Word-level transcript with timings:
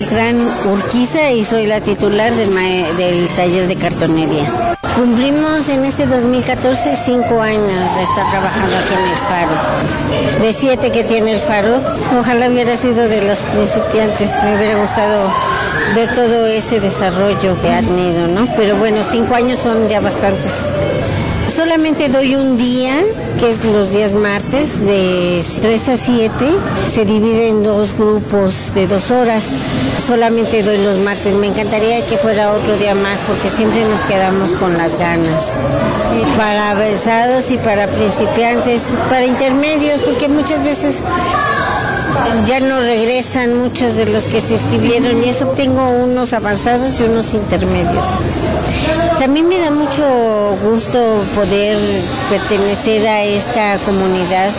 Gran 0.00 0.36
Urquiza 0.66 1.30
y 1.30 1.44
soy 1.44 1.66
la 1.66 1.80
titular 1.80 2.32
del, 2.34 2.52
del 2.96 3.28
taller 3.36 3.68
de 3.68 3.76
cartonería. 3.76 4.74
Cumplimos 4.96 5.68
en 5.68 5.84
este 5.84 6.06
2014 6.06 6.96
cinco 6.96 7.40
años 7.40 7.94
de 7.96 8.02
estar 8.02 8.28
trabajando 8.28 8.76
aquí 8.76 8.92
en 8.92 9.08
el 9.08 9.16
faro. 9.28 10.42
De 10.42 10.52
siete 10.52 10.90
que 10.90 11.04
tiene 11.04 11.34
el 11.34 11.40
faro, 11.40 11.80
ojalá 12.18 12.48
hubiera 12.48 12.76
sido 12.76 13.08
de 13.08 13.22
los 13.22 13.38
principiantes. 13.40 14.30
Me 14.42 14.56
hubiera 14.56 14.80
gustado 14.80 15.32
ver 15.94 16.12
todo 16.12 16.46
ese 16.46 16.80
desarrollo 16.80 17.56
que 17.62 17.72
ha 17.72 17.80
tenido, 17.80 18.26
¿no? 18.26 18.48
Pero 18.56 18.76
bueno, 18.76 19.00
cinco 19.08 19.36
años 19.36 19.60
son 19.60 19.88
ya 19.88 20.00
bastantes. 20.00 20.52
Solamente 21.48 22.08
doy 22.08 22.34
un 22.34 22.56
día, 22.56 22.94
que 23.38 23.50
es 23.50 23.64
los 23.64 23.90
días 23.90 24.12
martes, 24.12 24.80
de 24.84 25.44
3 25.60 25.88
a 25.88 25.96
7. 25.96 26.32
Se 26.88 27.04
divide 27.04 27.48
en 27.48 27.62
dos 27.62 27.92
grupos 27.96 28.72
de 28.74 28.86
dos 28.86 29.10
horas. 29.10 29.44
Solamente 30.04 30.62
doy 30.62 30.78
los 30.78 30.98
martes. 30.98 31.34
Me 31.34 31.46
encantaría 31.46 32.04
que 32.06 32.16
fuera 32.16 32.52
otro 32.52 32.76
día 32.76 32.94
más 32.94 33.18
porque 33.26 33.48
siempre 33.48 33.84
nos 33.88 34.00
quedamos 34.02 34.52
con 34.52 34.76
las 34.76 34.98
ganas. 34.98 35.52
para 36.36 36.70
avanzados 36.70 37.50
y 37.50 37.58
para 37.58 37.86
principiantes, 37.86 38.82
para 39.08 39.26
intermedios, 39.26 40.00
porque 40.00 40.28
muchas 40.28 40.62
veces 40.64 41.00
ya 42.46 42.60
no 42.60 42.80
regresan 42.80 43.58
muchos 43.58 43.96
de 43.96 44.06
los 44.06 44.24
que 44.24 44.40
se 44.40 44.54
inscribieron 44.54 45.22
y 45.22 45.28
eso 45.28 45.46
tengo 45.56 45.88
unos 45.90 46.32
avanzados 46.32 47.00
y 47.00 47.04
unos 47.04 47.34
intermedios. 47.34 48.06
También 49.18 49.48
me 49.48 49.58
da 49.58 49.70
mucho 49.70 50.56
gusto 50.62 51.24
poder 51.34 51.78
pertenecer 52.28 53.06
a 53.06 53.22
esta 53.22 53.78
comunidad 53.78 54.50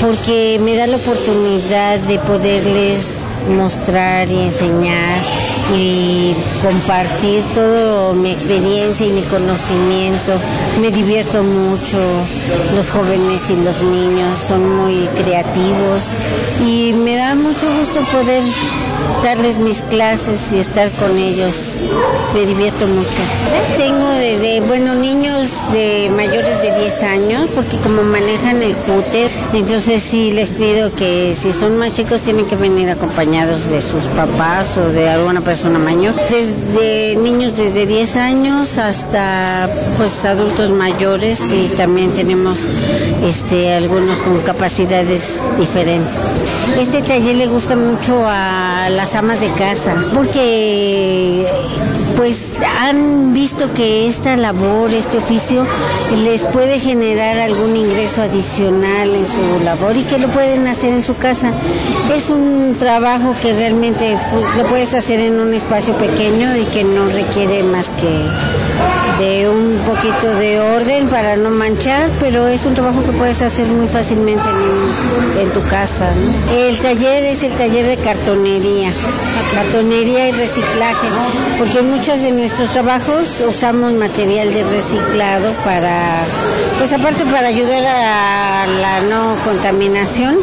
porque 0.00 0.58
me 0.62 0.76
da 0.76 0.86
la 0.86 0.96
oportunidad 0.96 1.98
de 1.98 2.18
poderles 2.20 3.06
mostrar 3.48 4.28
y 4.28 4.42
enseñar 4.42 5.22
y 5.74 6.34
compartir 6.62 7.42
toda 7.54 8.14
mi 8.14 8.30
experiencia 8.30 9.06
y 9.06 9.10
mi 9.10 9.22
conocimiento. 9.22 10.32
Me 10.80 10.90
divierto 10.90 11.42
mucho, 11.42 11.98
los 12.74 12.90
jóvenes 12.90 13.50
y 13.50 13.56
los 13.56 13.80
niños 13.82 14.34
son 14.46 14.84
muy 14.84 15.06
creativos 15.22 16.10
y 16.66 16.92
me 16.92 17.16
da 17.16 17.34
mucho 17.34 17.66
gusto 17.78 18.00
poder 18.12 18.42
darles 19.22 19.58
mis 19.58 19.82
clases 19.82 20.52
y 20.52 20.58
estar 20.58 20.90
con 20.92 21.16
ellos. 21.16 21.78
Me 22.34 22.46
divierto 22.46 22.86
mucho. 22.86 23.20
Tengo 23.76 24.08
desde, 24.08 24.60
bueno, 24.60 24.94
niños 24.94 25.72
de 25.72 26.10
mayores 26.14 26.62
de 26.62 26.78
10 26.78 27.02
años, 27.02 27.48
porque 27.54 27.76
como 27.78 28.02
manejan 28.02 28.62
el 28.62 28.74
cúter, 28.76 29.30
entonces 29.52 30.02
sí 30.02 30.32
les 30.32 30.50
pido 30.50 30.94
que 30.94 31.34
si 31.34 31.52
son 31.52 31.78
más 31.78 31.94
chicos 31.94 32.20
tienen 32.20 32.46
que 32.46 32.56
venir 32.56 32.90
acompañados 32.90 33.68
de 33.70 33.80
sus 33.80 34.04
papás 34.04 34.78
o 34.78 34.88
de 34.88 35.08
alguna 35.08 35.40
persona 35.40 35.57
mayor. 35.64 36.14
Desde 36.30 37.16
niños 37.16 37.56
desde 37.56 37.86
10 37.86 38.16
años 38.16 38.78
hasta 38.78 39.68
pues 39.96 40.24
adultos 40.24 40.70
mayores 40.70 41.40
y 41.52 41.68
también 41.76 42.12
tenemos 42.12 42.66
este 43.24 43.74
algunos 43.74 44.18
con 44.18 44.38
capacidades 44.42 45.40
diferentes. 45.58 46.16
Este 46.78 47.02
taller 47.02 47.36
le 47.36 47.46
gusta 47.48 47.74
mucho 47.74 48.24
a 48.26 48.88
las 48.90 49.16
amas 49.16 49.40
de 49.40 49.50
casa, 49.52 49.94
porque 50.14 51.46
pues 52.16 52.52
han 52.80 53.32
visto 53.34 53.72
que 53.74 54.08
esta 54.08 54.36
labor, 54.36 54.92
este 54.92 55.18
oficio, 55.18 55.66
les 56.24 56.44
puede 56.46 56.78
generar 56.78 57.38
algún 57.38 57.76
ingreso 57.76 58.22
adicional 58.22 59.14
en 59.14 59.26
su 59.26 59.64
labor 59.64 59.96
y 59.96 60.02
que 60.02 60.18
lo 60.18 60.28
pueden 60.28 60.66
hacer 60.66 60.92
en 60.92 61.02
su 61.02 61.16
casa. 61.16 61.52
Es 62.14 62.30
un 62.30 62.76
trabajo 62.78 63.34
que 63.40 63.52
realmente 63.52 64.16
pues, 64.32 64.44
lo 64.56 64.64
puedes 64.64 64.94
hacer 64.94 65.20
en 65.20 65.40
un 65.40 65.54
espacio 65.54 65.94
pequeño 65.96 66.56
y 66.56 66.64
que 66.64 66.84
no 66.84 67.06
requiere 67.06 67.62
más 67.62 67.90
que 67.90 68.26
de 69.18 69.48
un 69.48 69.78
poquito 69.84 70.32
de 70.36 70.60
orden 70.60 71.08
para 71.08 71.36
no 71.36 71.50
manchar, 71.50 72.08
pero 72.20 72.46
es 72.46 72.64
un 72.66 72.74
trabajo 72.74 73.02
que 73.02 73.10
puedes 73.12 73.42
hacer 73.42 73.66
muy 73.66 73.88
fácilmente 73.88 74.44
en, 75.40 75.50
tu 75.52 75.60
casa. 75.66 76.08
El 76.56 76.78
taller 76.78 77.24
es 77.24 77.42
el 77.42 77.52
taller 77.52 77.86
de 77.86 77.96
cartonería, 77.96 78.90
cartonería 79.54 80.28
y 80.28 80.32
reciclaje, 80.32 81.08
porque 81.58 81.82
muchos 81.98 82.22
de 82.22 82.30
nuestros 82.30 82.70
trabajos 82.70 83.42
usamos 83.48 83.92
material 83.92 84.52
de 84.54 84.62
reciclado 84.62 85.52
para, 85.64 86.22
pues 86.78 86.92
aparte 86.92 87.24
para 87.24 87.48
ayudar 87.48 87.82
a 87.84 88.66
la 88.80 89.00
no 89.00 89.34
contaminación, 89.44 90.36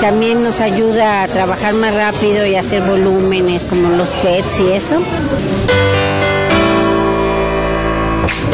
también 0.00 0.42
nos 0.42 0.62
ayuda 0.62 1.22
a 1.22 1.28
trabajar 1.28 1.74
más 1.74 1.94
rápido 1.94 2.46
y 2.46 2.54
hacer 2.54 2.82
volúmenes 2.82 3.64
como 3.64 3.90
los 3.90 4.08
PETs 4.08 4.60
y 4.60 4.72
eso. 4.72 4.96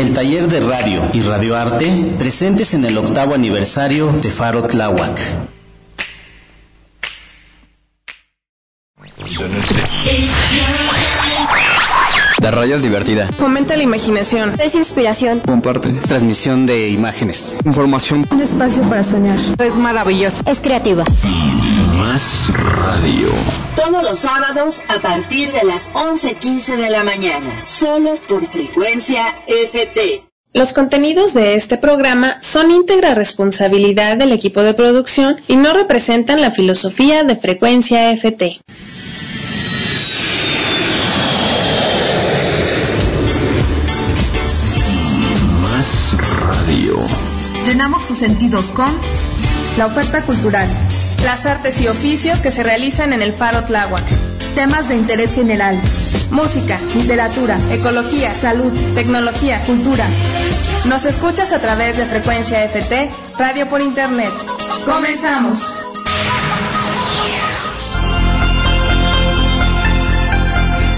El 0.00 0.12
taller 0.12 0.48
de 0.48 0.60
radio 0.60 1.02
y 1.12 1.20
radioarte 1.20 1.88
presentes 2.18 2.74
en 2.74 2.84
el 2.84 2.98
octavo 2.98 3.34
aniversario 3.34 4.10
de 4.20 4.30
Faro 4.30 4.64
Tláhuac. 4.64 5.59
La 12.50 12.56
radio 12.56 12.74
es 12.74 12.82
divertida. 12.82 13.28
Fomenta 13.28 13.76
la 13.76 13.84
imaginación. 13.84 14.56
Es 14.60 14.74
inspiración. 14.74 15.38
Comparte. 15.38 15.92
Transmisión 16.08 16.66
de 16.66 16.88
imágenes. 16.88 17.60
Información. 17.64 18.26
Un 18.32 18.40
espacio 18.40 18.82
para 18.88 19.04
soñar. 19.04 19.38
Es 19.60 19.76
maravilloso. 19.76 20.42
Es 20.46 20.60
creativa. 20.60 21.04
Más 21.96 22.52
radio. 22.52 23.30
Todos 23.76 24.02
los 24.02 24.18
sábados 24.18 24.82
a 24.88 24.98
partir 24.98 25.52
de 25.52 25.62
las 25.64 25.92
11.15 25.92 26.76
de 26.76 26.90
la 26.90 27.04
mañana. 27.04 27.64
Solo 27.64 28.18
por 28.28 28.44
frecuencia 28.44 29.26
FT. 29.46 30.24
Los 30.52 30.72
contenidos 30.72 31.32
de 31.34 31.54
este 31.54 31.76
programa 31.78 32.42
son 32.42 32.72
íntegra 32.72 33.14
responsabilidad 33.14 34.16
del 34.16 34.32
equipo 34.32 34.64
de 34.64 34.74
producción 34.74 35.36
y 35.46 35.54
no 35.54 35.72
representan 35.72 36.40
la 36.40 36.50
filosofía 36.50 37.22
de 37.22 37.36
frecuencia 37.36 38.10
FT. 38.10 38.60
Radio. 46.18 46.96
Llenamos 47.66 48.06
tus 48.06 48.18
sentidos 48.18 48.64
con 48.66 48.88
la 49.78 49.86
oferta 49.86 50.22
cultural, 50.22 50.66
las 51.24 51.46
artes 51.46 51.80
y 51.80 51.86
oficios 51.86 52.40
que 52.40 52.50
se 52.50 52.64
realizan 52.64 53.12
en 53.12 53.22
el 53.22 53.32
Faro 53.32 53.64
Tláhuac, 53.64 54.04
temas 54.54 54.88
de 54.88 54.96
interés 54.96 55.34
general, 55.34 55.80
música, 56.30 56.78
literatura, 56.94 57.58
ecología, 57.70 58.34
salud, 58.34 58.72
tecnología, 58.94 59.60
cultura. 59.64 60.04
Nos 60.86 61.04
escuchas 61.04 61.52
a 61.52 61.60
través 61.60 61.96
de 61.96 62.06
Frecuencia 62.06 62.64
FT, 62.64 63.10
radio 63.38 63.68
por 63.68 63.80
internet. 63.80 64.32
¡Comenzamos! 64.84 65.89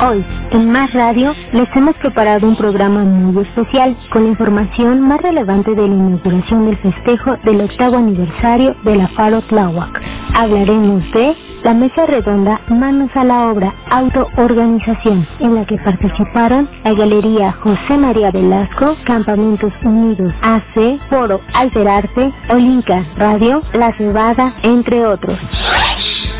Hoy, 0.04 0.24
en 0.50 0.68
Más 0.72 0.92
Radio, 0.94 1.32
les 1.52 1.68
hemos 1.76 1.94
preparado 1.98 2.48
un 2.48 2.56
programa 2.56 3.04
muy 3.04 3.44
especial 3.44 3.96
con 4.12 4.24
la 4.24 4.30
información 4.30 5.00
más 5.00 5.22
relevante 5.22 5.76
de 5.76 5.86
la 5.86 5.94
inauguración 5.94 6.66
del 6.66 6.76
festejo 6.78 7.36
del 7.44 7.60
octavo 7.60 7.98
aniversario 7.98 8.74
de 8.84 8.96
la 8.96 9.06
Faro 9.10 9.40
Tláhuac. 9.42 10.02
Hablaremos 10.34 11.04
de 11.12 11.36
la 11.62 11.74
mesa 11.74 12.06
redonda 12.06 12.60
Manos 12.68 13.10
a 13.14 13.24
la 13.24 13.48
Obra 13.48 13.74
Autoorganización, 13.90 15.26
en 15.40 15.54
la 15.54 15.64
que 15.64 15.76
participaron 15.78 16.68
la 16.84 16.92
Galería 16.92 17.52
José 17.52 17.98
María 17.98 18.30
Velasco, 18.30 18.96
Campamentos 19.04 19.72
Unidos 19.84 20.32
AC, 20.42 20.98
Foro 21.08 21.40
Alterarte, 21.54 22.32
Olinca 22.50 23.06
Radio, 23.16 23.62
La 23.74 23.96
Cebada, 23.96 24.54
entre 24.62 25.06
otros. 25.06 25.38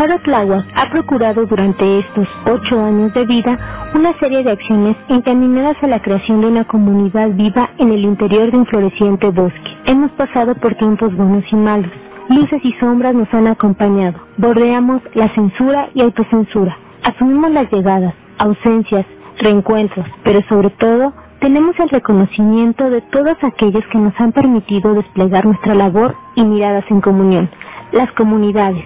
Ha 0.07 0.91
procurado 0.91 1.47
durante 1.47 2.01
estos 2.01 2.29
ocho 2.45 2.79
años 2.79 3.15
de 3.15 3.25
vida 3.25 3.59
una 3.95 4.13
serie 4.19 4.43
de 4.43 4.51
acciones 4.51 4.97
encaminadas 5.09 5.77
a 5.83 5.87
la 5.87 6.03
creación 6.03 6.43
de 6.43 6.49
una 6.49 6.65
comunidad 6.65 7.31
viva 7.31 7.71
en 7.79 7.91
el 7.91 8.05
interior 8.05 8.51
de 8.51 8.59
un 8.59 8.67
floreciente 8.67 9.31
bosque. 9.31 9.73
Hemos 9.87 10.11
pasado 10.13 10.55
por 10.57 10.75
tiempos 10.75 11.17
buenos 11.17 11.45
y 11.51 11.57
malos. 11.57 11.91
Luces 12.29 12.61
y 12.65 12.73
sombras 12.79 13.15
nos 13.15 13.33
han 13.33 13.47
acompañado. 13.47 14.21
Bordeamos 14.37 15.01
la 15.15 15.35
censura 15.35 15.89
y 15.95 16.03
autocensura. 16.03 16.77
Asumimos 17.03 17.51
las 17.53 17.73
llegadas, 17.73 18.13
ausencias, 18.37 19.07
reencuentros, 19.39 20.05
pero 20.23 20.41
sobre 20.51 20.69
todo 20.69 21.15
tenemos 21.41 21.75
el 21.79 21.89
reconocimiento 21.89 22.91
de 22.91 23.01
todos 23.01 23.37
aquellos 23.41 23.83
que 23.91 23.99
nos 23.99 24.13
han 24.21 24.33
permitido 24.33 24.93
desplegar 24.93 25.47
nuestra 25.47 25.75
labor 25.75 26.15
y 26.35 26.45
miradas 26.45 26.85
en 26.91 27.01
comunión, 27.01 27.49
las 27.93 28.13
comunidades, 28.13 28.85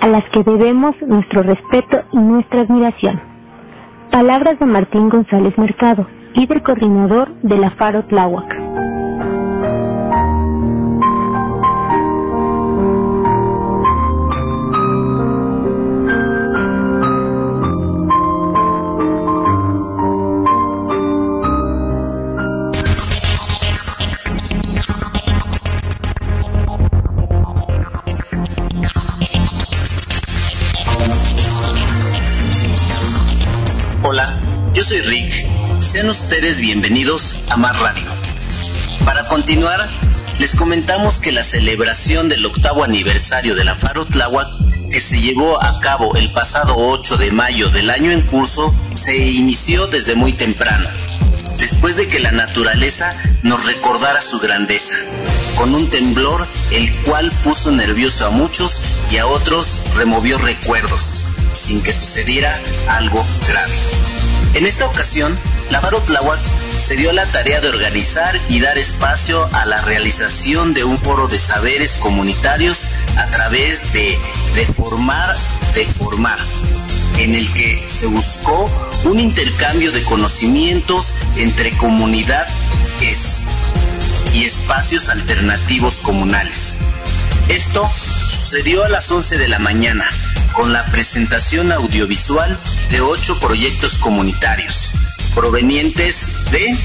a 0.00 0.08
las 0.08 0.22
que 0.30 0.42
debemos 0.42 0.94
nuestro 1.06 1.42
respeto 1.42 2.02
y 2.12 2.18
nuestra 2.18 2.62
admiración. 2.62 3.20
Palabras 4.10 4.58
de 4.58 4.66
Martín 4.66 5.08
González 5.08 5.56
Mercado, 5.58 6.06
líder 6.34 6.62
coordinador 6.62 7.32
de 7.42 7.58
la 7.58 7.70
Faro 7.72 8.04
Tláhuac. 8.06 8.56
Soy 34.90 35.02
Rick. 35.02 35.46
Sean 35.80 36.08
ustedes 36.08 36.58
bienvenidos 36.58 37.38
a 37.48 37.56
Más 37.56 37.78
Radio. 37.78 38.02
Para 39.04 39.22
continuar, 39.28 39.88
les 40.40 40.56
comentamos 40.56 41.20
que 41.20 41.30
la 41.30 41.44
celebración 41.44 42.28
del 42.28 42.44
octavo 42.44 42.82
aniversario 42.82 43.54
de 43.54 43.62
la 43.62 43.76
Faro 43.76 44.08
Tláhuac, 44.08 44.48
que 44.90 44.98
se 44.98 45.20
llevó 45.20 45.62
a 45.62 45.78
cabo 45.78 46.16
el 46.16 46.32
pasado 46.32 46.74
8 46.76 47.18
de 47.18 47.30
mayo 47.30 47.68
del 47.68 47.88
año 47.88 48.10
en 48.10 48.22
curso, 48.22 48.74
se 48.94 49.16
inició 49.16 49.86
desde 49.86 50.16
muy 50.16 50.32
temprano, 50.32 50.88
después 51.56 51.94
de 51.94 52.08
que 52.08 52.18
la 52.18 52.32
naturaleza 52.32 53.14
nos 53.44 53.66
recordara 53.66 54.20
su 54.20 54.40
grandeza, 54.40 54.96
con 55.56 55.72
un 55.72 55.88
temblor 55.88 56.44
el 56.72 56.92
cual 57.04 57.30
puso 57.44 57.70
nervioso 57.70 58.26
a 58.26 58.30
muchos 58.30 58.82
y 59.08 59.18
a 59.18 59.28
otros 59.28 59.78
removió 59.94 60.36
recuerdos, 60.36 61.22
sin 61.52 61.80
que 61.80 61.92
sucediera 61.92 62.60
algo 62.88 63.24
grave. 63.46 64.09
En 64.54 64.66
esta 64.66 64.86
ocasión, 64.86 65.38
la 65.70 65.80
Tláhuac 65.80 66.38
se 66.76 66.96
dio 66.96 67.12
la 67.12 67.24
tarea 67.26 67.60
de 67.60 67.68
organizar 67.68 68.38
y 68.48 68.60
dar 68.60 68.78
espacio 68.78 69.48
a 69.52 69.64
la 69.64 69.80
realización 69.82 70.74
de 70.74 70.84
un 70.84 70.98
foro 70.98 71.28
de 71.28 71.38
saberes 71.38 71.96
comunitarios 71.96 72.88
a 73.16 73.26
través 73.26 73.92
de 73.92 74.18
Deformar, 74.54 75.36
Deformar, 75.74 76.38
en 77.18 77.34
el 77.34 77.52
que 77.52 77.82
se 77.88 78.06
buscó 78.06 78.68
un 79.04 79.20
intercambio 79.20 79.92
de 79.92 80.02
conocimientos 80.04 81.14
entre 81.36 81.70
comunidades 81.76 82.52
y 84.34 84.44
espacios 84.44 85.08
alternativos 85.08 86.00
comunales. 86.00 86.76
Esto 87.48 87.90
sucedió 88.50 88.82
a 88.82 88.88
las 88.88 89.08
11 89.08 89.38
de 89.38 89.46
la 89.46 89.60
mañana 89.60 90.04
con 90.54 90.72
la 90.72 90.84
presentación 90.86 91.70
audiovisual 91.70 92.58
de 92.90 93.00
ocho 93.00 93.38
proyectos 93.38 93.96
comunitarios 93.96 94.90
provenientes 95.36 96.32
de 96.50 96.76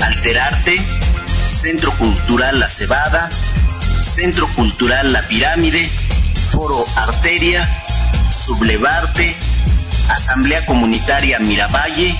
Alterarte, 0.00 0.80
Centro 1.44 1.90
Cultural 1.98 2.60
La 2.60 2.68
Cebada, 2.68 3.28
Centro 4.00 4.46
Cultural 4.54 5.12
La 5.12 5.26
Pirámide, 5.26 5.90
Foro 6.52 6.86
Arteria, 6.94 7.68
Sublevarte, 8.30 9.34
Asamblea 10.08 10.64
Comunitaria 10.66 11.40
Miravalle, 11.40 12.16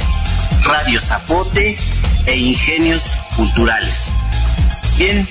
Radio 0.64 0.98
Zapote 0.98 1.78
e 2.26 2.36
Ingenios 2.36 3.16
Culturales. 3.36 4.10
Bien, 4.98 5.28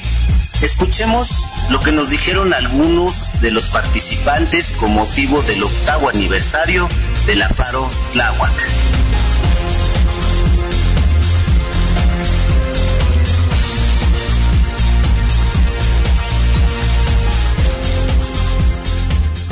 escuchemos 0.61 1.41
lo 1.71 1.79
que 1.79 1.91
nos 1.91 2.09
dijeron 2.09 2.53
algunos 2.53 3.31
de 3.39 3.51
los 3.51 3.69
participantes 3.69 4.71
con 4.71 4.93
motivo 4.93 5.41
del 5.43 5.63
octavo 5.63 6.09
aniversario 6.09 6.87
de 7.25 7.35
la 7.35 7.47
Faro 7.47 7.89
Tláhuac. 8.11 8.80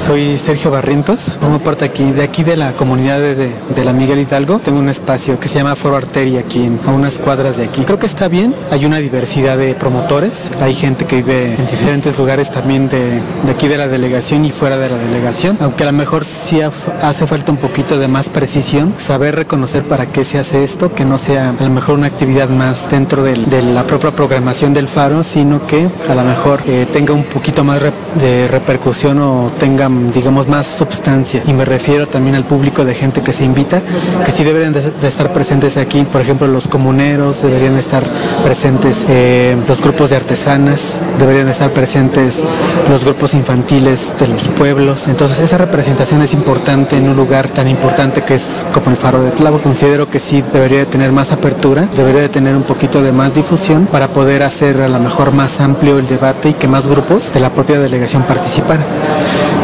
Soy 0.09 0.39
Sergio 0.39 0.71
Barrientos, 0.71 1.37
formo 1.39 1.59
parte 1.59 1.85
aquí, 1.85 2.11
de 2.11 2.23
aquí 2.23 2.41
de 2.41 2.57
la 2.57 2.73
comunidad 2.73 3.19
de, 3.19 3.85
la 3.85 3.93
Miguel 3.93 4.17
Hidalgo. 4.17 4.57
Tengo 4.57 4.79
un 4.79 4.89
espacio 4.89 5.39
que 5.39 5.47
se 5.47 5.59
llama 5.59 5.75
Foro 5.75 5.97
Arteria 5.97 6.39
aquí 6.39 6.67
a 6.87 6.91
unas 6.91 7.19
cuadras 7.19 7.57
de 7.57 7.65
aquí. 7.65 7.83
Creo 7.83 7.99
que 7.99 8.07
está 8.07 8.27
bien, 8.27 8.55
hay 8.71 8.87
una 8.87 8.97
diversidad 8.97 9.55
de 9.55 9.75
promotores, 9.75 10.49
hay 10.61 10.73
gente 10.73 11.05
que 11.05 11.17
vive 11.17 11.53
en 11.53 11.67
diferentes 11.67 12.17
lugares 12.17 12.49
también 12.49 12.89
de, 12.89 13.21
aquí 13.51 13.67
de 13.67 13.77
la 13.77 13.87
delegación 13.87 14.45
y 14.45 14.49
fuera 14.49 14.79
de 14.79 14.89
la 14.89 14.97
delegación, 14.97 15.57
aunque 15.61 15.83
a 15.83 15.91
lo 15.91 15.93
mejor 15.93 16.25
sí 16.25 16.59
hace 16.59 17.27
falta 17.27 17.51
un 17.51 17.59
poquito 17.59 17.99
de 17.99 18.07
más 18.07 18.29
precisión, 18.29 18.95
saber 18.97 19.35
reconocer 19.35 19.83
para 19.83 20.07
qué 20.07 20.23
se 20.23 20.39
hace 20.39 20.63
esto, 20.63 20.91
que 20.91 21.05
no 21.05 21.19
sea 21.19 21.51
a 21.51 21.63
lo 21.63 21.69
mejor 21.69 21.99
una 21.99 22.07
actividad 22.07 22.49
más 22.49 22.89
dentro 22.89 23.23
de, 23.23 23.37
la 23.61 23.85
propia 23.85 24.09
programación 24.09 24.73
del 24.73 24.87
faro, 24.87 25.21
sino 25.21 25.67
que 25.67 25.87
a 26.09 26.15
lo 26.15 26.23
mejor 26.23 26.61
eh, 26.65 26.87
tenga 26.91 27.13
un 27.13 27.25
poquito 27.25 27.63
más 27.63 27.79
de 28.15 28.47
repercusión 28.47 29.19
o 29.19 29.51
tenga 29.59 29.87
mm, 29.87 29.98
digamos, 30.13 30.47
más 30.47 30.65
substancia. 30.65 31.43
Y 31.45 31.53
me 31.53 31.65
refiero 31.65 32.07
también 32.07 32.35
al 32.35 32.43
público 32.43 32.85
de 32.85 32.95
gente 32.95 33.21
que 33.21 33.33
se 33.33 33.43
invita, 33.43 33.81
que 34.25 34.31
sí 34.31 34.43
deberían 34.43 34.73
de, 34.73 34.79
estar 35.07 35.33
presentes 35.33 35.77
aquí. 35.77 36.03
Por 36.03 36.21
ejemplo, 36.21 36.47
los 36.47 36.67
comuneros 36.67 37.41
deberían 37.41 37.77
estar 37.77 38.03
presentes, 38.43 39.05
eh, 39.07 39.55
los 39.67 39.81
grupos 39.81 40.09
de 40.09 40.15
artesanas, 40.15 40.99
deberían 41.17 41.47
estar 41.49 41.71
presentes 41.71 42.43
los 42.89 43.03
grupos 43.03 43.33
infantiles 43.33 44.13
de 44.19 44.27
los 44.27 44.43
pueblos. 44.49 45.07
Entonces 45.07 45.39
esa 45.39 45.57
representación 45.57 46.21
es 46.21 46.33
importante 46.33 46.97
en 46.97 47.09
un 47.09 47.15
lugar 47.15 47.47
tan 47.47 47.67
importante 47.67 48.23
que 48.23 48.35
es 48.35 48.65
como 48.73 48.89
el 48.91 48.97
Faro 48.97 49.21
de 49.21 49.31
Tlavo. 49.31 49.59
Considero 49.59 50.09
que 50.09 50.19
sí 50.19 50.43
debería 50.53 50.79
de 50.79 50.85
tener 50.85 51.11
más 51.11 51.31
apertura, 51.31 51.87
debería 51.95 52.21
de 52.21 52.29
tener 52.29 52.55
un 52.55 52.63
poquito 52.63 53.01
de 53.01 53.11
más 53.11 53.33
difusión 53.33 53.87
para 53.87 54.07
poder 54.07 54.43
hacer 54.43 54.81
a 54.81 54.87
lo 54.87 54.99
mejor 54.99 55.33
más 55.33 55.59
amplio 55.59 55.99
el 55.99 56.07
debate 56.07 56.49
y 56.49 56.53
que 56.53 56.67
más 56.67 56.87
grupos 56.87 57.31
de 57.31 57.39
la 57.39 57.49
propia 57.49 57.79
delegación 57.79 58.23
participaran 58.23 58.85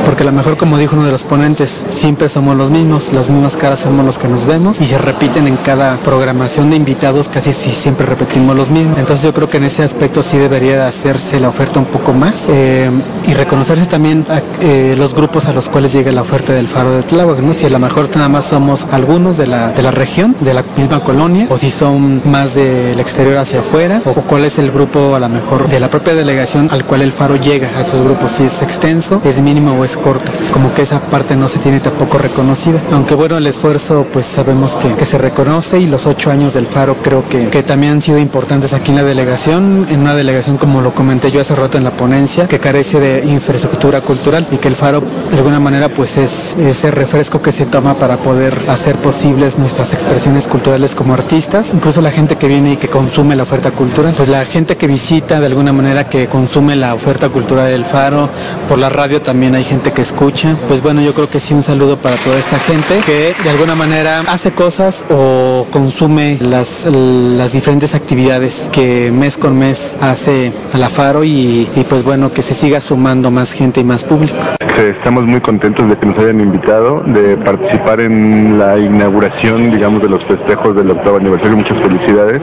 porque 0.06 0.24
a 0.24 0.26
lo 0.28 0.32
mejor 0.32 0.56
como 0.56 0.78
dijo 0.78 0.96
uno 0.96 1.06
de 1.06 1.12
los 1.12 1.24
ponentes, 1.24 1.70
siempre 1.90 2.30
somos 2.30 2.56
los 2.56 2.70
mismos, 2.70 3.12
las 3.12 3.30
mismas 3.30 3.58
caras 3.58 3.80
somos 3.80 4.06
los 4.06 4.18
que 4.18 4.28
nos 4.28 4.46
vemos 4.46 4.80
y 4.80 4.86
se 4.86 4.98
repiten 4.98 5.48
en 5.48 5.58
cada 5.58 5.98
programación 5.98 6.70
de 6.70 6.76
invitados, 6.76 7.28
casi 7.28 7.52
si 7.52 7.72
siempre 7.72 8.06
repetimos 8.06 8.56
los 8.56 8.70
mismos. 8.70 8.98
Entonces 9.00 9.24
yo 9.26 9.34
creo 9.34 9.50
que 9.50 9.58
en 9.58 9.66
ese 9.66 9.84
aspecto 9.84 10.22
sí 10.22 10.38
debería 10.38 10.76
de 10.76 10.84
hacerse 10.84 11.40
la 11.40 11.50
oferta 11.50 11.80
un 11.80 11.86
poco 11.86 12.14
más 12.14 12.46
eh, 12.50 12.90
y 13.28 13.34
reconocerse 13.34 13.86
también 13.88 14.26
eh, 14.62 14.96
los 14.98 15.14
grupos 15.14 15.48
a 15.48 15.54
los 15.54 15.70
cuales 15.70 15.94
llega 15.94 16.12
la 16.12 16.22
oferta 16.22 16.54
del 16.54 16.68
Faro 16.68 16.92
de 16.92 17.04
Tláhuac, 17.04 17.40
¿no? 17.40 17.54
Si 17.54 17.66
a 17.66 17.70
lo 17.70 17.80
mejor 17.80 18.08
nada 18.16 18.30
más 18.30 18.46
somos 18.46 18.86
algunos 18.92 19.38
de 19.38 19.48
la, 19.48 19.72
de 19.72 19.82
la 19.82 19.92
región, 19.92 20.36
de 20.42 20.54
la 20.54 20.64
misma 20.78 21.00
colonia, 21.00 21.48
o 21.50 21.58
si 21.58 21.72
son 21.72 22.22
más 22.30 22.56
del 22.56 23.00
exterior 23.00 23.38
hacia 23.38 23.62
afuera, 23.62 24.02
o 24.06 24.14
cuál 24.14 24.46
es 24.46 24.60
el 24.60 24.72
grupo 24.72 25.16
a 25.16 25.20
lo 25.20 25.30
mejor 25.30 25.68
de 25.68 25.80
la 25.80 25.90
propia 25.90 26.14
delegación 26.14 26.70
al 26.72 26.86
cual 26.86 27.02
el 27.02 27.12
Faro 27.12 27.36
llega 27.36 27.70
a 27.76 27.82
esos 27.82 28.04
grupos, 28.04 28.34
si 28.34 28.44
es 28.44 28.62
extenso, 28.62 29.22
es 29.24 29.42
mínimo 29.42 29.74
o 29.80 29.84
es 29.84 29.95
corto. 29.98 30.32
Como 30.52 30.74
que 30.74 30.82
esa 30.84 31.00
parte 31.00 31.36
no 31.36 31.48
se 31.48 31.60
tiene 31.60 31.80
tampoco 31.80 32.18
reconocida. 32.18 32.82
Aunque 32.92 33.16
bueno, 33.16 33.38
el 33.38 33.48
esfuerzo 33.48 34.06
pues 34.12 34.26
sabemos 34.26 34.76
que, 34.76 34.94
que 34.94 35.06
se 35.06 35.18
reconoce 35.18 35.80
y 35.80 35.88
los 35.88 36.06
ocho 36.06 36.32
años 36.32 36.54
del 36.54 36.68
Faro 36.68 36.98
creo 37.02 37.28
que, 37.28 37.48
que 37.48 37.64
también 37.64 37.94
han 37.94 38.02
sido 38.02 38.18
importantes 38.20 38.74
aquí 38.74 38.92
en 38.92 38.98
la 38.98 39.04
delegación, 39.04 39.88
en 39.90 40.00
una 40.02 40.16
delegación 40.16 40.58
como 40.58 40.82
lo 40.82 40.94
comenté 40.94 41.32
yo 41.32 41.42
hace 41.42 41.56
rato 41.56 41.78
en 41.78 41.84
la 41.84 41.92
ponencia, 41.92 42.48
que 42.48 42.60
carece 42.60 43.00
de 43.00 43.26
infraestructura 43.26 44.02
cultural 44.02 44.46
y 44.52 44.58
que 44.58 44.68
el 44.68 44.76
Faro 44.76 45.02
de 45.32 45.38
alguna 45.38 45.60
manera 45.60 45.90
pues 45.90 46.18
es 46.18 46.56
ese 46.60 46.92
refresco 46.92 47.42
que 47.42 47.52
se 47.52 47.66
toma 47.66 47.94
para 47.96 48.18
poder 48.18 48.54
hacer 48.70 48.96
posibles 48.98 49.58
nuestras 49.58 49.94
expresiones 49.94 50.48
culturales 50.48 50.96
como 50.96 51.14
artistas, 51.14 51.72
incluso 51.74 52.02
la 52.02 52.12
gente 52.12 52.36
que 52.38 52.48
viene 52.48 52.74
y 52.74 52.78
que 52.78 52.88
consume 52.88 53.36
la 53.36 53.44
oferta 53.44 53.72
cultural, 53.72 54.14
pues 54.16 54.30
la 54.30 54.46
gente 54.46 54.78
que 54.78 54.88
visita 54.88 55.40
de 55.40 55.46
alguna 55.48 55.74
manera 55.74 56.08
que 56.10 56.28
consume 56.28 56.76
la 56.76 56.94
oferta 56.94 57.30
cultural 57.30 57.68
del 57.68 57.86
Faro, 57.86 58.30
por 58.68 58.78
la 58.78 58.90
radio 58.90 59.22
también 59.22 59.56
hay 59.56 59.64
gente 59.64 59.85
que 59.92 60.02
escucha. 60.02 60.56
Pues 60.68 60.82
bueno, 60.82 61.02
yo 61.02 61.14
creo 61.14 61.30
que 61.30 61.40
sí 61.40 61.54
un 61.54 61.64
saludo 61.64 61.98
para 61.98 62.16
toda 62.18 62.38
esta 62.38 62.58
gente 62.58 63.00
que 63.06 63.34
de 63.44 63.50
alguna 63.50 63.76
manera 63.76 64.22
hace 64.28 64.52
cosas 64.52 65.06
o 65.10 65.68
consume 65.72 66.38
las, 66.42 66.86
las 66.86 67.52
diferentes 67.54 67.96
actividades 67.96 68.70
que 68.72 69.12
mes 69.12 69.38
con 69.38 69.58
mes 69.58 69.98
hace 70.02 70.52
a 70.74 70.78
la 70.78 70.90
Faro 70.90 71.24
y, 71.24 71.70
y 71.76 71.84
pues 71.90 72.04
bueno, 72.04 72.32
que 72.32 72.42
se 72.42 72.54
siga 72.54 72.82
sumando 72.82 73.32
más 73.32 73.54
gente 73.54 73.82
y 73.82 73.84
más 73.84 74.04
público. 74.04 74.38
Estamos 74.78 75.24
muy 75.24 75.40
contentos 75.40 75.88
de 75.88 75.98
que 75.98 76.06
nos 76.06 76.22
hayan 76.22 76.42
invitado, 76.42 77.02
de 77.08 77.38
participar 77.38 78.02
en 78.02 78.60
la 78.60 78.78
inauguración, 78.78 79.72
digamos, 79.72 80.02
de 80.02 80.10
los 80.10 80.20
festejos 80.28 80.76
del 80.76 80.92
octavo 80.92 81.16
aniversario. 81.16 81.56
Muchas 81.56 81.78
felicidades. 81.82 82.42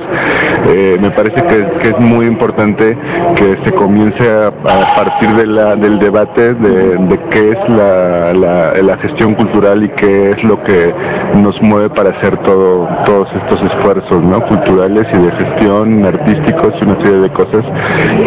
Eh, 0.68 0.96
me 0.98 1.10
parece 1.10 1.34
que, 1.46 1.78
que, 1.80 1.88
es 1.90 2.00
muy 2.00 2.24
importante 2.24 2.96
que 3.36 3.56
se 3.64 3.72
comience 3.74 4.30
a, 4.30 4.46
a 4.46 4.94
partir 4.94 5.30
de 5.36 5.46
la, 5.46 5.76
del 5.76 5.98
debate 5.98 6.54
de, 6.54 6.96
de 6.96 7.18
qué 7.32 7.50
es 7.50 7.56
la, 7.68 8.32
la, 8.34 8.72
la, 8.82 8.98
gestión 8.98 9.34
cultural 9.34 9.82
y 9.84 9.88
qué 9.90 10.30
es 10.30 10.44
lo 10.44 10.62
que 10.62 10.92
nos 11.36 11.54
mueve 11.62 11.88
para 11.90 12.10
hacer 12.10 12.36
todo, 12.44 12.86
todos 13.06 13.26
estos 13.34 13.72
esfuerzos 13.72 14.22
¿no? 14.22 14.40
culturales 14.46 15.04
y 15.14 15.18
de 15.18 15.30
gestión 15.32 16.04
artísticos 16.04 16.72
y 16.80 16.84
una 16.84 17.04
serie 17.04 17.20
de 17.20 17.30
cosas 17.30 17.62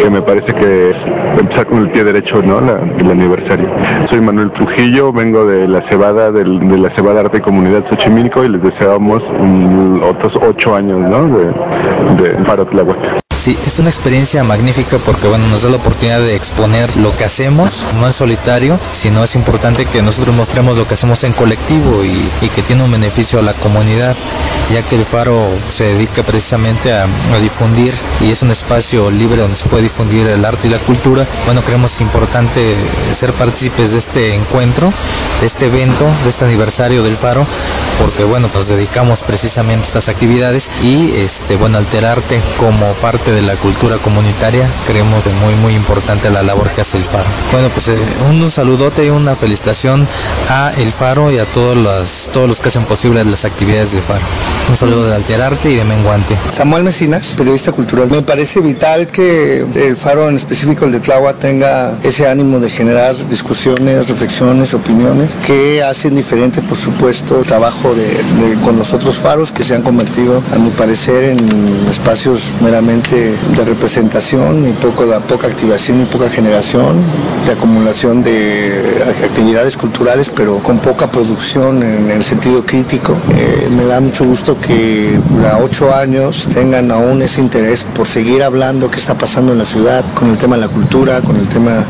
que 0.02 0.10
me 0.10 0.22
parece 0.22 0.54
que 0.56 0.90
es 0.90 1.40
empezar 1.40 1.68
con 1.68 1.84
el 1.84 1.92
pie 1.92 2.04
derecho 2.04 2.42
¿no? 2.42 2.60
La, 2.62 2.80
el 3.00 3.12
aniversario. 3.12 3.70
Soy 4.10 4.22
Manuel 4.22 4.52
Trujillo, 4.54 5.14
vengo 5.14 5.46
de 5.46 5.68
la 5.68 5.82
Cebada, 5.90 6.32
del, 6.32 6.68
de 6.68 6.78
la 6.78 6.96
Cebada 6.96 7.22
Arte 7.22 7.38
y 7.38 7.42
Comunidad 7.42 7.84
Xochimilco 7.90 8.44
y 8.44 8.50
les 8.50 8.62
deseamos 8.62 9.22
un, 9.40 10.02
otros 10.04 10.34
ocho 10.42 10.76
años 10.76 11.00
¿no? 11.02 11.38
de, 11.38 11.46
de 12.24 12.66
Tláhuac. 12.72 13.25
Sí, 13.46 13.56
es 13.64 13.78
una 13.78 13.90
experiencia 13.90 14.44
magnífica 14.44 14.98
porque 14.98 15.28
bueno, 15.28 15.48
nos 15.50 15.62
da 15.62 15.70
la 15.70 15.76
oportunidad 15.76 16.20
de 16.20 16.36
exponer 16.36 16.98
lo 16.98 17.16
que 17.16 17.26
hacemos, 17.26 17.86
no 17.94 18.08
en 18.08 18.12
solitario, 18.14 18.80
sino 18.92 19.24
es 19.24 19.36
importante 19.36 19.86
que 19.86 20.02
nosotros 20.02 20.36
mostremos 20.36 20.80
lo 20.80 20.88
que 20.88 20.96
hacemos 20.96 21.24
en 21.26 21.32
colectivo 21.32 22.04
y, 22.04 22.50
que 22.56 22.64
tiene 22.64 22.82
un 22.82 22.92
beneficio 22.92 23.38
a 23.38 23.44
la 23.44 23.54
comunidad, 23.54 24.16
ya 24.74 24.82
que 24.82 24.96
el 24.96 25.06
Faro 25.06 25.48
se 25.72 25.84
dedica 25.84 26.24
precisamente 26.24 26.92
a, 26.92 27.06
difundir 27.40 27.94
y 28.20 28.32
es 28.32 28.42
un 28.42 28.50
espacio 28.50 29.12
libre 29.12 29.42
donde 29.42 29.56
se 29.56 29.70
puede 29.70 29.84
difundir 29.84 30.26
el 30.26 30.44
arte 30.44 30.68
y 30.68 30.72
la 30.72 30.80
cultura. 30.80 31.28
Bueno, 31.46 31.62
creemos 31.62 32.02
importante 32.02 32.74
ser 33.14 33.32
partícipes 33.34 33.92
de 33.92 34.00
este 34.00 34.34
encuentro, 34.34 34.92
de 35.42 35.46
este 35.46 35.68
evento, 35.68 36.08
de 36.24 36.30
este 36.30 36.46
aniversario 36.46 37.04
del 37.04 37.16
Faro, 37.16 37.46
porque 38.02 38.24
bueno, 38.24 38.50
nos 38.52 38.70
dedicamos 38.70 39.22
precisamente 39.22 39.84
a 39.84 39.88
estas 39.88 40.10
actividades 40.10 40.72
y 40.82 41.12
este 41.18 41.58
bueno, 41.58 41.78
alterarte 41.78 42.42
como 42.58 42.92
parte 42.94 43.35
de 43.36 43.42
la 43.42 43.56
cultura 43.56 43.98
comunitaria, 43.98 44.66
creemos 44.88 45.26
de 45.26 45.32
muy 45.34 45.54
muy 45.56 45.74
importante 45.74 46.30
la 46.30 46.42
labor 46.42 46.70
que 46.70 46.82
hace 46.82 46.98
el 46.98 47.04
Faro. 47.04 47.26
Bueno, 47.52 47.68
pues 47.70 47.90
eh, 47.90 47.98
un, 48.30 48.50
saludote 48.50 49.06
y 49.06 49.10
una 49.10 49.36
felicitación 49.36 50.08
a 50.50 50.72
el 50.78 50.92
Faro 50.92 51.32
y 51.32 51.38
a 51.40 51.46
todos 51.46 51.76
los 51.76 52.30
todos 52.32 52.48
los 52.48 52.60
que 52.62 52.70
hacen 52.70 52.86
posible 52.86 53.24
las 53.26 53.44
actividades 53.44 53.92
del 53.92 54.02
Faro. 54.02 54.22
Un 54.70 54.78
saludo 54.78 55.10
de 55.10 55.16
Alterarte 55.16 55.70
y 55.70 55.76
de 55.76 55.84
Menguante. 55.84 56.38
Samuel 56.54 56.86
Mesinas, 56.86 57.34
periodista 57.38 57.74
cultural. 57.74 58.10
Me 58.10 58.22
parece 58.22 58.62
vital 58.62 59.08
que 59.08 59.66
el 59.76 59.98
Faro, 59.98 60.30
en 60.30 60.38
específico 60.38 60.86
el 60.86 60.94
de 60.94 61.02
Tláhuac, 61.02 61.38
tenga 61.38 61.98
ese 62.04 62.28
ánimo 62.28 62.60
de 62.60 62.70
generar 62.70 63.16
discusiones, 63.28 64.08
reflexiones, 64.08 64.74
opiniones 64.74 65.36
que 65.46 65.84
hacen 65.84 66.16
diferente, 66.16 66.62
por 66.62 66.78
supuesto, 66.78 67.40
el 67.40 67.46
trabajo 67.46 67.94
de, 67.94 68.08
de, 68.08 68.56
con 68.64 68.78
los 68.78 68.94
otros 68.94 69.18
faros 69.18 69.52
que 69.52 69.64
se 69.64 69.76
han 69.76 69.82
convertido, 69.82 70.42
a 70.54 70.58
mi 70.58 70.70
parecer, 70.70 71.26
en 71.26 71.88
espacios 71.90 72.42
meramente 72.62 73.25
de 73.32 73.66
representación 73.66 74.68
y 74.68 74.74
poco, 74.74 75.06
de, 75.06 75.20
poca 75.22 75.48
activación 75.48 76.02
y 76.02 76.06
poca 76.06 76.30
generación, 76.30 76.96
de 77.46 77.52
acumulación 77.54 78.24
de 78.24 79.04
actividades 79.24 79.78
culturales, 79.78 80.32
pero 80.36 80.60
con 80.60 80.80
poca 80.80 81.08
producción 81.08 81.84
en 81.84 82.10
el 82.10 82.24
sentido 82.24 82.66
crítico. 82.66 83.16
Eh, 83.36 83.70
me 83.76 83.86
da 83.86 84.00
mucho 84.00 84.26
gusto 84.26 84.60
que 84.60 85.20
a 85.52 85.58
ocho 85.58 85.94
años 85.94 86.48
tengan 86.54 86.92
aún 86.92 87.22
ese 87.22 87.42
interés 87.42 87.86
por 87.96 88.08
seguir 88.08 88.44
hablando 88.44 88.90
qué 88.90 88.98
está 88.98 89.18
pasando 89.18 89.52
en 89.52 89.60
la 89.60 89.66
ciudad 89.66 90.04
con 90.14 90.30
el 90.30 90.38
tema 90.38 90.56
de 90.56 90.62
la 90.64 90.70
cultura, 90.70 91.22
con 91.22 91.36
el 91.36 91.48
tema 91.48 91.86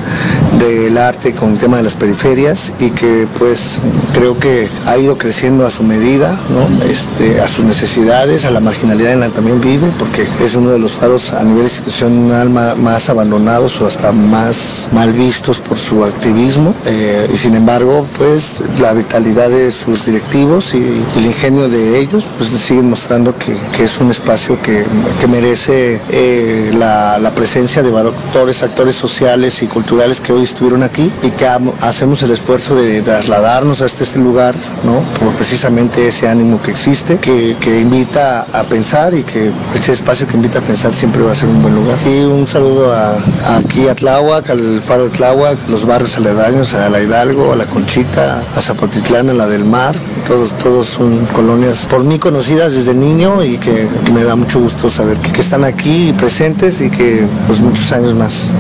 del 0.59 0.97
arte, 0.97 1.33
con 1.33 1.53
el 1.53 1.57
tema 1.57 1.77
de 1.77 1.83
las 1.83 1.95
periferias 1.95 2.73
y 2.79 2.91
que 2.91 3.27
pues 3.37 3.79
creo 4.13 4.37
que 4.39 4.69
ha 4.85 4.97
ido 4.97 5.17
creciendo 5.17 5.65
a 5.65 5.69
su 5.69 5.83
medida, 5.83 6.37
¿no? 6.49 6.85
este, 6.85 7.41
a 7.41 7.47
sus 7.47 7.65
necesidades, 7.65 8.45
a 8.45 8.51
la 8.51 8.59
marginalidad 8.59 9.13
en 9.13 9.19
la 9.19 9.27
que 9.27 9.33
también 9.35 9.61
vive, 9.61 9.91
porque 9.99 10.27
es 10.43 10.55
uno 10.55 10.71
de 10.71 10.79
los 10.79 10.93
faros 10.93 11.24
a 11.33 11.43
nivel 11.43 11.63
institucional 11.63 12.49
más, 12.49 13.09
abandonados 13.09 13.79
o 13.81 13.87
hasta 13.87 14.11
más 14.11 14.89
mal 14.91 15.13
vistos 15.13 15.59
por 15.59 15.77
su 15.77 16.03
activismo 16.03 16.73
eh, 16.85 17.29
y 17.33 17.37
sin 17.37 17.55
embargo 17.55 18.05
pues 18.17 18.63
la 18.79 18.93
vitalidad 18.93 19.49
de 19.49 19.71
sus 19.71 20.05
directivos 20.05 20.73
y, 20.73 20.77
y 20.77 21.17
el 21.17 21.25
ingenio 21.25 21.69
de 21.69 21.99
ellos 21.99 22.25
pues 22.37 22.49
siguen 22.49 22.89
mostrando 22.89 23.35
que, 23.37 23.55
es 23.83 23.99
un 23.99 24.09
espacio 24.09 24.61
que, 24.61 24.85
que 25.19 25.27
merece 25.27 26.01
eh, 26.09 26.71
la, 26.73 27.19
la, 27.19 27.31
presencia 27.31 27.83
de 27.83 27.95
actores, 27.97 28.63
actores 28.63 28.95
sociales 28.95 29.61
y 29.61 29.67
culturales 29.67 30.19
que 30.19 30.33
hoy 30.33 30.43
estuvieron 30.43 30.83
aquí 30.83 31.11
y 31.21 31.29
que 31.31 31.47
hacemos 31.81 32.23
el 32.23 32.31
esfuerzo 32.31 32.75
de 32.75 33.01
trasladarnos 33.01 33.81
a 33.81 33.85
este, 33.85 34.03
este 34.03 34.19
lugar, 34.19 34.55
¿no? 34.83 35.01
Por 35.19 35.33
precisamente 35.35 36.07
ese 36.07 36.27
ánimo 36.27 36.61
que 36.61 36.71
existe, 36.71 37.17
que, 37.17 37.55
que 37.59 37.79
invita 37.79 38.47
a 38.51 38.63
pensar 38.63 39.13
y 39.13 39.23
que 39.23 39.51
este 39.75 39.93
espacio 39.93 40.27
que 40.27 40.35
invita 40.35 40.59
a 40.59 40.61
pensar 40.61 40.93
siempre 40.93 41.14
va 41.23 41.31
a 41.31 41.35
ser 41.35 41.49
un 41.49 41.61
buen 41.61 41.75
lugar. 41.75 41.97
Y 42.05 42.23
un 42.23 42.45
saludo 42.45 42.91
a, 42.91 43.11
a 43.11 43.57
aquí 43.57 43.87
a 43.87 43.95
Tláhuac, 43.95 44.49
al 44.49 44.81
Faro 44.81 45.05
de 45.05 45.09
Tláhuac, 45.11 45.57
los 45.69 45.85
barrios 45.85 46.17
aledaños, 46.17 46.73
a 46.73 46.89
la 46.89 47.01
Hidalgo, 47.01 47.53
a 47.53 47.55
la 47.55 47.65
Conchita, 47.65 48.39
a 48.39 48.61
Zapotitlán, 48.61 49.29
a 49.29 49.33
la 49.33 49.47
del 49.47 49.65
Mar, 49.65 49.95
todos, 50.27 50.55
todos 50.57 50.87
son 50.87 51.25
colonias 51.27 51.87
por 51.89 52.03
mí 52.03 52.19
conocidas 52.19 52.73
desde 52.73 52.93
niño 52.93 53.43
y 53.43 53.57
que 53.57 53.87
me 54.13 54.23
da 54.23 54.35
mucho 54.35 54.59
gusto 54.59 54.89
saber 54.89 55.17
que, 55.19 55.31
que 55.31 55.41
están 55.41 55.63
aquí 55.63 56.13
presentes 56.17 56.81
y 56.81 56.89
que 56.89 57.25
pues 57.47 57.59
muchos 57.59 57.91
años 57.91 58.13
más. 58.13 58.51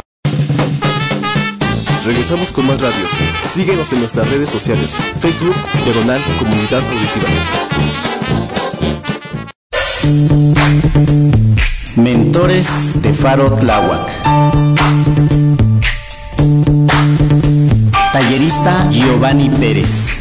Regresamos 2.05 2.51
con 2.51 2.67
más 2.67 2.79
radio. 2.79 3.05
Síguenos 3.51 3.91
en 3.93 3.99
nuestras 4.01 4.29
redes 4.29 4.51
sociales. 4.51 4.95
Facebook, 5.19 5.55
Diagonal 5.85 6.21
Comunidad 6.37 6.83
Auditiva. 6.83 7.27
Mentores 11.95 13.01
de 13.01 13.13
Faro 13.13 13.51
Tláhuac. 13.51 14.11
Tallerista 18.11 18.89
Giovanni 18.89 19.49
Pérez. 19.49 20.14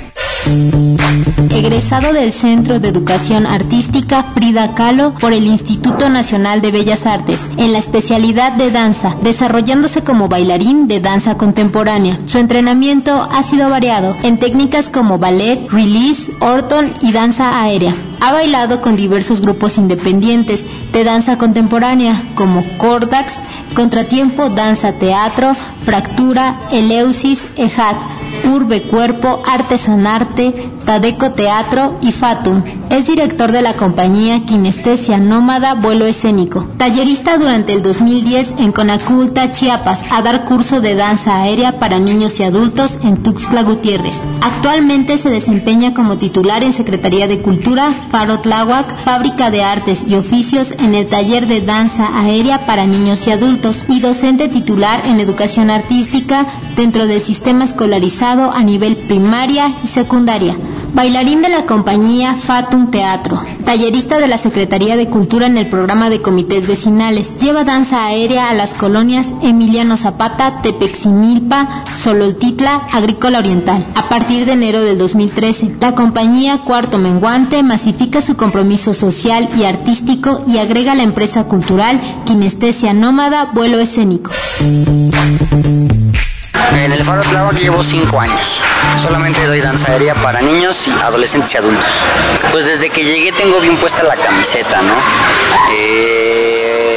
Egresado 1.51 2.13
del 2.13 2.33
Centro 2.33 2.79
de 2.79 2.89
Educación 2.89 3.47
Artística 3.47 4.23
Frida 4.35 4.75
Kahlo 4.75 5.15
por 5.15 5.33
el 5.33 5.47
Instituto 5.47 6.11
Nacional 6.11 6.61
de 6.61 6.71
Bellas 6.71 7.07
Artes 7.07 7.49
en 7.57 7.73
la 7.73 7.79
especialidad 7.79 8.53
de 8.53 8.71
danza, 8.71 9.15
desarrollándose 9.23 10.03
como 10.03 10.29
bailarín 10.29 10.87
de 10.87 11.01
danza 11.01 11.39
contemporánea. 11.39 12.19
Su 12.27 12.37
entrenamiento 12.39 13.27
ha 13.33 13.43
sido 13.43 13.71
variado 13.71 14.15
en 14.23 14.39
técnicas 14.39 14.91
como 14.91 15.19
ballet, 15.19 15.67
release, 15.71 16.31
orton 16.41 16.93
y 17.01 17.13
danza 17.13 17.63
aérea. 17.63 17.95
Ha 18.21 18.33
bailado 18.33 18.83
con 18.83 18.97
diversos 18.97 19.41
grupos 19.41 19.79
independientes 19.79 20.67
de 20.93 21.05
danza 21.05 21.39
contemporánea 21.39 22.21
como 22.35 22.63
Cordax, 22.77 23.35
Contratiempo 23.75 24.51
Danza 24.51 24.93
Teatro, 24.93 25.55
Fractura, 25.85 26.55
Eleusis, 26.71 27.45
Ejat, 27.57 27.97
Urbe 28.47 28.83
Cuerpo, 28.83 29.43
Artesanarte, 29.47 30.53
Tadeco 30.85 31.33
Teatro 31.33 31.99
y 32.01 32.13
Fatum. 32.13 32.63
Es 32.95 33.07
director 33.09 33.51
de 33.51 33.61
la 33.61 33.73
compañía 33.73 34.47
Kinestesia 34.47 35.19
Nómada 35.19 35.75
Vuelo 35.75 36.07
Escénico. 36.07 36.69
Tallerista 36.77 37.37
durante 37.39 37.73
el 37.73 37.83
2010 37.83 38.55
en 38.59 38.71
Conaculta, 38.71 39.51
Chiapas, 39.51 40.05
a 40.13 40.23
dar 40.23 40.45
curso 40.45 40.81
de 40.81 40.95
danza 40.95 41.43
aérea 41.43 41.81
para 41.81 41.99
niños 41.99 42.39
y 42.39 42.45
adultos 42.45 43.01
en 43.03 43.21
Tuxtla 43.21 43.65
Gutiérrez. 43.65 44.23
Actualmente 44.43 45.19
se 45.19 45.29
desempeña 45.29 45.93
como 45.93 46.19
titular 46.19 46.63
en 46.63 46.73
Secretaría 46.73 47.27
de 47.27 47.43
Cultura, 47.43 47.91
Faro 48.13 48.39
Tláhuac, 48.39 49.03
Fábrica 49.03 49.51
de 49.51 49.65
Artes 49.65 50.05
y 50.07 50.15
Oficios 50.15 50.71
en 50.79 50.95
el 50.95 51.09
taller 51.09 51.49
de 51.49 51.63
danza 51.63 52.21
aérea 52.21 52.65
para 52.65 52.87
niños 52.87 53.27
y 53.27 53.33
adultos 53.33 53.77
y 53.89 53.99
docente 53.99 54.49
titular 54.49 55.03
en 55.05 55.19
Educación 55.19 55.69
Artística 55.69 56.47
dentro 56.77 57.09
del 57.09 57.23
sistema 57.23 57.65
escolarizado 57.65 58.53
a 58.53 58.63
nivel 58.63 58.95
primaria 58.95 59.75
y 59.83 59.89
secundaria. 59.89 60.55
Bailarín 60.95 61.43
de 61.43 61.49
la 61.49 61.63
compañía 61.67 62.37
Fatum 62.37 62.89
Teatro. 62.93 63.41
Tallerista 63.65 64.21
de 64.21 64.29
la 64.29 64.39
Secretaría 64.39 64.97
de 64.97 65.09
Cultura 65.09 65.49
en 65.49 65.59
el 65.59 65.67
programa 65.67 66.09
de 66.09 66.23
comités 66.23 66.69
vecinales. 66.69 67.37
Lleva 67.41 67.65
danza 67.65 68.07
aérea 68.07 68.49
a 68.49 68.55
las 68.55 68.75
colonias 68.75 69.27
Emiliano 69.43 69.97
Zapata, 69.97 70.63
Tepeximilpa, 70.63 71.83
Sololtitla, 72.01 72.87
Agrícola 72.93 73.41
Oriental. 73.41 73.85
A 73.97 74.09
partir 74.09 74.47
de 74.47 74.53
enero 74.53 74.83
del 74.83 74.97
2013, 74.97 75.79
la 75.81 75.97
compañía 75.97 76.59
Cuarto 76.59 76.99
Menguante 76.99 77.65
masifica 77.65 78.23
su 78.23 78.37
compromiso 78.37 78.95
social 78.95 79.49
y 79.57 79.65
artístico 79.65 80.45
y 80.47 80.59
agrega 80.59 80.95
la 80.95 81.03
empresa 81.03 81.45
cultural 81.45 82.01
Kinestesia 82.25 82.93
Nómada 82.95 83.51
Vuelo 83.53 83.81
Escénico. 83.81 84.31
En 86.77 86.93
el 86.93 87.05
Faro 87.05 87.23
Tláhuac 87.23 87.57
llevo 87.57 87.83
5 87.83 88.21
años. 88.21 88.61
Solamente 88.99 89.47
doy 89.47 89.61
danza 89.61 89.87
para 90.23 90.41
niños 90.41 90.87
y 90.87 90.91
adolescentes 90.91 91.55
y 91.55 91.57
adultos. 91.57 91.87
Pues 92.53 92.67
desde 92.67 92.91
que 92.91 93.05
llegué 93.05 93.33
tengo 93.33 93.61
bien 93.61 93.77
puesta 93.77 94.03
la 94.03 94.17
camiseta, 94.17 94.83
¿no? 94.83 94.95
Eh, 95.73 96.94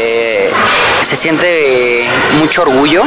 se 1.03 1.15
siente 1.15 2.07
mucho 2.39 2.63
orgullo 2.63 3.03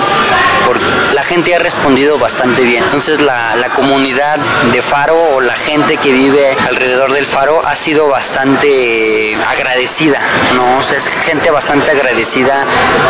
porque 0.66 0.84
la 1.14 1.22
gente 1.22 1.54
ha 1.54 1.58
respondido 1.58 2.18
bastante 2.18 2.62
bien. 2.62 2.82
Entonces 2.84 3.20
la, 3.20 3.56
la 3.56 3.68
comunidad 3.70 4.38
de 4.72 4.82
Faro 4.82 5.16
o 5.36 5.40
la 5.40 5.56
gente 5.56 5.96
que 5.96 6.12
vive 6.12 6.52
alrededor 6.68 7.12
del 7.12 7.26
Faro 7.26 7.60
ha 7.66 7.74
sido 7.74 8.08
bastante 8.08 9.36
agradecida, 9.36 10.20
¿no? 10.54 10.80
Es 10.80 11.08
gente 11.24 11.50
bastante 11.50 11.90
agradecida 11.90 12.64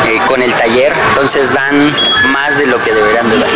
eh, 0.07 0.19
con 0.27 0.43
el 0.43 0.53
taller. 0.55 0.93
Entonces 1.11 1.53
dan 1.53 1.95
más 2.33 2.59
de 2.59 2.67
lo 2.67 2.83
que 2.83 2.93
deberían 2.95 3.29
de 3.31 3.39
dar. 3.39 3.49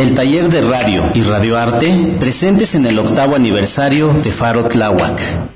El 0.00 0.14
taller 0.14 0.48
de 0.48 0.60
radio 0.60 1.04
y 1.14 1.22
radioarte 1.22 1.90
presentes 2.20 2.74
en 2.74 2.86
el 2.86 2.98
octavo 2.98 3.34
aniversario 3.34 4.12
de 4.12 4.30
Faro 4.30 4.64
Tláhuac. 4.64 5.55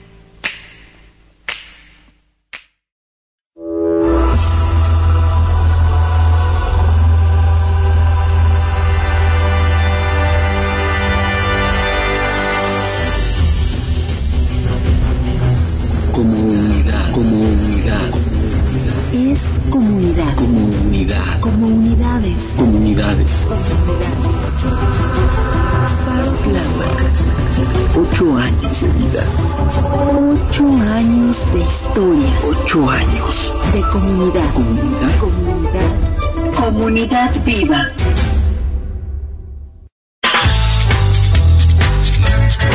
Ocho 32.80 32.90
años. 32.90 33.54
De 33.72 33.80
comunidad. 33.82 34.54
Comunidad. 34.54 35.18
Comunidad. 35.18 36.54
Comunidad 36.54 37.44
viva. 37.44 37.88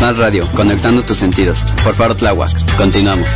Más 0.01 0.17
radio, 0.17 0.47
conectando 0.55 1.01
tus 1.03 1.17
sentidos. 1.17 1.65
Por 1.83 1.95
Faro 1.95 2.15
Tláhuac. 2.15 2.51
Continuamos. 2.77 3.27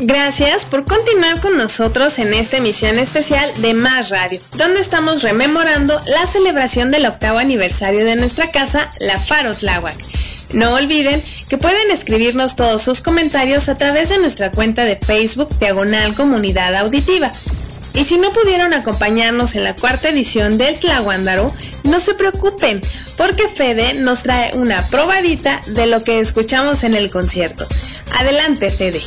Gracias 0.00 0.64
por 0.64 0.84
continuar 0.84 1.40
con 1.40 1.56
nosotros 1.56 2.18
en 2.18 2.34
esta 2.34 2.58
emisión 2.58 2.98
especial 2.98 3.50
de 3.62 3.72
Más 3.74 4.10
Radio, 4.10 4.40
donde 4.58 4.80
estamos 4.80 5.22
rememorando 5.22 5.98
la 6.06 6.26
celebración 6.26 6.90
del 6.90 7.06
octavo 7.06 7.38
aniversario 7.38 8.04
de 8.04 8.16
nuestra 8.16 8.50
casa, 8.50 8.90
la 8.98 9.18
Faro 9.18 9.54
Tláhuac. 9.54 10.23
No 10.54 10.74
olviden 10.74 11.20
que 11.48 11.58
pueden 11.58 11.90
escribirnos 11.90 12.54
todos 12.54 12.80
sus 12.80 13.02
comentarios 13.02 13.68
a 13.68 13.76
través 13.76 14.08
de 14.08 14.18
nuestra 14.18 14.52
cuenta 14.52 14.84
de 14.84 14.96
Facebook 14.96 15.48
Diagonal 15.58 16.14
Comunidad 16.14 16.76
Auditiva. 16.76 17.32
Y 17.92 18.04
si 18.04 18.18
no 18.18 18.30
pudieron 18.30 18.72
acompañarnos 18.72 19.56
en 19.56 19.64
la 19.64 19.74
cuarta 19.74 20.08
edición 20.08 20.56
del 20.56 20.78
Tlahuándaro, 20.78 21.52
no 21.84 22.00
se 22.00 22.14
preocupen, 22.14 22.80
porque 23.16 23.48
Fede 23.48 23.94
nos 23.94 24.22
trae 24.22 24.56
una 24.56 24.80
probadita 24.88 25.60
de 25.66 25.86
lo 25.86 26.02
que 26.02 26.20
escuchamos 26.20 26.84
en 26.84 26.94
el 26.94 27.10
concierto. 27.10 27.66
Adelante, 28.12 28.70
Fede. 28.70 29.00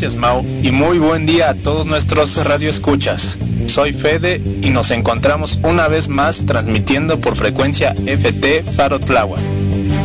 Gracias 0.00 0.18
Mau 0.18 0.42
y 0.62 0.70
muy 0.70 0.98
buen 0.98 1.26
día 1.26 1.50
a 1.50 1.54
todos 1.54 1.84
nuestros 1.84 2.42
radioescuchas. 2.42 3.36
Soy 3.66 3.92
Fede 3.92 4.42
y 4.62 4.70
nos 4.70 4.92
encontramos 4.92 5.60
una 5.62 5.88
vez 5.88 6.08
más 6.08 6.46
transmitiendo 6.46 7.20
por 7.20 7.36
frecuencia 7.36 7.92
FT 8.06 8.64
Faro. 8.64 8.98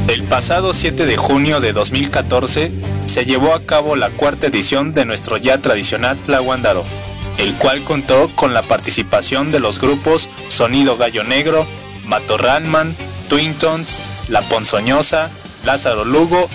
El 0.10 0.24
pasado 0.26 0.74
7 0.74 1.06
de 1.06 1.16
junio 1.16 1.62
de 1.62 1.72
2014 1.72 2.74
se 3.06 3.24
llevó 3.24 3.54
a 3.54 3.66
cabo 3.66 3.96
la 3.96 4.10
cuarta 4.10 4.48
edición 4.48 4.92
de 4.92 5.06
nuestro 5.06 5.38
ya 5.38 5.60
tradicional 5.60 6.18
Tlahuándaro, 6.18 6.84
el 7.38 7.56
cual 7.56 7.82
contó 7.86 8.30
con 8.36 8.54
la 8.54 8.64
participación 8.64 9.54
de 9.54 9.62
los 9.62 9.80
grupos 9.80 10.30
Sonido 10.50 10.98
Gallo 10.98 11.24
Negro, 11.24 11.66
Matorralman, 12.06 12.94
Twintons, 13.30 14.02
La 14.28 14.42
Ponzoñosa, 14.42 15.30
Lázaro 15.64 16.04
Lugo, 16.04 16.50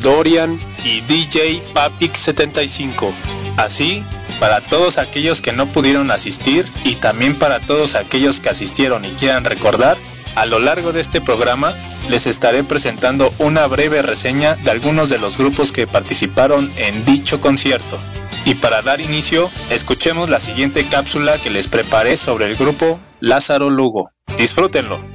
Dorian 0.00 0.58
y 0.84 1.00
DJ 1.02 1.62
Papix 1.72 2.18
75. 2.18 3.12
Así, 3.56 4.02
para 4.40 4.60
todos 4.60 4.98
aquellos 4.98 5.40
que 5.40 5.52
no 5.52 5.66
pudieron 5.66 6.10
asistir 6.10 6.66
y 6.84 6.96
también 6.96 7.38
para 7.38 7.60
todos 7.60 7.94
aquellos 7.94 8.40
que 8.40 8.48
asistieron 8.48 9.04
y 9.04 9.10
quieran 9.10 9.44
recordar, 9.44 9.96
a 10.34 10.46
lo 10.46 10.58
largo 10.58 10.92
de 10.92 11.00
este 11.00 11.20
programa 11.20 11.74
les 12.08 12.26
estaré 12.26 12.64
presentando 12.64 13.32
una 13.38 13.66
breve 13.66 14.02
reseña 14.02 14.56
de 14.56 14.70
algunos 14.70 15.10
de 15.10 15.18
los 15.18 15.36
grupos 15.36 15.72
que 15.72 15.86
participaron 15.86 16.70
en 16.76 17.04
dicho 17.04 17.40
concierto. 17.40 17.98
Y 18.44 18.54
para 18.54 18.82
dar 18.82 19.00
inicio, 19.00 19.50
escuchemos 19.70 20.28
la 20.28 20.40
siguiente 20.40 20.84
cápsula 20.84 21.38
que 21.38 21.50
les 21.50 21.68
preparé 21.68 22.16
sobre 22.16 22.46
el 22.46 22.56
grupo 22.56 22.98
Lázaro 23.20 23.70
Lugo. 23.70 24.10
Disfrútenlo. 24.36 25.11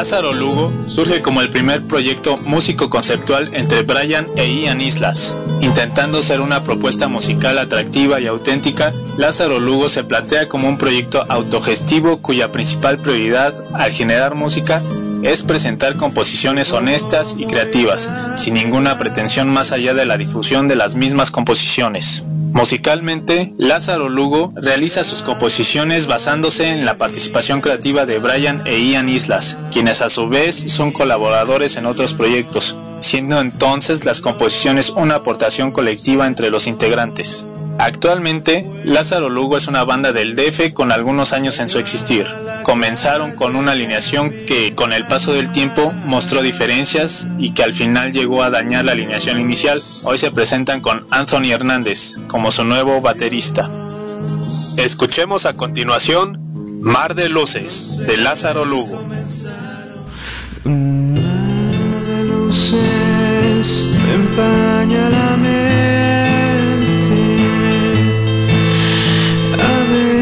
Lázaro 0.00 0.32
Lugo 0.32 0.72
surge 0.86 1.20
como 1.20 1.42
el 1.42 1.50
primer 1.50 1.82
proyecto 1.82 2.38
músico 2.38 2.88
conceptual 2.88 3.50
entre 3.52 3.82
Brian 3.82 4.26
e 4.34 4.50
Ian 4.50 4.80
Islas. 4.80 5.36
Intentando 5.60 6.22
ser 6.22 6.40
una 6.40 6.64
propuesta 6.64 7.06
musical 7.06 7.58
atractiva 7.58 8.18
y 8.18 8.26
auténtica, 8.26 8.94
Lázaro 9.18 9.60
Lugo 9.60 9.90
se 9.90 10.02
plantea 10.02 10.48
como 10.48 10.70
un 10.70 10.78
proyecto 10.78 11.26
autogestivo 11.28 12.22
cuya 12.22 12.50
principal 12.50 12.96
prioridad 12.96 13.52
al 13.74 13.92
generar 13.92 14.34
música 14.34 14.80
es 15.22 15.42
presentar 15.42 15.96
composiciones 15.96 16.72
honestas 16.72 17.34
y 17.36 17.44
creativas, 17.44 18.10
sin 18.38 18.54
ninguna 18.54 18.98
pretensión 18.98 19.50
más 19.50 19.70
allá 19.70 19.92
de 19.92 20.06
la 20.06 20.16
difusión 20.16 20.66
de 20.66 20.76
las 20.76 20.94
mismas 20.94 21.30
composiciones. 21.30 22.24
Musicalmente, 22.52 23.52
Lázaro 23.58 24.08
Lugo 24.08 24.52
realiza 24.56 25.04
sus 25.04 25.22
composiciones 25.22 26.06
basándose 26.06 26.68
en 26.68 26.84
la 26.84 26.98
participación 26.98 27.60
creativa 27.60 28.06
de 28.06 28.18
Brian 28.18 28.62
e 28.66 28.80
Ian 28.80 29.08
Islas, 29.08 29.58
quienes 29.70 30.02
a 30.02 30.10
su 30.10 30.28
vez 30.28 30.56
son 30.56 30.90
colaboradores 30.92 31.76
en 31.76 31.86
otros 31.86 32.12
proyectos, 32.12 32.76
siendo 32.98 33.40
entonces 33.40 34.04
las 34.04 34.20
composiciones 34.20 34.90
una 34.90 35.16
aportación 35.16 35.70
colectiva 35.70 36.26
entre 36.26 36.50
los 36.50 36.66
integrantes. 36.66 37.46
Actualmente, 37.78 38.68
Lázaro 38.84 39.30
Lugo 39.30 39.56
es 39.56 39.68
una 39.68 39.84
banda 39.84 40.12
del 40.12 40.34
DF 40.34 40.74
con 40.74 40.92
algunos 40.92 41.32
años 41.32 41.60
en 41.60 41.68
su 41.68 41.78
existir. 41.78 42.26
Comenzaron 42.70 43.34
con 43.34 43.56
una 43.56 43.72
alineación 43.72 44.30
que 44.46 44.76
con 44.76 44.92
el 44.92 45.04
paso 45.04 45.32
del 45.32 45.50
tiempo 45.50 45.92
mostró 46.04 46.40
diferencias 46.40 47.26
y 47.36 47.50
que 47.50 47.64
al 47.64 47.74
final 47.74 48.12
llegó 48.12 48.44
a 48.44 48.50
dañar 48.50 48.84
la 48.84 48.92
alineación 48.92 49.40
inicial. 49.40 49.82
Hoy 50.04 50.18
se 50.18 50.30
presentan 50.30 50.80
con 50.80 51.04
Anthony 51.10 51.50
Hernández 51.50 52.18
como 52.28 52.52
su 52.52 52.62
nuevo 52.62 53.00
baterista. 53.00 53.68
Escuchemos 54.76 55.46
a 55.46 55.54
continuación 55.54 56.38
Mar 56.80 57.16
de 57.16 57.28
Luces 57.28 57.96
de 58.06 58.16
Lázaro 58.18 58.64
Lugo. 58.64 59.02
empaña 64.14 65.10
la 65.10 65.30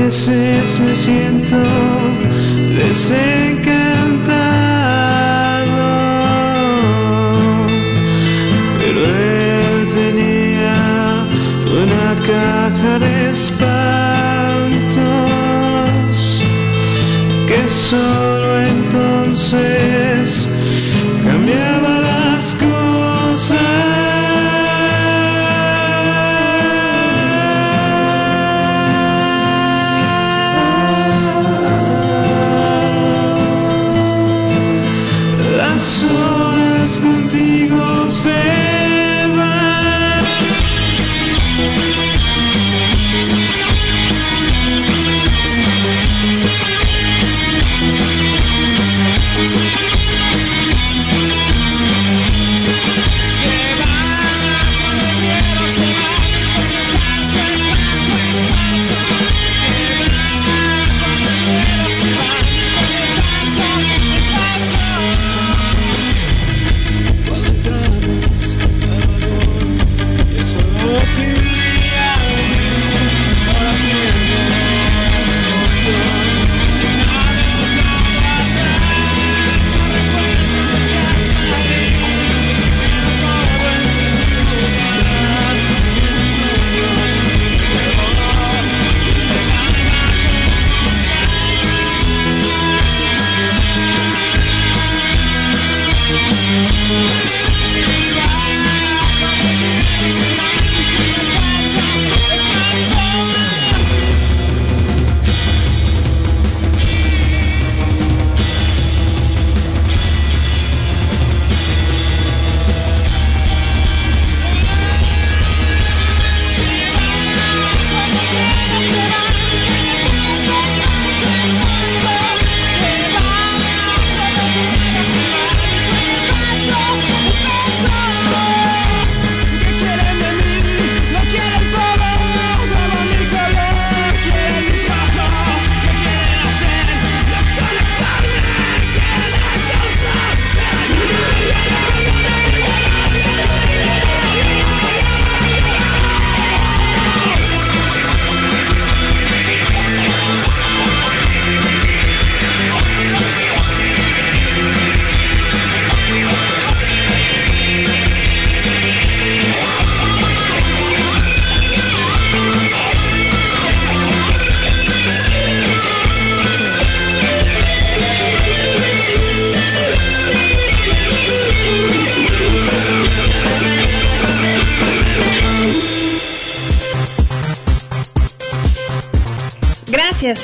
veces 0.08 0.80
me 0.80 0.96
siento 0.96 1.97
desencantado, 2.98 4.26
pero 8.80 9.00
él 9.06 9.88
tenía 9.94 10.78
una 11.82 12.08
caja 12.26 12.92
de 12.98 13.12
espantos 13.30 13.70
que 17.46 17.60
solo 17.70 18.48
entonces 18.66 20.48
cambiaba 21.22 22.00
las 22.00 22.54
cosas. 22.56 23.97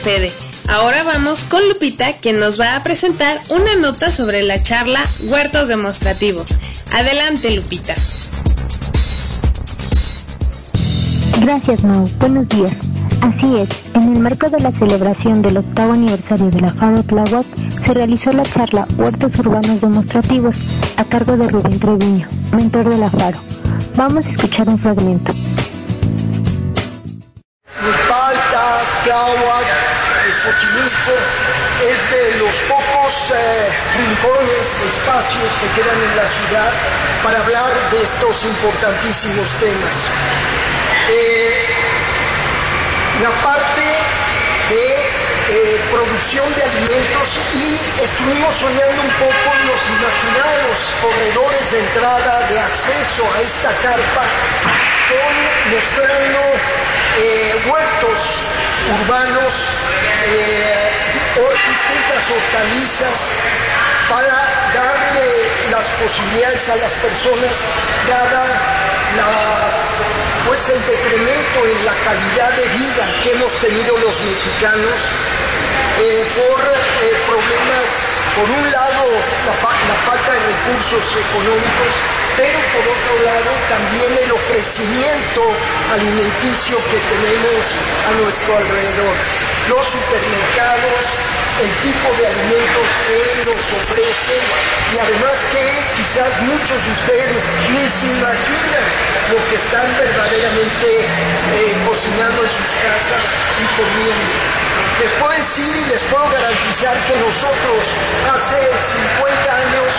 Fede. 0.05 0.31
Ahora 0.69 1.03
vamos 1.03 1.45
con 1.45 1.67
Lupita, 1.67 2.13
quien 2.19 2.39
nos 2.39 2.61
va 2.61 2.77
a 2.77 2.83
presentar 2.83 3.41
una 3.49 3.75
nota 3.77 4.11
sobre 4.11 4.43
la 4.43 4.61
charla 4.61 5.03
Huertos 5.31 5.69
Demostrativos. 5.69 6.59
Adelante, 6.93 7.51
Lupita. 7.53 7.95
Gracias, 11.41 11.83
Mau. 11.85 12.07
Buenos 12.19 12.47
días. 12.51 12.73
Así 13.23 13.57
es, 13.57 13.69
en 13.95 14.15
el 14.15 14.19
marco 14.19 14.51
de 14.51 14.61
la 14.61 14.73
celebración 14.73 15.41
del 15.41 15.57
octavo 15.57 15.95
aniversario 15.95 16.51
de 16.51 16.61
la 16.61 16.75
FARO 16.75 17.03
Tláhuac, 17.03 17.47
se 17.87 17.95
realizó 17.95 18.31
la 18.35 18.45
charla 18.45 18.87
Huertos 18.99 19.39
Urbanos 19.39 19.81
Demostrativos 19.81 20.57
a 20.99 21.05
cargo 21.05 21.35
de 21.39 21.49
Rubén 21.49 21.81
Treviño, 21.81 22.29
mentor 22.53 22.91
de 22.91 22.99
la 22.99 23.09
FARO. 23.09 23.39
Vamos 23.97 24.27
a 24.27 24.29
escuchar 24.29 24.69
un 24.69 24.79
fragmento. 24.79 25.33
Tláhuac, 29.05 29.94
Xochimilco 30.35 31.15
es 31.81 32.11
de 32.11 32.39
los 32.39 32.55
pocos 32.67 33.31
eh, 33.31 33.69
rincones, 33.97 34.67
espacios 34.85 35.51
que 35.61 35.81
quedan 35.81 35.97
en 36.11 36.17
la 36.17 36.27
ciudad 36.29 36.73
para 37.23 37.39
hablar 37.39 37.71
de 37.91 38.03
estos 38.03 38.45
importantísimos 38.45 39.49
temas. 39.61 39.95
Eh, 41.11 41.67
la 43.23 43.31
parte 43.43 43.83
de 44.71 45.15
eh, 45.49 45.81
producción 45.91 46.53
de 46.55 46.63
alimentos 46.63 47.39
y 47.55 48.03
estuvimos 48.03 48.55
soñando 48.55 49.03
un 49.03 49.15
poco, 49.23 49.55
nos 49.71 49.83
imaginamos 49.87 50.95
corredores 51.01 51.71
de 51.71 51.79
entrada, 51.79 52.49
de 52.49 52.59
acceso 52.59 53.23
a 53.37 53.41
esta 53.41 53.71
carpa, 53.81 54.25
con, 55.09 55.73
mostrando 55.73 56.41
eh, 57.19 57.55
huertos 57.67 58.45
urbanos, 59.01 59.53
eh, 60.27 60.91
distintas 61.69 62.31
hortalizas, 62.31 63.31
para 64.09 64.37
darle 64.75 65.71
las 65.71 65.89
posibilidades 65.91 66.69
a 66.69 66.77
las 66.77 66.93
personas, 66.95 67.65
dada 68.09 68.45
la, 69.17 69.75
pues 70.47 70.69
el 70.69 70.81
decremento 70.87 71.59
en 71.65 71.85
la 71.85 71.95
calidad 72.05 72.51
de 72.53 72.69
vida 72.69 73.05
que 73.23 73.31
hemos 73.33 73.53
tenido 73.61 73.97
los 73.99 74.21
mexicanos 74.21 74.99
eh, 76.01 76.25
por 76.37 76.61
eh, 76.61 77.17
problemas, 77.27 77.87
por 78.35 78.51
un 78.51 78.65
lado 78.73 79.05
la, 79.47 79.55
falta 79.55 80.33
de 80.33 80.41
recursos 80.41 81.05
económicos, 81.15 81.91
pero 82.37 82.59
por 82.75 82.83
otro 82.83 83.15
lado 83.31 83.51
también 83.71 84.11
el 84.27 84.33
ofrecimiento 84.33 85.43
alimenticio 85.95 86.77
que 86.91 86.99
tenemos 86.99 87.63
a 88.11 88.11
nuestro 88.23 88.59
alrededor. 88.59 89.15
Los 89.71 89.87
supermercados, 89.87 91.15
el 91.63 91.71
tipo 91.87 92.07
de 92.19 92.27
alimentos 92.27 92.87
que 93.07 93.21
nos 93.47 93.63
ofrecen 93.71 94.43
y 94.95 94.99
además 94.99 95.39
que 95.55 95.65
quizás 95.95 96.31
muchos 96.43 96.79
de 96.85 96.91
ustedes 96.91 97.39
ni 97.71 97.87
se 97.87 98.07
imaginan 98.19 98.87
lo 99.31 99.39
que 99.49 99.55
están 99.55 99.87
verdaderamente 99.95 100.89
eh, 101.07 101.77
cocinando 101.87 102.43
en 102.43 102.51
sus 102.51 102.71
casas 102.83 103.25
y 103.63 103.67
comiendo. 103.79 104.64
Les 105.01 105.11
puedo 105.19 105.33
decir 105.33 105.77
y 105.77 105.85
les 105.91 106.03
puedo 106.03 106.29
garantizar 106.31 106.97
que 107.07 107.17
nosotros 107.19 107.81
hace 108.33 108.59
50 108.59 109.57
años 109.57 109.91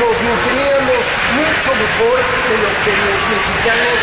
nos 0.00 0.16
nutríamos 0.20 1.02
mucho 1.38 1.70
mejor 1.74 2.16
de 2.18 2.56
lo 2.64 2.70
que 2.82 2.92
los 3.04 3.20
mexicanos 3.30 3.98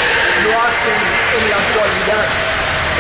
lo 0.46 0.52
hacen 0.62 1.00
en 1.36 1.44
la 1.50 1.58
actualidad. 1.58 2.26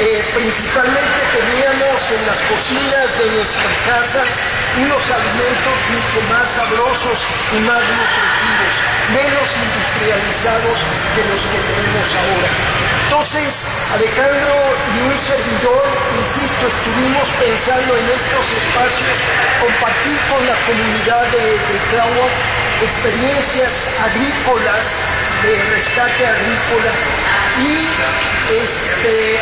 Eh, 0.02 0.26
principalmente 0.34 1.20
teníamos 1.30 2.00
en 2.10 2.26
las 2.26 2.40
cocinas 2.50 3.08
de 3.20 3.26
nuestras 3.38 3.78
casas 3.86 4.42
unos 4.82 5.04
alimentos 5.12 5.78
mucho 5.94 6.20
más 6.34 6.48
sabrosos 6.50 7.28
y 7.54 7.60
más 7.70 7.84
nutritivos, 7.86 8.74
menos 9.14 9.48
industrializados 9.62 10.78
que 11.14 11.22
los 11.30 11.42
que 11.46 11.60
tenemos 11.70 12.08
ahora. 12.18 12.81
Entonces, 13.12 13.68
Alejandro 13.92 14.56
y 14.96 15.00
un 15.04 15.18
servidor, 15.20 15.84
insisto, 16.16 16.64
estuvimos 16.64 17.28
pensando 17.44 17.92
en 17.98 18.08
estos 18.08 18.46
espacios, 18.56 19.28
compartir 19.60 20.18
con 20.32 20.40
la 20.48 20.56
comunidad 20.64 21.28
de, 21.28 21.44
de 21.60 22.86
experiencias 22.88 24.00
agrícolas, 24.00 24.96
de 25.44 25.52
rescate 25.76 26.24
agrícola. 26.24 26.92
Y 27.60 27.84
este, 28.64 29.36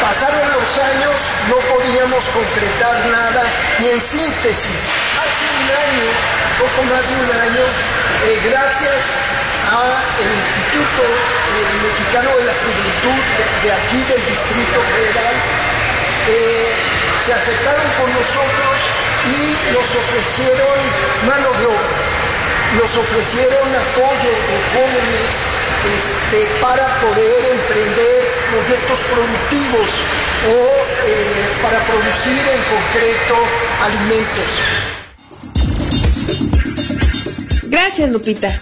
pasaron 0.00 0.46
los 0.54 0.70
años, 0.78 1.18
no 1.50 1.58
podíamos 1.66 2.24
concretar 2.30 2.94
nada 3.10 3.42
y 3.82 3.88
en 3.90 4.00
síntesis, 4.00 4.86
hace 5.18 5.46
un 5.50 5.66
año, 5.66 6.06
poco 6.62 6.78
más 6.94 7.02
de 7.10 7.14
un 7.26 7.30
año, 7.42 7.64
eh, 8.22 8.38
gracias 8.54 9.18
al 9.70 9.94
Instituto 10.18 11.02
eh, 11.06 11.62
Mexicano 11.86 12.30
de 12.36 12.44
la 12.44 12.54
Juventud 12.58 13.22
de, 13.38 13.44
de, 13.62 13.70
aquí 13.70 14.02
del 14.02 14.22
Distrito 14.26 14.78
Federal, 14.82 15.34
eh, 16.28 16.74
se 17.24 17.32
acercaron 17.32 17.86
con 17.98 18.10
nosotros 18.10 18.74
y 19.30 19.54
nos 19.70 19.86
ofrecieron 19.94 20.74
mano 21.26 21.48
de 21.54 21.66
obra, 21.70 21.94
nos 22.82 22.90
ofrecieron 22.98 23.66
apoyo 23.70 24.30
de 24.34 24.58
jóvenes 24.74 25.30
este, 25.86 26.50
para 26.60 26.86
poder 26.98 27.40
emprender 27.54 28.26
proyectos 28.50 28.98
productivos 29.06 29.88
o 30.50 30.58
eh, 31.06 31.46
para 31.62 31.78
producir 31.86 32.42
en 32.42 32.60
concreto 32.74 33.36
alimentos. 33.86 34.50
Gracias, 37.70 38.10
Lupita. 38.10 38.58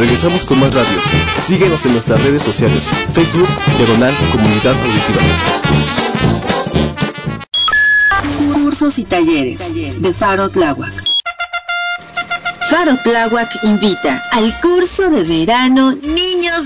Regresamos 0.00 0.46
con 0.46 0.58
más 0.58 0.72
radio. 0.72 0.98
Síguenos 1.36 1.84
en 1.84 1.92
nuestras 1.92 2.22
redes 2.22 2.42
sociales. 2.42 2.88
Facebook, 3.12 3.46
Diagonal 3.76 4.14
Comunidad 4.32 4.74
Auditiva. 4.80 5.20
Cursos 8.54 8.98
y 8.98 9.04
talleres 9.04 9.60
de 9.74 10.14
Faro 10.14 10.48
Tláhuac. 10.48 10.90
Faro 12.70 12.96
Tláhuac 13.04 13.50
invita 13.62 14.24
al 14.32 14.58
curso 14.60 15.10
de 15.10 15.22
verano 15.22 15.92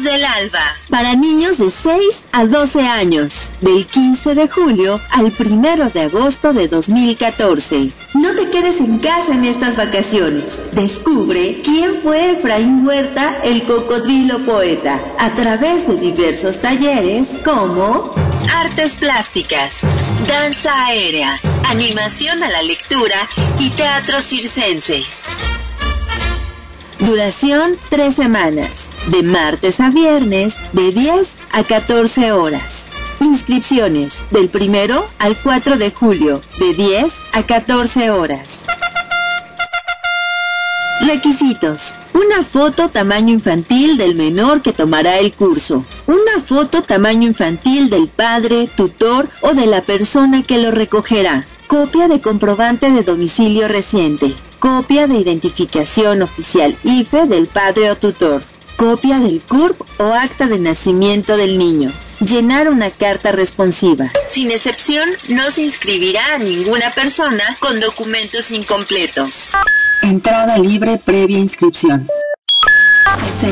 Del 0.02 0.24
Alba 0.24 0.76
para 0.90 1.14
niños 1.14 1.57
de 1.59 1.70
6 1.70 2.26
a 2.33 2.46
12 2.46 2.80
años, 2.85 3.52
del 3.61 3.87
15 3.87 4.35
de 4.35 4.48
julio 4.48 5.00
al 5.11 5.33
1 5.38 5.90
de 5.90 6.00
agosto 6.00 6.52
de 6.52 6.66
2014. 6.66 7.92
No 8.14 8.35
te 8.35 8.50
quedes 8.50 8.80
en 8.80 8.98
casa 8.98 9.35
en 9.35 9.44
estas 9.44 9.76
vacaciones. 9.76 10.59
Descubre 10.72 11.61
quién 11.62 11.94
fue 12.02 12.33
Efraín 12.33 12.85
Huerta, 12.85 13.38
el 13.44 13.62
cocodrilo 13.62 14.44
poeta, 14.44 15.00
a 15.16 15.33
través 15.35 15.87
de 15.87 15.96
diversos 15.96 16.61
talleres 16.61 17.38
como 17.44 18.12
artes 18.52 18.96
plásticas, 18.96 19.78
danza 20.26 20.87
aérea, 20.87 21.40
animación 21.70 22.42
a 22.42 22.50
la 22.50 22.62
lectura 22.62 23.28
y 23.61 23.70
teatro 23.70 24.20
circense. 24.20 25.04
Duración 27.04 27.76
3 27.90 28.14
semanas, 28.14 28.90
de 29.08 29.22
martes 29.22 29.78
a 29.80 29.90
viernes, 29.90 30.54
de 30.72 30.90
10 30.90 31.38
a 31.52 31.62
14 31.62 32.32
horas. 32.32 32.86
Inscripciones 33.20 34.22
del 34.30 34.50
1 34.52 35.04
al 35.18 35.36
4 35.36 35.76
de 35.76 35.90
julio, 35.90 36.40
de 36.58 36.72
10 36.72 37.12
a 37.32 37.42
14 37.42 38.10
horas. 38.10 38.64
Requisitos. 41.02 41.94
Una 42.14 42.42
foto 42.42 42.88
tamaño 42.88 43.34
infantil 43.34 43.98
del 43.98 44.14
menor 44.14 44.62
que 44.62 44.72
tomará 44.72 45.18
el 45.18 45.34
curso. 45.34 45.84
Una 46.06 46.40
foto 46.42 46.84
tamaño 46.84 47.28
infantil 47.28 47.90
del 47.90 48.08
padre, 48.08 48.66
tutor 48.74 49.28
o 49.42 49.52
de 49.52 49.66
la 49.66 49.82
persona 49.82 50.42
que 50.42 50.56
lo 50.56 50.70
recogerá. 50.70 51.46
Copia 51.66 52.08
de 52.08 52.22
comprobante 52.22 52.90
de 52.90 53.02
domicilio 53.02 53.68
reciente. 53.68 54.34
Copia 54.64 55.07
de 55.07 55.18
identificación 55.18 56.22
oficial 56.22 56.74
IFE 56.85 57.27
del 57.27 57.48
padre 57.48 57.90
o 57.90 57.96
tutor. 57.96 58.42
Copia 58.79 59.18
del 59.18 59.42
CURP 59.42 59.79
o 60.00 60.14
acta 60.14 60.46
de 60.46 60.59
nacimiento 60.59 61.37
del 61.37 61.59
niño. 61.59 61.92
Llenar 62.20 62.70
una 62.70 62.88
carta 62.90 63.31
responsiva. 63.31 64.11
Sin 64.27 64.50
excepción, 64.50 65.11
no 65.29 65.50
se 65.50 65.64
inscribirá 65.64 66.37
a 66.37 66.38
ninguna 66.38 66.94
persona 66.94 67.59
con 67.61 67.79
documentos 67.79 68.53
incompletos. 68.53 69.50
Entrada 70.00 70.57
libre 70.57 70.96
previa 70.96 71.38
inscripción. 71.38 72.09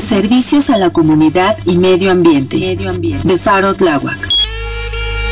Servicios 0.08 0.70
a 0.70 0.78
la 0.78 0.88
comunidad 0.88 1.58
y 1.66 1.76
medio 1.76 2.10
ambiente. 2.10 2.56
Medio 2.56 2.88
ambiente. 2.88 3.28
De 3.28 3.38
Faro 3.38 3.74
Tláhuac. 3.74 4.30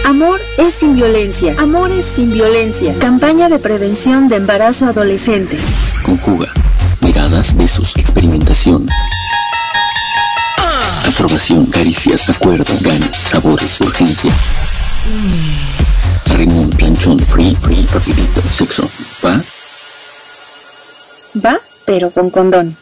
Amor 0.05 0.41
es 0.59 0.75
sin 0.75 0.97
violencia. 0.97 1.55
Amor 1.59 1.91
es 1.93 2.05
sin 2.05 2.31
violencia. 2.33 2.95
Campaña 2.99 3.49
de 3.49 3.59
prevención 3.59 4.29
de 4.29 4.37
embarazo 4.37 4.87
adolescente. 4.87 5.59
Conjuga. 6.03 6.53
Miradas, 7.01 7.57
besos, 7.57 7.95
experimentación. 7.97 8.87
Aprobación, 11.07 11.67
caricias, 11.67 12.29
acuerdo, 12.29 12.73
ganas, 12.81 13.17
sabores, 13.17 13.81
urgencia. 13.81 14.33
Rimón, 16.37 16.71
planchón, 16.71 17.19
free, 17.19 17.55
free, 17.57 17.87
rapidito, 17.93 18.41
sexo. 18.41 18.89
¿Va? 19.25 19.43
Va, 21.45 21.61
pero 21.85 22.11
con 22.11 22.31
condón. 22.31 22.77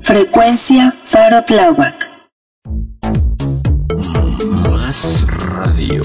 Frecuencia 0.00 0.92
Faro 0.92 1.42
Tláhuac. 1.44 2.08
Más 4.70 5.26
radio. 5.26 6.02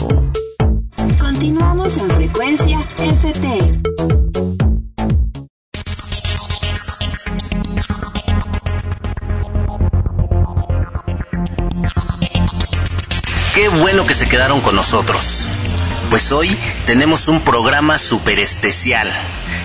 Continuamos 1.38 1.98
en 1.98 2.10
frecuencia 2.12 2.80
FT. 2.98 3.82
Qué 13.54 13.68
bueno 13.68 14.08
que 14.08 14.14
se 14.14 14.30
quedaron 14.30 14.62
con 14.62 14.78
nosotros. 14.78 15.50
Pues 16.10 16.32
hoy 16.32 16.58
tenemos 16.86 17.28
un 17.28 17.42
programa 17.42 17.98
súper 17.98 18.40
especial. 18.40 19.12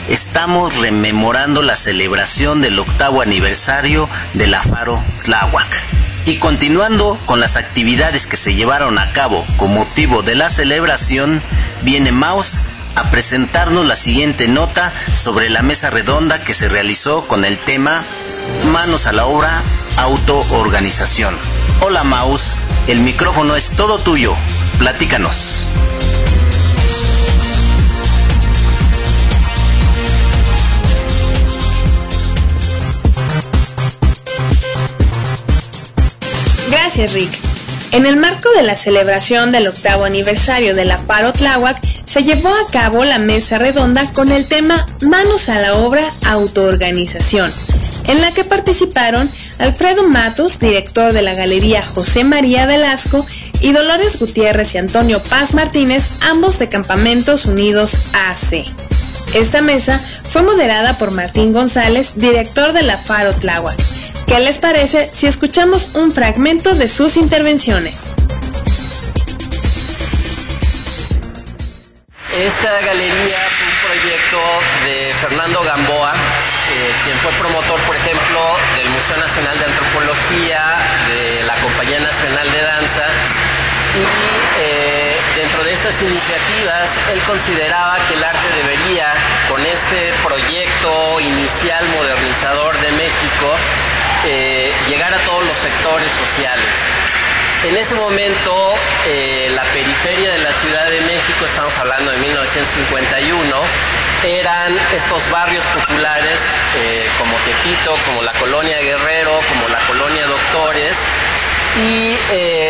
Estamos 0.09 0.77
rememorando 0.79 1.63
la 1.63 1.77
celebración 1.77 2.63
del 2.63 2.81
octavo 2.81 3.23
aniversario 3.23 4.09
de 4.35 4.49
la 4.49 4.61
Faro 4.61 5.01
Tláhuac. 5.23 6.00
Y 6.27 6.37
continuando 6.37 7.19
con 7.27 7.41
las 7.41 7.57
actividades 7.57 8.27
que 8.27 8.37
se 8.37 8.55
llevaron 8.55 8.99
a 8.99 9.13
cabo 9.13 9.45
con 9.57 9.75
motivo 9.75 10.23
de 10.23 10.35
la 10.35 10.49
celebración, 10.49 11.43
viene 11.83 12.13
Maus 12.13 12.61
a 12.95 13.11
presentarnos 13.11 13.87
la 13.87 13.97
siguiente 13.97 14.49
nota 14.49 14.93
sobre 15.15 15.49
la 15.49 15.63
mesa 15.63 15.91
redonda 15.91 16.43
que 16.43 16.55
se 16.55 16.69
realizó 16.69 17.27
con 17.27 17.45
el 17.45 17.59
tema 17.59 18.05
Manos 18.73 19.07
a 19.07 19.13
la 19.13 19.27
obra, 19.27 19.63
autoorganización. 19.97 21.37
Hola 21.81 22.05
Maus, 22.05 22.57
el 22.89 23.01
micrófono 23.01 23.57
es 23.57 23.71
todo 23.71 23.99
tuyo. 23.99 24.35
Platícanos. 24.79 25.67
Gracias, 36.71 37.13
Rick. 37.13 37.31
En 37.93 38.07
el 38.07 38.17
marco 38.17 38.49
de 38.53 38.63
la 38.63 38.77
celebración 38.77 39.51
del 39.51 39.67
octavo 39.67 40.05
aniversario 40.05 40.75
de 40.77 40.85
la 40.85 40.99
Paro 40.99 41.33
Tláhuac, 41.33 41.77
se 42.05 42.23
llevó 42.23 42.49
a 42.49 42.71
cabo 42.71 43.05
la 43.05 43.19
mesa 43.19 43.59
redonda 43.59 44.13
con 44.13 44.31
el 44.31 44.47
tema 44.47 44.87
Manos 45.01 45.49
a 45.49 45.61
la 45.61 45.75
obra, 45.75 46.09
autoorganización, 46.27 47.53
en 48.07 48.21
la 48.21 48.33
que 48.33 48.45
participaron 48.45 49.29
Alfredo 49.59 50.09
Matos, 50.09 50.61
director 50.61 51.13
de 51.13 51.23
la 51.23 51.35
Galería 51.35 51.83
José 51.83 52.23
María 52.23 52.67
Velasco, 52.67 53.27
y 53.61 53.73
Dolores 53.73 54.19
Gutiérrez 54.21 54.75
y 54.75 54.79
Antonio 54.79 55.21
Paz 55.29 55.53
Martínez, 55.55 56.19
ambos 56.21 56.61
de 56.61 56.69
Campamentos 56.69 57.47
Unidos 57.47 57.97
AC. 58.15 58.65
Esta 59.35 59.61
mesa 59.61 59.99
fue 59.99 60.43
moderada 60.43 60.97
por 60.99 61.11
Martín 61.11 61.53
González, 61.53 62.13
director 62.17 62.73
de 62.73 62.83
la 62.83 62.97
Faro 62.97 63.33
Tláhuac. 63.33 63.77
¿Qué 64.31 64.39
les 64.39 64.59
parece 64.59 65.11
si 65.13 65.27
escuchamos 65.27 65.97
un 65.97 66.13
fragmento 66.13 66.73
de 66.77 66.89
sus 66.89 67.17
intervenciones? 67.17 68.15
Esta 72.33 72.81
galería 72.81 73.41
fue 73.51 73.67
un 73.67 73.99
proyecto 73.99 74.39
de 74.85 75.13
Fernando 75.15 75.65
Gamboa, 75.65 76.13
eh, 76.15 76.93
quien 77.03 77.19
fue 77.19 77.33
promotor, 77.41 77.81
por 77.81 77.97
ejemplo, 77.97 78.41
del 78.77 78.89
Museo 78.91 79.17
Nacional 79.17 79.59
de 79.59 79.65
Antropología, 79.65 80.63
de 81.09 81.43
la 81.43 81.55
Compañía 81.57 81.99
Nacional 81.99 82.53
de 82.53 82.63
Danza, 82.63 83.07
y 83.99 84.63
eh, 84.63 85.13
dentro 85.35 85.65
de 85.65 85.73
estas 85.73 86.01
iniciativas 86.03 86.89
él 87.13 87.21
consideraba 87.27 87.99
que 88.07 88.15
el 88.15 88.23
arte 88.23 88.47
debería, 88.63 89.13
con 89.49 89.61
este 89.67 90.13
proyecto 90.23 91.19
inicial 91.19 91.85
modernizador 91.99 92.79
de 92.79 92.93
México, 92.93 93.59
eh, 94.27 94.71
llegar 94.89 95.13
a 95.15 95.19
todos 95.19 95.45
los 95.45 95.57
sectores 95.57 96.11
sociales. 96.13 96.75
En 97.65 97.77
ese 97.77 97.95
momento, 97.95 98.75
eh, 99.07 99.51
la 99.55 99.63
periferia 99.65 100.33
de 100.33 100.39
la 100.39 100.53
Ciudad 100.53 100.91
de 100.91 101.01
México, 101.03 101.45
estamos 101.45 101.77
hablando 101.79 102.11
de 102.11 102.19
1951, 102.19 103.57
eran 104.25 104.79
estos 104.95 105.31
barrios 105.31 105.65
populares 105.67 106.41
eh, 106.79 107.09
como 107.19 107.35
Tepito, 107.39 107.97
como 108.07 108.23
la 108.23 108.33
colonia 108.33 108.79
Guerrero, 108.81 109.41
como 109.49 109.69
la 109.69 109.79
colonia 109.87 110.27
Doctores, 110.27 110.97
y 111.79 112.17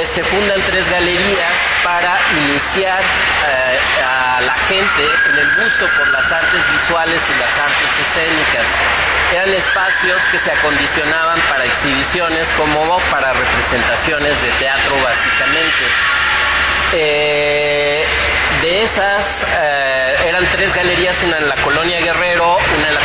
se 0.05 0.23
fundan 0.23 0.61
tres 0.69 0.91
galerías 0.91 1.70
para 1.85 2.19
iniciar 2.45 3.01
eh, 3.01 3.79
a 4.05 4.41
la 4.41 4.55
gente 4.55 5.05
en 5.31 5.39
el 5.39 5.57
gusto 5.63 5.87
por 5.99 6.09
las 6.09 6.31
artes 6.31 6.73
visuales 6.73 7.23
y 7.29 7.39
las 7.39 7.59
artes 7.59 7.91
escénicas. 8.01 8.67
Eran 9.33 9.53
espacios 9.55 10.23
que 10.31 10.39
se 10.39 10.51
acondicionaban 10.53 11.39
para 11.49 11.65
exhibiciones 11.65 12.49
como 12.57 12.99
para 13.11 13.33
representaciones 13.33 14.43
de 14.43 14.49
teatro 14.59 14.95
básicamente. 15.03 15.85
Eh, 16.93 18.05
de 18.63 18.83
esas 18.83 19.47
eh, 19.59 20.17
eran 20.29 20.45
tres 20.53 20.75
galerías, 20.75 21.23
una 21.23 21.39
en 21.39 21.49
la 21.49 21.57
colonia 21.57 22.01
Guerrero, 22.01 22.59
una 22.77 22.89
en 22.89 22.95
la 22.95 23.00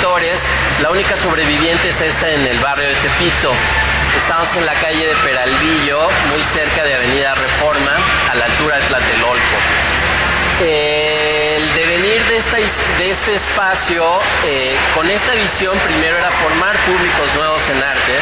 Doctores, 0.00 0.40
la 0.80 0.90
única 0.90 1.14
sobreviviente 1.14 1.90
es 1.90 2.00
esta 2.00 2.30
en 2.30 2.46
el 2.46 2.58
barrio 2.60 2.88
de 2.88 2.94
Tepito. 2.94 3.52
Estamos 4.16 4.56
en 4.56 4.64
la 4.64 4.72
calle 4.72 5.06
de 5.06 5.14
Peralvillo, 5.16 6.08
muy 6.30 6.42
cerca 6.42 6.84
de 6.84 6.94
Avenida 6.94 7.34
Reforma, 7.34 7.92
a 8.30 8.34
la 8.34 8.46
altura 8.46 8.78
de 8.78 8.82
Tlatelolco. 8.86 9.56
El 10.62 11.74
devenir 11.74 12.22
de, 12.24 12.36
esta, 12.36 12.56
de 12.56 13.10
este 13.10 13.34
espacio, 13.34 14.06
eh, 14.46 14.74
con 14.94 15.10
esta 15.10 15.34
visión, 15.34 15.76
primero 15.80 16.16
era 16.16 16.30
formar 16.30 16.74
públicos 16.78 17.34
nuevos 17.36 17.68
en 17.68 17.82
arte, 17.82 18.14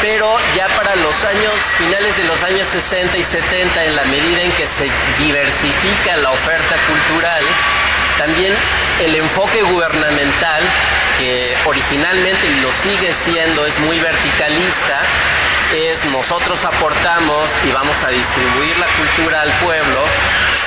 pero 0.00 0.38
ya 0.56 0.68
para 0.68 0.96
los 0.96 1.24
años, 1.24 1.54
finales 1.76 2.16
de 2.16 2.24
los 2.24 2.42
años 2.44 2.66
60 2.68 3.18
y 3.18 3.22
70, 3.22 3.84
en 3.84 3.96
la 3.96 4.04
medida 4.04 4.42
en 4.42 4.52
que 4.52 4.66
se 4.66 4.88
diversifica 5.18 6.16
la 6.16 6.30
oferta 6.30 6.76
cultural, 6.88 7.44
también 8.18 8.52
el 9.04 9.14
enfoque 9.16 9.62
gubernamental, 9.62 10.62
que 11.18 11.54
originalmente 11.66 12.46
y 12.46 12.60
lo 12.60 12.72
sigue 12.72 13.12
siendo, 13.12 13.66
es 13.66 13.78
muy 13.80 13.98
verticalista, 13.98 15.00
es 15.74 16.04
nosotros 16.06 16.64
aportamos 16.64 17.50
y 17.66 17.72
vamos 17.72 18.04
a 18.04 18.10
distribuir 18.10 18.78
la 18.78 18.86
cultura 18.86 19.42
al 19.42 19.50
pueblo 19.64 20.04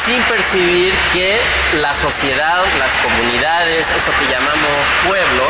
sin 0.06 0.22
percibir 0.24 0.94
que 1.14 1.38
la 1.82 1.94
sociedad, 1.94 2.64
las 2.80 2.92
comunidades, 3.04 3.88
eso 3.92 4.12
que 4.20 4.32
llamamos 4.32 4.86
pueblo, 5.08 5.48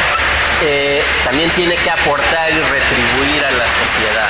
eh, 0.64 1.04
también 1.24 1.50
tiene 1.52 1.76
que 1.76 1.90
aportar 1.90 2.50
y 2.52 2.60
retribuir 2.60 3.46
a 3.46 3.52
la 3.52 3.66
sociedad. 3.66 4.30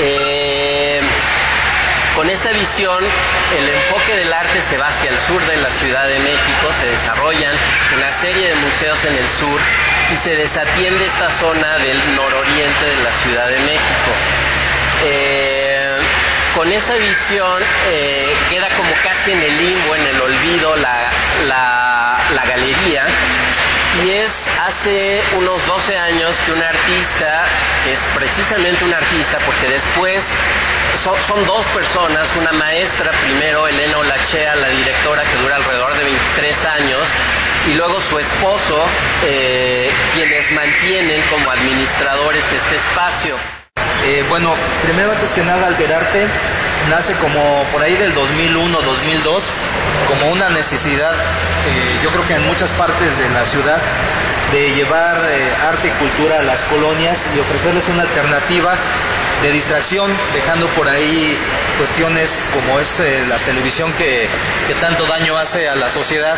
Eh, 0.00 0.83
con 2.14 2.30
esta 2.30 2.50
visión, 2.52 3.02
el 3.58 3.68
enfoque 3.68 4.16
del 4.16 4.32
arte 4.32 4.60
se 4.60 4.78
va 4.78 4.86
hacia 4.86 5.10
el 5.10 5.18
sur 5.18 5.44
de 5.46 5.56
la 5.56 5.70
Ciudad 5.70 6.06
de 6.06 6.18
México, 6.20 6.70
se 6.80 6.86
desarrollan 6.86 7.54
una 7.96 8.10
serie 8.10 8.48
de 8.48 8.54
museos 8.56 9.04
en 9.04 9.16
el 9.16 9.28
sur 9.28 9.60
y 10.12 10.16
se 10.16 10.36
desatiende 10.36 11.04
esta 11.04 11.30
zona 11.30 11.78
del 11.78 11.98
nororiente 12.14 12.86
de 12.86 13.02
la 13.02 13.12
Ciudad 13.12 13.48
de 13.48 13.58
México. 13.60 14.10
Eh, 15.06 15.96
con 16.54 16.70
esa 16.72 16.94
visión 16.94 17.62
eh, 17.90 18.32
queda 18.48 18.68
como 18.76 18.92
casi 19.02 19.32
en 19.32 19.42
el 19.42 19.56
limbo, 19.56 19.96
en 19.96 20.06
el 20.06 20.20
olvido, 20.20 20.76
la, 20.76 22.18
la 22.34 22.44
galería 22.46 23.06
y 24.02 24.10
es 24.10 24.48
hace 24.60 25.20
unos 25.36 25.66
12 25.66 25.96
años 25.96 26.34
que 26.44 26.52
un 26.52 26.62
artista, 26.62 27.44
es 27.90 27.98
precisamente 28.14 28.84
un 28.84 28.92
artista, 28.92 29.38
porque 29.46 29.68
después 29.68 30.24
son, 31.02 31.14
son, 31.22 31.44
dos 31.44 31.64
personas, 31.66 32.28
una 32.36 32.52
maestra 32.52 33.12
primero, 33.22 33.68
Elena 33.68 33.98
Olachea, 33.98 34.56
la 34.56 34.68
directora 34.68 35.22
que 35.22 35.42
dura 35.42 35.56
alrededor 35.56 35.94
de 35.96 36.04
23 36.04 36.64
años, 36.66 37.08
y 37.68 37.74
luego 37.74 38.00
su 38.00 38.18
esposo, 38.18 38.84
eh, 39.26 39.90
quienes 40.14 40.50
mantienen 40.52 41.20
como 41.30 41.50
administradores 41.50 42.44
este 42.52 42.76
espacio. 42.76 43.63
Eh, 44.06 44.24
bueno, 44.28 44.52
primero 44.82 45.12
antes 45.12 45.30
que 45.30 45.42
nada 45.42 45.66
Alterarte 45.66 46.26
nace 46.90 47.14
como 47.14 47.64
por 47.72 47.82
ahí 47.82 47.94
del 47.96 48.12
2001, 48.14 48.82
2002, 48.82 49.44
como 50.08 50.30
una 50.30 50.50
necesidad, 50.50 51.12
eh, 51.12 51.98
yo 52.02 52.10
creo 52.10 52.26
que 52.26 52.34
en 52.34 52.46
muchas 52.46 52.70
partes 52.72 53.18
de 53.18 53.30
la 53.30 53.44
ciudad, 53.44 53.78
de 54.52 54.70
llevar 54.72 55.16
eh, 55.16 55.52
arte 55.66 55.88
y 55.88 55.90
cultura 55.92 56.40
a 56.40 56.42
las 56.42 56.64
colonias 56.64 57.26
y 57.34 57.38
ofrecerles 57.38 57.88
una 57.88 58.02
alternativa 58.02 58.74
de 59.42 59.50
distracción, 59.50 60.10
dejando 60.34 60.66
por 60.68 60.88
ahí 60.88 61.36
cuestiones 61.78 62.42
como 62.52 62.78
es 62.78 63.00
la 63.28 63.36
televisión 63.38 63.92
que, 63.94 64.28
que 64.66 64.74
tanto 64.74 65.06
daño 65.06 65.36
hace 65.36 65.68
a 65.68 65.74
la 65.74 65.88
sociedad 65.88 66.36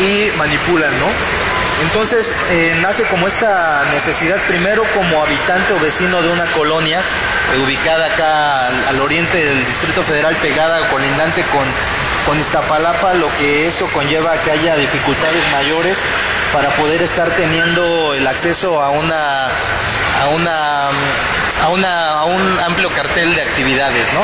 y 0.00 0.30
manipulan, 0.36 0.98
¿no? 0.98 1.06
Entonces 1.82 2.34
eh, 2.50 2.74
nace 2.80 3.02
como 3.04 3.26
esta 3.26 3.82
necesidad, 3.92 4.36
primero 4.48 4.82
como 4.94 5.22
habitante 5.22 5.74
o 5.74 5.78
vecino 5.78 6.22
de 6.22 6.30
una 6.30 6.46
colonia 6.52 7.00
eh, 7.00 7.58
ubicada 7.58 8.06
acá 8.06 8.68
al, 8.88 9.00
oriente 9.00 9.36
del 9.44 9.64
Distrito 9.66 10.02
Federal, 10.02 10.34
pegada 10.36 10.80
o 10.80 10.88
colindante 10.88 11.42
con, 11.52 11.64
con 12.26 12.38
Iztapalapa, 12.40 13.14
lo 13.14 13.28
que 13.36 13.66
eso 13.66 13.86
conlleva 13.92 14.36
que 14.38 14.52
haya 14.52 14.76
dificultades 14.76 15.42
mayores 15.52 15.98
para 16.52 16.70
poder 16.70 17.02
estar 17.02 17.28
teniendo 17.30 18.14
el 18.14 18.26
acceso 18.26 18.80
a 18.80 18.90
una 18.90 19.48
a 19.48 20.28
una 20.34 20.88
a, 21.62 21.68
una, 21.68 22.10
a 22.20 22.24
un 22.24 22.58
amplio 22.60 22.90
cartel 22.90 23.34
de 23.34 23.42
actividades, 23.42 24.12
¿no? 24.14 24.20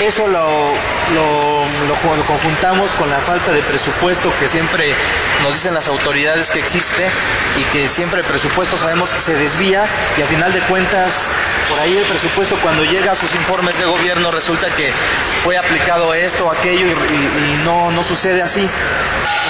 Eso 0.00 0.26
lo, 0.26 0.72
lo, 1.14 2.24
conjuntamos 2.26 2.90
con 2.92 3.08
la 3.10 3.18
falta 3.20 3.52
de 3.52 3.62
presupuesto 3.62 4.32
que 4.40 4.48
siempre 4.48 4.92
nos 5.42 5.54
dicen 5.54 5.72
las 5.72 5.88
autoridades 5.88 6.50
que 6.50 6.58
existe 6.58 7.08
y 7.58 7.62
que 7.72 7.86
siempre 7.88 8.20
el 8.20 8.26
presupuesto 8.26 8.76
sabemos 8.76 9.10
que 9.10 9.20
se 9.20 9.34
desvía 9.34 9.84
y 10.18 10.22
a 10.22 10.26
final 10.26 10.52
de 10.52 10.60
cuentas 10.60 11.30
por 11.68 11.80
ahí 11.80 11.96
el 11.96 12.04
presupuesto 12.04 12.56
cuando 12.62 12.84
llega 12.84 13.12
a 13.12 13.14
sus 13.14 13.34
informes 13.34 13.78
de 13.78 13.84
gobierno 13.84 14.30
resulta 14.30 14.66
que 14.74 14.92
fue 15.42 15.56
aplicado 15.56 16.12
esto 16.12 16.50
aquello 16.50 16.86
y, 16.86 16.90
y, 16.90 17.60
no, 17.64 17.90
no 17.92 18.02
sucede 18.02 18.42
así. 18.42 18.68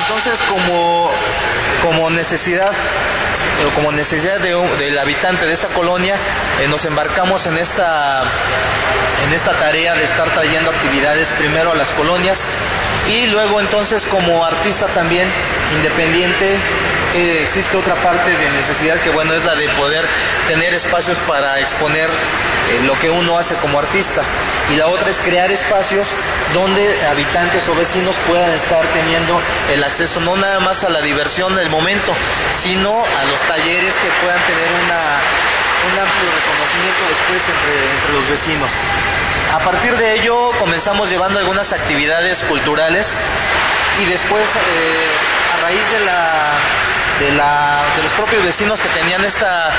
Entonces 0.03 0.41
como, 0.49 1.11
como 1.83 2.11
necesidad 2.11 2.73
como 3.75 3.93
necesidad 3.93 4.39
de 4.41 4.55
del 4.79 4.99
habitante 4.99 5.47
de 5.47 5.53
esta 5.53 5.69
colonia, 5.69 6.15
eh, 6.63 6.69
nos 6.69 6.85
embarcamos 6.85 7.47
en 7.47 7.59
esta, 7.59 8.23
en 9.27 9.33
esta 9.33 9.53
tarea 9.53 9.95
de 9.95 10.05
estar 10.05 10.29
trayendo 10.31 10.71
actividades 10.71 11.33
primero 11.33 11.73
a 11.73 11.75
las 11.75 11.93
colonias 11.93 12.45
y 13.09 13.27
luego 13.29 13.61
entonces 13.61 14.07
como 14.07 14.45
artista 14.45 14.87
también 14.89 15.29
independiente 15.75 16.57
existe 17.15 17.77
otra 17.77 17.95
parte 17.97 18.31
de 18.31 18.51
necesidad 18.51 18.97
que 19.01 19.11
bueno 19.11 19.35
es 19.35 19.45
la 19.45 19.55
de 19.55 19.69
poder 19.71 20.07
tener 20.49 20.75
espacios 20.75 21.19
para 21.21 21.61
exponer 21.61 22.09
eh, 22.09 22.81
lo 22.87 22.99
que 22.99 23.11
uno 23.11 23.39
hace 23.39 23.55
como 23.57 23.79
artista 23.79 24.23
y 24.73 24.77
la 24.77 24.87
otra 24.89 25.09
es 25.09 25.19
crear 25.19 25.51
espacios 25.53 26.13
donde 26.53 27.07
habitantes 27.07 27.69
o 27.69 27.75
vecinos 27.75 28.17
puedan 28.27 28.51
estar 28.53 28.85
teniendo 28.87 29.41
el 29.73 29.85
acceso 29.85 30.21
no 30.21 30.37
nada 30.37 30.59
más 30.61 30.83
a 30.85 30.91
la 30.91 31.01
diversión 31.03 31.55
del 31.55 31.71
momento 31.71 32.13
sino 32.57 32.91
a 32.91 33.25
los 33.25 33.41
talleres 33.43 33.95
que 33.95 34.09
puedan 34.23 34.41
tener 34.47 34.69
un 34.73 35.99
amplio 35.99 36.31
reconocimiento 36.33 37.03
después 37.09 37.49
entre, 37.49 37.91
entre 37.95 38.13
los 38.15 38.29
vecinos. 38.29 38.71
A 39.53 39.59
partir 39.61 39.95
de 39.97 40.15
ello 40.15 40.51
comenzamos 40.59 41.11
llevando 41.11 41.39
algunas 41.39 41.73
actividades 41.73 42.43
culturales 42.45 43.15
y 44.03 44.07
después 44.07 44.45
eh, 44.57 45.55
a 45.55 45.63
raíz 45.63 45.93
de 45.93 46.01
la 46.07 46.53
de, 47.21 47.31
la, 47.33 47.83
de 47.97 48.03
los 48.03 48.13
propios 48.13 48.43
vecinos 48.45 48.81
que 48.81 48.89
tenían 48.89 49.25
esta, 49.25 49.71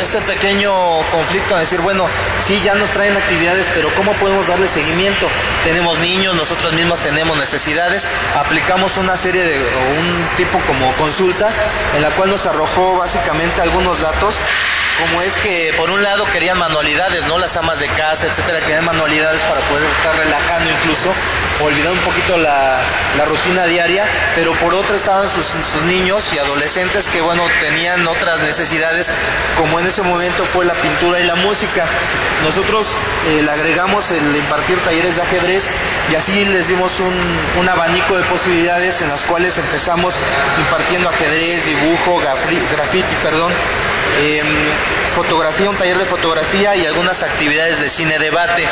este 0.00 0.20
pequeño 0.22 0.72
conflicto 1.10 1.54
de 1.54 1.60
decir, 1.60 1.80
bueno, 1.80 2.06
sí, 2.40 2.60
ya 2.64 2.74
nos 2.74 2.90
traen 2.90 3.16
actividades, 3.16 3.68
pero 3.74 3.92
¿cómo 3.94 4.12
podemos 4.12 4.46
darle 4.46 4.68
seguimiento? 4.68 5.28
Tenemos 5.64 5.98
niños, 5.98 6.34
nosotros 6.34 6.72
mismos 6.72 7.00
tenemos 7.00 7.36
necesidades, 7.36 8.06
aplicamos 8.36 8.96
una 8.96 9.16
serie 9.16 9.42
de, 9.42 9.58
o 9.58 10.00
un 10.00 10.28
tipo 10.36 10.58
como 10.60 10.92
consulta, 10.94 11.48
en 11.96 12.02
la 12.02 12.10
cual 12.10 12.30
nos 12.30 12.46
arrojó 12.46 12.96
básicamente 12.96 13.60
algunos 13.62 14.00
datos, 14.00 14.38
como 15.00 15.22
es 15.22 15.36
que 15.38 15.74
por 15.76 15.90
un 15.90 16.02
lado 16.02 16.24
querían 16.32 16.58
manualidades, 16.58 17.26
¿no? 17.26 17.38
Las 17.38 17.56
amas 17.56 17.80
de 17.80 17.88
casa, 17.88 18.26
etcétera, 18.26 18.60
querían 18.60 18.84
manualidades 18.84 19.40
para 19.42 19.60
poder 19.62 19.84
estar 19.90 20.16
relajando 20.16 20.70
incluso, 20.70 21.12
olvidar 21.62 21.92
un 21.92 21.98
poquito 21.98 22.36
la, 22.36 22.80
la 23.16 23.24
rutina 23.24 23.66
diaria, 23.66 24.04
pero 24.34 24.52
por 24.54 24.74
otro 24.74 24.94
estaban 24.96 25.28
sus, 25.28 25.46
sus 25.46 25.82
niños 25.82 26.32
y 26.36 26.38
adolescentes 26.38 27.08
que, 27.08 27.22
bueno, 27.22 27.42
tenían 27.60 28.06
otras 28.06 28.40
necesidades, 28.40 29.10
como 29.56 29.80
en 29.80 29.86
ese 29.86 30.02
momento 30.02 30.44
fue 30.44 30.66
la 30.66 30.74
pintura 30.74 31.18
y 31.18 31.24
la 31.24 31.34
música. 31.36 31.86
Nosotros 32.44 32.94
eh, 33.28 33.42
le 33.42 33.50
agregamos 33.50 34.10
el 34.10 34.36
impartir 34.36 34.78
talleres 34.84 35.16
de 35.16 35.22
ajedrez 35.22 35.70
y 36.12 36.14
así 36.14 36.44
les 36.44 36.68
dimos 36.68 37.00
un, 37.00 37.14
un 37.58 37.68
abanico 37.68 38.18
de 38.18 38.24
posibilidades 38.24 39.00
en 39.00 39.08
las 39.08 39.22
cuales 39.22 39.56
empezamos 39.56 40.16
impartiendo 40.58 41.08
ajedrez, 41.08 41.64
dibujo, 41.64 42.18
graffiti, 42.18 43.14
perdón, 43.22 43.52
em, 44.22 44.46
fotografía, 45.14 45.70
un 45.70 45.76
taller 45.76 45.96
de 45.96 46.04
fotografía 46.04 46.76
y 46.76 46.84
algunas 46.84 47.22
actividades 47.22 47.80
de 47.80 47.88
cine 47.88 48.18
debate. 48.18 48.66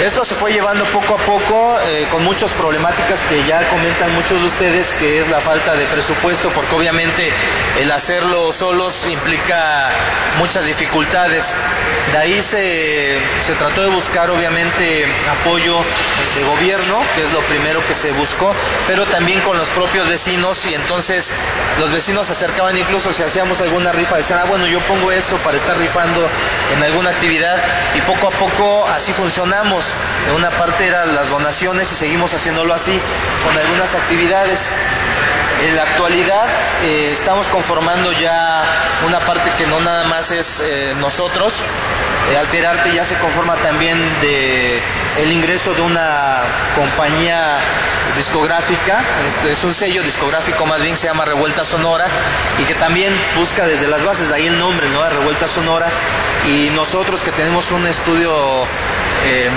Esto 0.00 0.24
se 0.24 0.34
fue 0.34 0.52
llevando 0.52 0.84
poco 0.86 1.14
a 1.14 1.18
poco 1.18 1.78
eh, 1.86 2.06
con 2.10 2.24
muchas 2.24 2.52
problemáticas 2.54 3.22
que 3.24 3.44
ya 3.46 3.68
comentan 3.68 4.12
muchos 4.14 4.40
de 4.40 4.46
ustedes, 4.48 4.94
que 4.94 5.20
es 5.20 5.28
la 5.28 5.40
falta 5.40 5.76
de 5.76 5.84
presupuesto, 5.86 6.48
porque 6.50 6.74
obviamente 6.74 7.32
el 7.80 7.90
hacerlo 7.90 8.50
solos 8.50 9.06
implica 9.08 9.90
muchas 10.38 10.66
dificultades. 10.66 11.54
De 12.10 12.18
ahí 12.18 12.42
se, 12.42 13.18
se 13.40 13.54
trató 13.54 13.82
de 13.82 13.90
buscar 13.90 14.30
obviamente 14.30 15.06
apoyo 15.40 15.78
de 16.34 16.44
gobierno, 16.44 16.98
que 17.14 17.22
es 17.22 17.32
lo 17.32 17.40
primero 17.42 17.80
que 17.86 17.94
se 17.94 18.10
buscó, 18.12 18.52
pero 18.88 19.04
también 19.06 19.40
con 19.42 19.56
los 19.56 19.68
propios 19.70 20.08
vecinos 20.08 20.66
y 20.66 20.74
entonces 20.74 21.32
los 21.78 21.92
vecinos 21.92 22.26
se 22.26 22.32
acercaban 22.32 22.76
incluso 22.76 23.12
si 23.12 23.22
hacíamos 23.22 23.60
alguna 23.60 23.92
rifa, 23.92 24.16
decían, 24.16 24.40
ah 24.42 24.46
bueno, 24.46 24.66
yo 24.66 24.80
pongo 24.80 25.12
esto 25.12 25.36
para 25.38 25.56
estar 25.56 25.76
rifando 25.78 26.28
en 26.74 26.82
alguna 26.82 27.10
actividad 27.10 27.62
y 27.94 28.00
poco 28.00 28.28
a 28.28 28.30
poco 28.30 28.86
así 28.88 29.12
funcionamos. 29.12 29.81
Una 30.36 30.50
parte 30.50 30.86
eran 30.86 31.14
las 31.14 31.30
donaciones 31.30 31.90
y 31.92 31.94
seguimos 31.94 32.32
haciéndolo 32.34 32.74
así 32.74 32.98
con 33.44 33.56
algunas 33.56 33.94
actividades. 33.94 34.70
En 35.62 35.76
la 35.76 35.82
actualidad 35.82 36.48
eh, 36.82 37.10
estamos 37.12 37.46
conformando 37.46 38.10
ya 38.14 38.64
una 39.06 39.20
parte 39.20 39.48
que 39.56 39.64
no 39.68 39.78
nada 39.78 40.04
más 40.08 40.32
es 40.32 40.60
eh, 40.60 40.92
nosotros. 40.98 41.62
Eh, 42.30 42.36
Alterarte 42.36 42.92
ya 42.92 43.04
se 43.04 43.16
conforma 43.18 43.54
también 43.56 43.96
de 44.20 44.80
el 45.22 45.30
ingreso 45.30 45.72
de 45.74 45.82
una 45.82 46.40
compañía 46.74 47.58
discográfica, 48.16 49.02
este, 49.24 49.52
es 49.52 49.62
un 49.62 49.72
sello 49.72 50.02
discográfico 50.02 50.66
más 50.66 50.82
bien 50.82 50.96
se 50.96 51.06
llama 51.06 51.24
Revuelta 51.24 51.64
Sonora 51.64 52.06
y 52.58 52.64
que 52.64 52.74
también 52.74 53.12
busca 53.36 53.64
desde 53.64 53.86
las 53.86 54.04
bases, 54.04 54.32
ahí 54.32 54.48
el 54.48 54.58
nombre, 54.58 54.88
¿no? 54.90 55.08
Revuelta 55.10 55.46
Sonora 55.46 55.86
y 56.46 56.70
nosotros 56.74 57.22
que 57.22 57.30
tenemos 57.30 57.70
un 57.70 57.86
estudio 57.86 58.34
eh, 59.26 59.48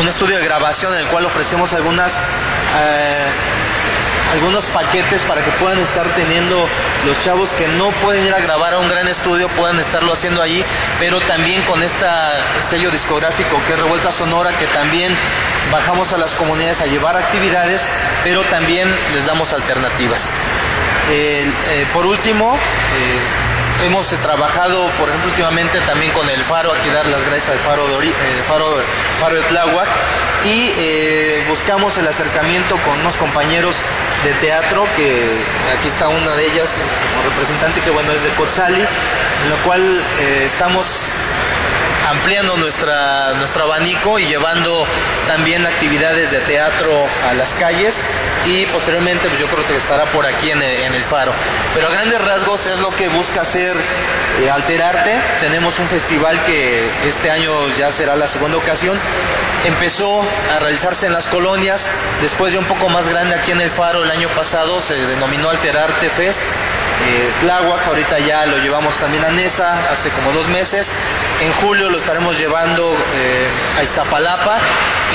un 0.00 0.06
estudio 0.06 0.36
de 0.36 0.44
grabación 0.44 0.92
en 0.92 1.00
el 1.00 1.06
cual 1.06 1.24
ofrecemos 1.24 1.72
algunas 1.72 2.20
algunos 4.32 4.66
paquetes 4.66 5.22
para 5.22 5.42
que 5.42 5.50
puedan 5.52 5.78
estar 5.78 6.06
teniendo 6.14 6.68
los 7.06 7.22
chavos 7.24 7.52
que 7.52 7.66
no 7.68 7.90
pueden 8.02 8.26
ir 8.26 8.34
a 8.34 8.40
grabar 8.40 8.74
a 8.74 8.78
un 8.78 8.88
gran 8.88 9.08
estudio, 9.08 9.48
puedan 9.48 9.78
estarlo 9.78 10.12
haciendo 10.12 10.42
allí, 10.42 10.64
pero 10.98 11.20
también 11.20 11.62
con 11.62 11.82
este 11.82 12.06
sello 12.68 12.90
discográfico 12.90 13.60
que 13.66 13.74
es 13.74 13.80
Revuelta 13.80 14.10
Sonora, 14.10 14.50
que 14.52 14.66
también 14.66 15.12
bajamos 15.72 16.12
a 16.12 16.18
las 16.18 16.32
comunidades 16.34 16.80
a 16.80 16.86
llevar 16.86 17.16
actividades, 17.16 17.88
pero 18.24 18.42
también 18.44 18.88
les 19.14 19.26
damos 19.26 19.52
alternativas. 19.52 20.26
Eh, 21.10 21.50
por 21.92 22.04
último, 22.04 22.54
eh, 22.54 23.47
hemos 23.84 24.12
eh, 24.12 24.16
trabajado, 24.22 24.86
por 24.98 25.08
ejemplo, 25.08 25.30
últimamente 25.30 25.80
también 25.80 26.12
con 26.12 26.28
el 26.28 26.40
Faro, 26.42 26.72
aquí 26.72 26.88
dar 26.90 27.06
las 27.06 27.24
gracias 27.24 27.50
al 27.50 27.58
Faro 27.58 27.86
de, 27.88 27.94
Ori- 27.96 28.14
el 28.36 28.42
Faro, 28.44 28.66
Faro 29.20 29.36
de 29.36 29.42
Tláhuac, 29.42 29.88
y 30.44 30.72
eh, 30.76 31.44
buscamos 31.48 31.96
el 31.98 32.06
acercamiento 32.06 32.76
con 32.78 32.98
unos 33.00 33.16
compañeros 33.16 33.76
de 34.24 34.32
teatro, 34.34 34.86
que 34.96 35.30
aquí 35.78 35.88
está 35.88 36.08
una 36.08 36.34
de 36.36 36.46
ellas 36.46 36.76
como 37.12 37.28
representante, 37.30 37.80
que 37.80 37.90
bueno, 37.90 38.12
es 38.12 38.22
de 38.22 38.30
Cotzali, 38.30 38.80
en 38.80 39.50
lo 39.50 39.56
cual 39.64 40.02
eh, 40.20 40.42
estamos 40.44 41.06
ampliando 42.10 42.56
nuestro 42.56 43.62
abanico 43.62 44.18
y 44.18 44.26
llevando 44.26 44.86
también 45.26 45.64
actividades 45.66 46.30
de 46.30 46.38
teatro 46.40 46.90
a 47.28 47.34
las 47.34 47.54
calles 47.54 48.00
y 48.46 48.64
posteriormente 48.66 49.28
pues 49.28 49.40
yo 49.40 49.46
creo 49.46 49.66
que 49.66 49.76
estará 49.76 50.04
por 50.06 50.26
aquí 50.26 50.50
en 50.50 50.62
el, 50.62 50.82
en 50.82 50.94
el 50.94 51.02
faro. 51.02 51.32
Pero 51.74 51.88
a 51.88 51.90
grandes 51.90 52.24
rasgos 52.24 52.66
es 52.66 52.80
lo 52.80 52.90
que 52.94 53.08
busca 53.08 53.42
hacer 53.42 53.76
eh, 54.42 54.50
Alterarte. 54.50 55.20
Tenemos 55.40 55.78
un 55.78 55.88
festival 55.88 56.38
que 56.44 56.88
este 57.06 57.30
año 57.30 57.52
ya 57.76 57.90
será 57.90 58.16
la 58.16 58.26
segunda 58.26 58.56
ocasión. 58.56 58.98
Empezó 59.64 60.22
a 60.54 60.58
realizarse 60.60 61.06
en 61.06 61.12
las 61.12 61.26
colonias, 61.26 61.86
después 62.22 62.52
de 62.52 62.58
un 62.58 62.66
poco 62.66 62.88
más 62.88 63.08
grande 63.08 63.34
aquí 63.34 63.50
en 63.50 63.60
el 63.60 63.70
faro 63.70 64.04
el 64.04 64.10
año 64.10 64.28
pasado 64.28 64.80
se 64.80 64.94
denominó 64.94 65.50
Alterarte 65.50 66.08
Fest. 66.08 66.40
Eh, 67.06 67.30
Tláhuac, 67.40 67.86
ahorita 67.86 68.18
ya 68.18 68.46
lo 68.46 68.58
llevamos 68.58 68.94
también 68.96 69.24
a 69.24 69.30
Nesa 69.30 69.88
hace 69.90 70.10
como 70.10 70.32
dos 70.32 70.48
meses. 70.48 70.90
En 71.40 71.52
julio 71.54 71.88
lo 71.90 71.96
estaremos 71.96 72.38
llevando 72.38 72.84
eh, 73.14 73.48
a 73.78 73.82
Iztapalapa 73.82 74.58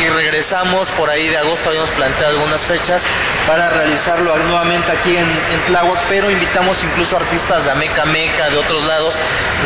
y 0.01 0.09
regresamos 0.09 0.89
por 0.91 1.09
ahí 1.09 1.27
de 1.27 1.37
agosto, 1.37 1.69
habíamos 1.69 1.91
planteado 1.91 2.31
algunas 2.31 2.61
fechas 2.61 3.05
para 3.47 3.69
realizarlo 3.69 4.35
nuevamente 4.37 4.91
aquí 4.91 5.15
en, 5.15 5.25
en 5.25 5.61
Tláhuac, 5.67 5.99
pero 6.09 6.31
invitamos 6.31 6.83
incluso 6.83 7.17
artistas 7.17 7.65
de 7.65 7.71
Ameca 7.71 8.05
Meca, 8.05 8.49
de 8.49 8.57
otros 8.57 8.83
lados, 8.85 9.15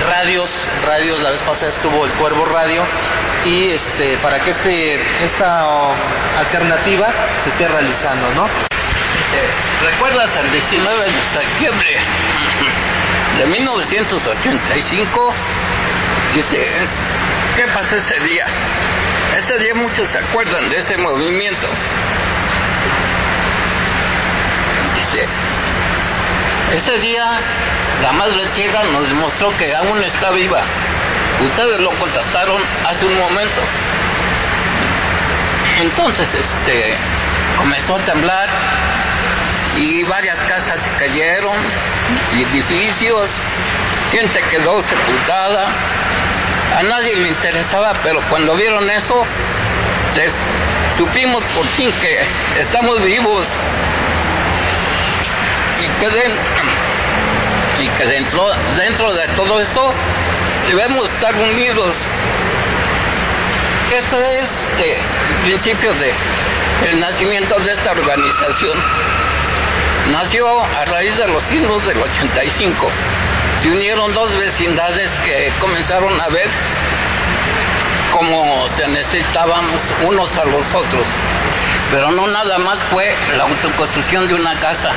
radios, 0.10 0.68
radios, 0.86 1.22
la 1.22 1.30
vez 1.30 1.42
pasada 1.44 1.70
estuvo 1.70 2.06
el 2.06 2.12
Cuervo 2.14 2.46
Radio, 2.46 2.84
y 3.46 3.70
este, 3.70 4.18
para 4.18 4.40
que 4.40 4.50
este, 4.50 5.02
esta 5.24 5.68
oh, 5.68 5.94
alternativa 6.40 7.08
se 7.42 7.50
esté 7.50 7.68
realizando, 7.68 8.30
¿no? 8.36 8.77
¿Recuerdas 9.84 10.36
el 10.38 10.52
19 10.52 11.12
de 11.12 11.22
septiembre 11.22 11.98
de 13.38 13.46
1985? 13.46 15.34
Dice, 16.34 16.88
¿qué 17.56 17.64
pasó 17.74 17.96
ese 17.98 18.20
día? 18.26 18.46
Ese 19.38 19.58
día 19.60 19.74
muchos 19.76 20.08
se 20.12 20.18
acuerdan 20.18 20.70
de 20.70 20.80
ese 20.80 20.98
movimiento. 20.98 21.68
Dice, 24.96 25.26
ese 26.74 27.00
día 27.00 27.30
la 28.02 28.14
Madre 28.14 28.46
Tierra 28.56 28.84
nos 28.94 29.10
demostró 29.10 29.56
que 29.58 29.76
aún 29.76 30.02
está 30.04 30.32
viva. 30.32 30.62
Ustedes 31.44 31.82
lo 31.82 31.90
constataron 31.92 32.62
hace 32.90 33.06
un 33.06 33.18
momento. 33.20 33.62
Entonces, 35.82 36.34
este, 36.34 36.96
comenzó 37.58 37.96
a 37.98 38.00
temblar 38.00 38.50
y 39.78 40.04
varias 40.04 40.40
casas 40.40 40.78
cayeron 40.98 41.56
y 42.36 42.44
edificios, 42.44 43.30
gente 44.12 44.42
quedó 44.50 44.82
sepultada. 44.84 45.68
A 46.78 46.84
nadie 46.84 47.16
le 47.16 47.30
interesaba, 47.30 47.94
pero 48.04 48.22
cuando 48.30 48.56
vieron 48.56 48.90
eso, 48.90 49.24
supimos 50.98 51.44
por 51.56 51.66
fin 51.66 51.92
que 52.02 52.20
estamos 52.60 53.02
vivos. 53.04 53.48
Y 55.80 55.88
queden 56.00 56.32
y 57.80 57.88
que 57.90 58.06
dentro, 58.06 58.50
dentro 58.76 59.14
de 59.14 59.28
todo 59.30 59.60
esto 59.60 59.94
debemos 60.68 61.10
estar 61.10 61.36
unidos. 61.36 61.96
Este 63.96 64.40
es 64.40 64.50
el 64.80 65.46
principio 65.46 65.94
de 65.94 66.12
el 66.90 67.00
nacimiento 67.00 67.58
de 67.60 67.74
esta 67.74 67.92
organización. 67.92 68.78
Nació 70.12 70.48
a 70.62 70.86
raíz 70.86 71.18
de 71.18 71.28
los 71.28 71.44
signos 71.44 71.86
del 71.86 71.98
85. 71.98 72.88
Se 73.62 73.70
unieron 73.70 74.14
dos 74.14 74.36
vecindades 74.38 75.12
que 75.26 75.52
comenzaron 75.60 76.20
a 76.20 76.30
ver 76.30 76.48
cómo 78.12 78.68
se 78.76 78.88
necesitábamos 78.88 79.82
unos 80.06 80.36
a 80.38 80.46
los 80.46 80.74
otros. 80.74 81.06
Pero 81.92 82.12
no 82.12 82.28
nada 82.28 82.58
más 82.60 82.80
fue 82.90 83.16
la 83.36 83.44
autoconstrucción 83.44 84.28
de 84.28 84.36
una 84.36 84.58
casa, 84.60 84.92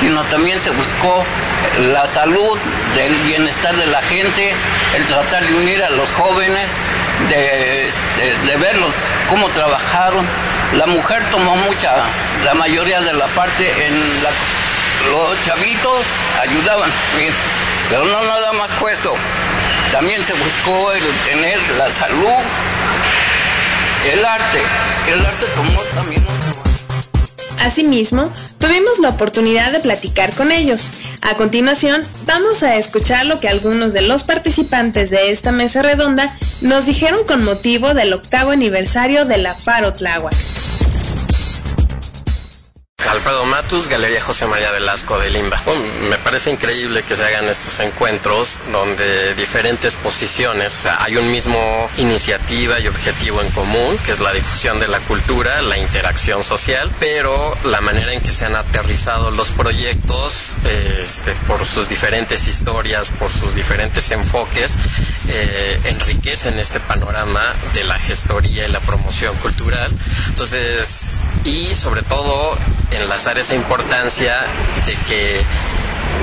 sino 0.00 0.22
también 0.24 0.60
se 0.60 0.70
buscó 0.70 1.24
la 1.92 2.06
salud, 2.06 2.58
del 2.94 3.14
bienestar 3.22 3.76
de 3.76 3.86
la 3.86 4.02
gente, 4.02 4.54
el 4.96 5.04
tratar 5.06 5.44
de 5.44 5.54
unir 5.54 5.82
a 5.82 5.90
los 5.90 6.10
jóvenes, 6.12 6.70
de, 7.28 7.90
de, 8.46 8.56
verlos 8.56 8.92
cómo 9.28 9.48
trabajaron. 9.48 10.26
La 10.74 10.86
mujer 10.86 11.22
tomó 11.30 11.56
mucha, 11.56 11.96
la 12.44 12.54
mayoría 12.54 13.00
de 13.00 13.12
la 13.12 13.26
parte 13.28 13.86
en 13.86 14.22
la, 14.22 14.30
los 15.10 15.44
chavitos 15.44 16.06
ayudaban, 16.40 16.90
pero 17.88 18.04
no 18.04 18.22
nada 18.22 18.52
más 18.52 18.70
fue 18.72 18.92
eso. 18.92 19.14
También 19.92 20.22
se 20.24 20.32
buscó 20.34 20.92
el 20.92 21.02
tener 21.24 21.58
la 21.76 21.88
salud, 21.90 22.42
el 24.12 24.24
arte. 24.24 24.62
El 25.08 25.26
arte 25.26 25.46
tomó 25.56 25.80
también 25.94 26.24
Asimismo, 27.60 28.32
tuvimos 28.58 28.98
la 29.00 29.10
oportunidad 29.10 29.70
de 29.70 29.80
platicar 29.80 30.32
con 30.32 30.50
ellos. 30.50 30.88
A 31.20 31.34
continuación, 31.36 32.00
vamos 32.24 32.62
a 32.62 32.76
escuchar 32.76 33.26
lo 33.26 33.38
que 33.38 33.48
algunos 33.48 33.92
de 33.92 34.00
los 34.00 34.22
participantes 34.22 35.10
de 35.10 35.30
esta 35.30 35.52
mesa 35.52 35.82
redonda 35.82 36.34
nos 36.62 36.86
dijeron 36.86 37.24
con 37.26 37.44
motivo 37.44 37.92
del 37.92 38.14
octavo 38.14 38.50
aniversario 38.50 39.26
de 39.26 39.38
la 39.38 39.54
Faro. 39.54 39.92
Alfredo 43.08 43.44
Matus, 43.44 43.88
Galería 43.88 44.20
José 44.20 44.46
María 44.46 44.70
Velasco 44.70 45.18
de 45.18 45.30
Limba. 45.30 45.60
Me 46.08 46.18
parece 46.18 46.50
increíble 46.50 47.02
que 47.02 47.16
se 47.16 47.24
hagan 47.24 47.48
estos 47.48 47.80
encuentros 47.80 48.58
donde 48.72 49.34
diferentes 49.34 49.96
posiciones, 49.96 50.76
o 50.78 50.82
sea, 50.82 51.02
hay 51.02 51.16
un 51.16 51.30
mismo 51.30 51.88
iniciativa 51.96 52.78
y 52.78 52.88
objetivo 52.88 53.42
en 53.42 53.50
común, 53.50 53.98
que 54.04 54.12
es 54.12 54.20
la 54.20 54.32
difusión 54.32 54.78
de 54.78 54.88
la 54.88 55.00
cultura, 55.00 55.62
la 55.62 55.78
interacción 55.78 56.42
social, 56.42 56.90
pero 57.00 57.56
la 57.64 57.80
manera 57.80 58.12
en 58.12 58.22
que 58.22 58.30
se 58.30 58.44
han 58.44 58.54
aterrizado 58.54 59.30
los 59.30 59.50
proyectos 59.50 60.56
este, 60.64 61.32
por 61.46 61.64
sus 61.66 61.88
diferentes 61.88 62.46
historias, 62.46 63.10
por 63.18 63.30
sus 63.30 63.54
diferentes 63.54 64.10
enfoques, 64.10 64.76
eh, 65.28 65.80
enriquecen 65.84 66.58
este 66.58 66.80
panorama 66.80 67.54
de 67.74 67.84
la 67.84 67.98
gestoría 67.98 68.66
y 68.66 68.70
la 68.70 68.80
promoción 68.80 69.34
cultural. 69.36 69.92
Entonces, 70.28 71.18
y 71.44 71.66
sobre 71.74 72.02
todo 72.02 72.56
enlazar 72.90 73.38
esa 73.38 73.54
importancia 73.54 74.34
de 74.86 74.96
que 74.96 75.44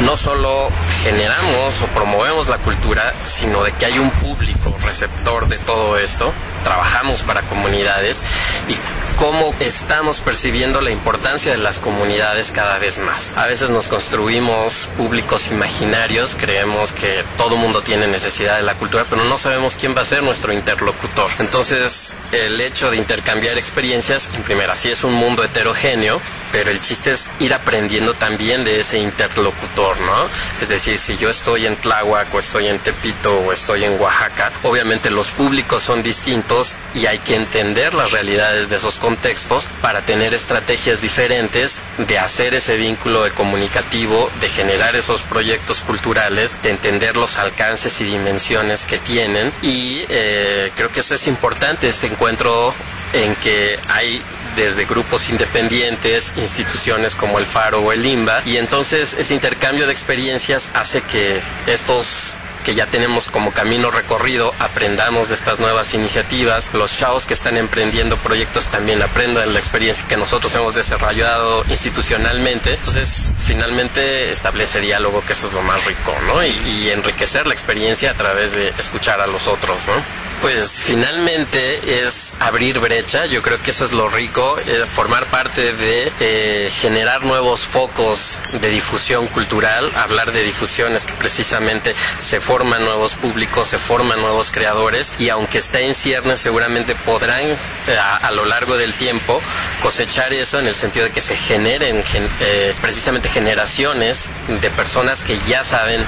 no 0.04 0.16
solo 0.16 0.70
generamos 1.04 1.82
o 1.82 1.88
promovemos 1.88 2.48
la 2.48 2.58
cultura, 2.58 3.14
sino 3.22 3.64
de 3.64 3.72
que 3.74 3.86
hay 3.86 4.00
un 4.00 4.12
público 4.12 4.76
receptor 4.84 5.48
de 5.48 5.58
todo 5.60 5.98
esto, 5.98 6.34
trabajamos 6.64 7.22
para 7.22 7.42
comunidades 7.44 8.22
y 8.68 8.76
cómo 9.18 9.54
estamos 9.60 10.20
percibiendo 10.20 10.82
la 10.82 10.92
importancia 10.92 11.52
de 11.52 11.58
las 11.58 11.80
comunidades 11.80 12.52
cada 12.52 12.78
vez 12.78 13.00
más. 13.00 13.34
A 13.36 13.48
veces 13.48 13.70
nos 13.70 13.88
construimos 13.88 14.90
públicos 14.96 15.50
imaginarios, 15.50 16.36
creemos 16.40 16.92
que 16.92 17.24
todo 17.38 17.56
mundo 17.56 17.82
tiene 17.82 18.08
necesidad 18.08 18.58
de 18.58 18.64
la 18.64 18.76
cultura, 18.76 19.06
pero 19.10 19.24
no 19.24 19.38
sabemos 19.38 19.76
quién 19.76 19.96
va 19.96 20.02
a 20.02 20.06
ser 20.06 20.24
nuestro 20.24 20.54
interlocutor. 20.54 21.30
Entonces, 21.40 22.16
el 22.32 22.62
hecho 22.62 22.92
de 22.92 22.98
intercambiar 22.98 23.58
experiencias, 23.58 24.30
en 24.34 24.44
primera, 24.44 24.76
sí 24.76 24.90
es 24.90 25.04
un 25.04 25.14
mundo 25.14 25.44
heterogéneo, 25.44 26.22
pero 26.52 26.70
el 26.70 26.80
chiste 26.82 27.12
es 27.12 27.30
ir 27.40 27.54
aprendiendo 27.54 28.14
también 28.14 28.64
de 28.64 28.80
ese 28.80 29.00
interlocutor, 29.00 29.58
Es 30.60 30.70
decir, 30.70 30.98
si 30.98 31.18
yo 31.18 31.30
estoy 31.30 31.68
en 31.68 31.76
Tláhuac 31.76 32.34
o 32.34 32.40
estoy 32.40 32.68
en 32.68 32.80
Tepito 32.80 33.36
o 33.36 33.52
estoy 33.52 33.84
en 33.84 34.00
Oaxaca, 34.02 34.52
obviamente 34.64 35.12
los 35.12 35.30
públicos 35.30 35.84
son 35.84 36.02
distintos 36.02 36.74
y 36.96 37.06
hay 37.06 37.20
que 37.20 37.36
entender 37.36 37.94
las 37.94 38.12
realidades 38.12 38.70
de 38.70 38.78
esos 38.78 38.98
contextos 38.98 39.70
para 39.80 40.02
tener 40.02 40.34
estrategias 40.34 41.02
diferentes 41.02 41.82
de 42.00 42.18
hacer 42.18 42.56
ese 42.56 42.76
vínculo 42.78 43.24
de 43.24 43.32
comunicativo, 43.32 44.32
de 44.42 44.50
generar 44.50 44.96
esos 44.96 45.22
proyectos 45.22 45.82
culturales, 45.82 46.60
de 46.64 46.72
entender 46.72 47.16
los 47.16 47.38
alcances 47.38 48.02
y 48.02 48.06
dimensiones 48.06 48.84
que 48.84 48.98
tienen. 48.98 49.54
Y 49.62 50.06
eh, 50.10 50.72
creo 50.76 50.92
que 50.92 51.02
eso 51.02 51.14
es 51.14 51.28
importante, 51.28 51.88
este 51.88 52.08
encuentro 52.08 52.74
en 53.14 53.36
que 53.36 53.80
hay 53.90 54.24
desde 54.58 54.86
grupos 54.86 55.30
independientes, 55.30 56.34
instituciones 56.36 57.16
como 57.16 57.40
el 57.40 57.46
Faro 57.46 57.82
o 57.82 57.94
el 57.94 58.02
Limba, 58.02 58.42
y 58.46 58.58
entonces 58.58 59.14
ese 59.14 59.34
intercambio 59.34 59.86
de 59.86 59.94
experiencias 59.94 60.68
hace 60.74 61.02
que 61.02 61.40
estos 61.68 62.38
que 62.66 62.76
ya 62.76 62.86
tenemos 62.86 63.30
como 63.30 63.54
camino 63.54 63.92
recorrido, 63.92 64.54
aprendamos 64.60 65.30
de 65.30 65.36
estas 65.36 65.62
nuevas 65.62 65.94
iniciativas, 65.94 66.74
los 66.74 66.98
chavos 66.98 67.26
que 67.26 67.34
están 67.34 67.56
emprendiendo 67.56 68.18
proyectos 68.18 68.66
también 68.66 69.02
aprendan 69.02 69.54
la 69.54 69.60
experiencia 69.60 70.06
que 70.10 70.18
nosotros 70.18 70.54
hemos 70.54 70.76
desarrollado 70.76 71.64
institucionalmente, 71.70 72.74
entonces 72.74 73.36
finalmente 73.40 74.32
establece 74.32 74.82
diálogo, 74.82 75.24
que 75.26 75.32
eso 75.32 75.48
es 75.48 75.54
lo 75.54 75.62
más 75.62 75.86
rico, 75.86 76.14
¿no? 76.26 76.46
Y 76.46 76.90
enriquecer 76.90 77.48
la 77.48 77.54
experiencia 77.54 78.12
a 78.12 78.16
través 78.16 78.54
de 78.54 78.68
escuchar 78.78 79.22
a 79.22 79.28
los 79.28 79.48
otros, 79.48 79.88
¿no? 79.88 80.27
Pues 80.42 80.84
finalmente 80.86 82.04
es 82.06 82.36
abrir 82.40 82.80
brecha, 82.80 83.26
yo 83.26 83.42
creo 83.42 83.60
que 83.62 83.72
eso 83.72 83.86
es 83.86 83.92
lo 83.92 84.08
rico, 84.08 84.56
eh, 84.60 84.86
formar 84.86 85.26
parte 85.26 85.74
de 85.74 86.12
eh, 86.20 86.70
generar 86.80 87.24
nuevos 87.24 87.62
focos 87.62 88.40
de 88.62 88.70
difusión 88.70 89.28
cultural, 89.28 89.92
hablar 89.96 90.32
de 90.32 90.44
difusiones 90.44 91.06
que 91.06 91.14
precisamente 91.14 91.96
se 92.20 92.40
forman 92.40 92.86
nuevos 92.86 93.16
públicos, 93.16 93.68
se 93.68 93.80
forman 93.80 94.22
nuevos 94.22 94.52
creadores 94.52 95.14
y 95.18 95.30
aunque 95.30 95.58
está 95.58 95.80
en 95.80 95.96
ciernes 95.96 96.40
seguramente 96.40 96.94
podrán 96.94 97.42
eh, 97.42 97.58
a, 98.00 98.30
lo 98.32 98.46
largo 98.46 98.78
del 98.78 98.94
tiempo 98.94 99.42
cosechar 99.82 100.34
eso 100.34 100.60
en 100.60 100.68
el 100.68 100.76
sentido 100.76 101.06
de 101.06 101.12
que 101.12 101.22
se 101.22 101.36
generen 101.36 102.04
gen, 102.04 102.30
precisamente 102.80 103.28
generaciones 103.28 104.30
de 104.62 104.70
personas 104.70 105.24
que 105.24 105.40
ya 105.48 105.64
saben 105.64 106.06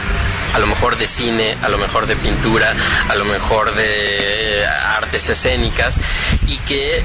a 0.53 0.59
lo 0.59 0.67
mejor 0.67 0.97
de 0.97 1.07
cine, 1.07 1.57
a 1.61 1.69
lo 1.69 1.77
mejor 1.77 2.07
de 2.07 2.15
pintura, 2.15 2.75
a 3.09 3.15
lo 3.15 3.25
mejor 3.25 3.73
de 3.73 4.18
artes 4.85 5.29
escénicas 5.29 5.99
y 6.47 6.57
que 6.57 7.03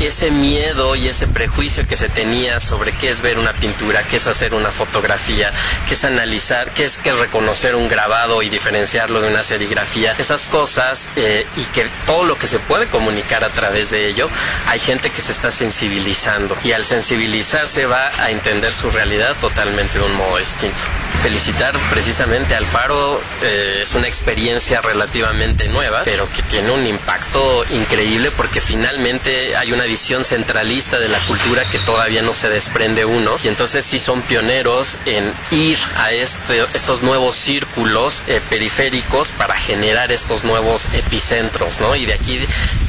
ese 0.00 0.30
miedo 0.30 0.94
y 0.96 1.08
ese 1.08 1.26
prejuicio 1.26 1.86
que 1.86 1.96
se 1.96 2.08
tenía 2.08 2.60
sobre 2.60 2.92
qué 2.92 3.08
es 3.08 3.22
ver 3.22 3.38
una 3.38 3.52
pintura, 3.52 4.02
qué 4.02 4.16
es 4.16 4.26
hacer 4.26 4.54
una 4.54 4.70
fotografía, 4.70 5.50
qué 5.88 5.94
es 5.94 6.04
analizar, 6.04 6.72
qué 6.74 6.84
es 6.84 6.98
que 6.98 7.12
reconocer 7.12 7.74
un 7.74 7.88
grabado 7.88 8.42
y 8.42 8.48
diferenciarlo 8.48 9.20
de 9.20 9.28
una 9.28 9.42
serigrafía, 9.42 10.14
esas 10.18 10.46
cosas 10.46 11.08
eh, 11.16 11.46
y 11.56 11.62
que 11.74 11.86
todo 12.04 12.24
lo 12.24 12.36
que 12.36 12.46
se 12.46 12.58
puede 12.58 12.86
comunicar 12.86 13.44
a 13.44 13.48
través 13.48 13.90
de 13.90 14.08
ello, 14.08 14.28
hay 14.66 14.78
gente 14.78 15.10
que 15.10 15.22
se 15.22 15.32
está 15.32 15.50
sensibilizando 15.50 16.56
y 16.64 16.72
al 16.72 16.82
sensibilizarse 16.82 17.86
va 17.86 18.10
a 18.22 18.30
entender 18.30 18.70
su 18.70 18.90
realidad 18.90 19.34
totalmente 19.40 19.98
de 19.98 20.04
un 20.04 20.14
modo 20.16 20.36
distinto. 20.38 20.76
Felicitar 21.22 21.74
precisamente 21.90 22.54
al 22.54 22.66
Faro 22.66 23.20
eh, 23.42 23.78
es 23.82 23.94
una 23.94 24.06
experiencia 24.06 24.80
relativamente 24.82 25.68
nueva, 25.68 26.02
pero 26.04 26.28
que 26.28 26.42
tiene 26.42 26.70
un 26.70 26.86
impacto 26.86 27.64
increíble 27.70 28.30
porque 28.36 28.60
finalmente 28.60 29.56
hay 29.56 29.72
una 29.72 29.85
visión 29.86 30.24
centralista 30.24 30.98
de 30.98 31.08
la 31.08 31.18
cultura 31.20 31.66
que 31.68 31.78
todavía 31.80 32.22
no 32.22 32.32
se 32.32 32.48
desprende 32.48 33.04
uno. 33.04 33.36
Y 33.42 33.48
entonces 33.48 33.84
sí 33.84 33.98
son 33.98 34.22
pioneros 34.22 34.98
en 35.06 35.32
ir 35.50 35.78
a 35.96 36.12
este, 36.12 36.64
estos 36.74 37.02
nuevos 37.02 37.36
círculos 37.36 38.22
eh, 38.26 38.40
periféricos 38.50 39.28
para 39.32 39.56
generar 39.56 40.12
estos 40.12 40.44
nuevos 40.44 40.86
epicentros, 40.92 41.80
¿no? 41.80 41.96
Y 41.96 42.06
de 42.06 42.14
aquí 42.14 42.38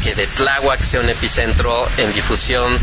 que 0.04 0.16
de 0.16 0.28
Tláhuac 0.28 0.82
sea 0.82 1.00
un 1.00 1.10
epicentro 1.10 1.88
en 1.98 2.14
difusión 2.14 2.78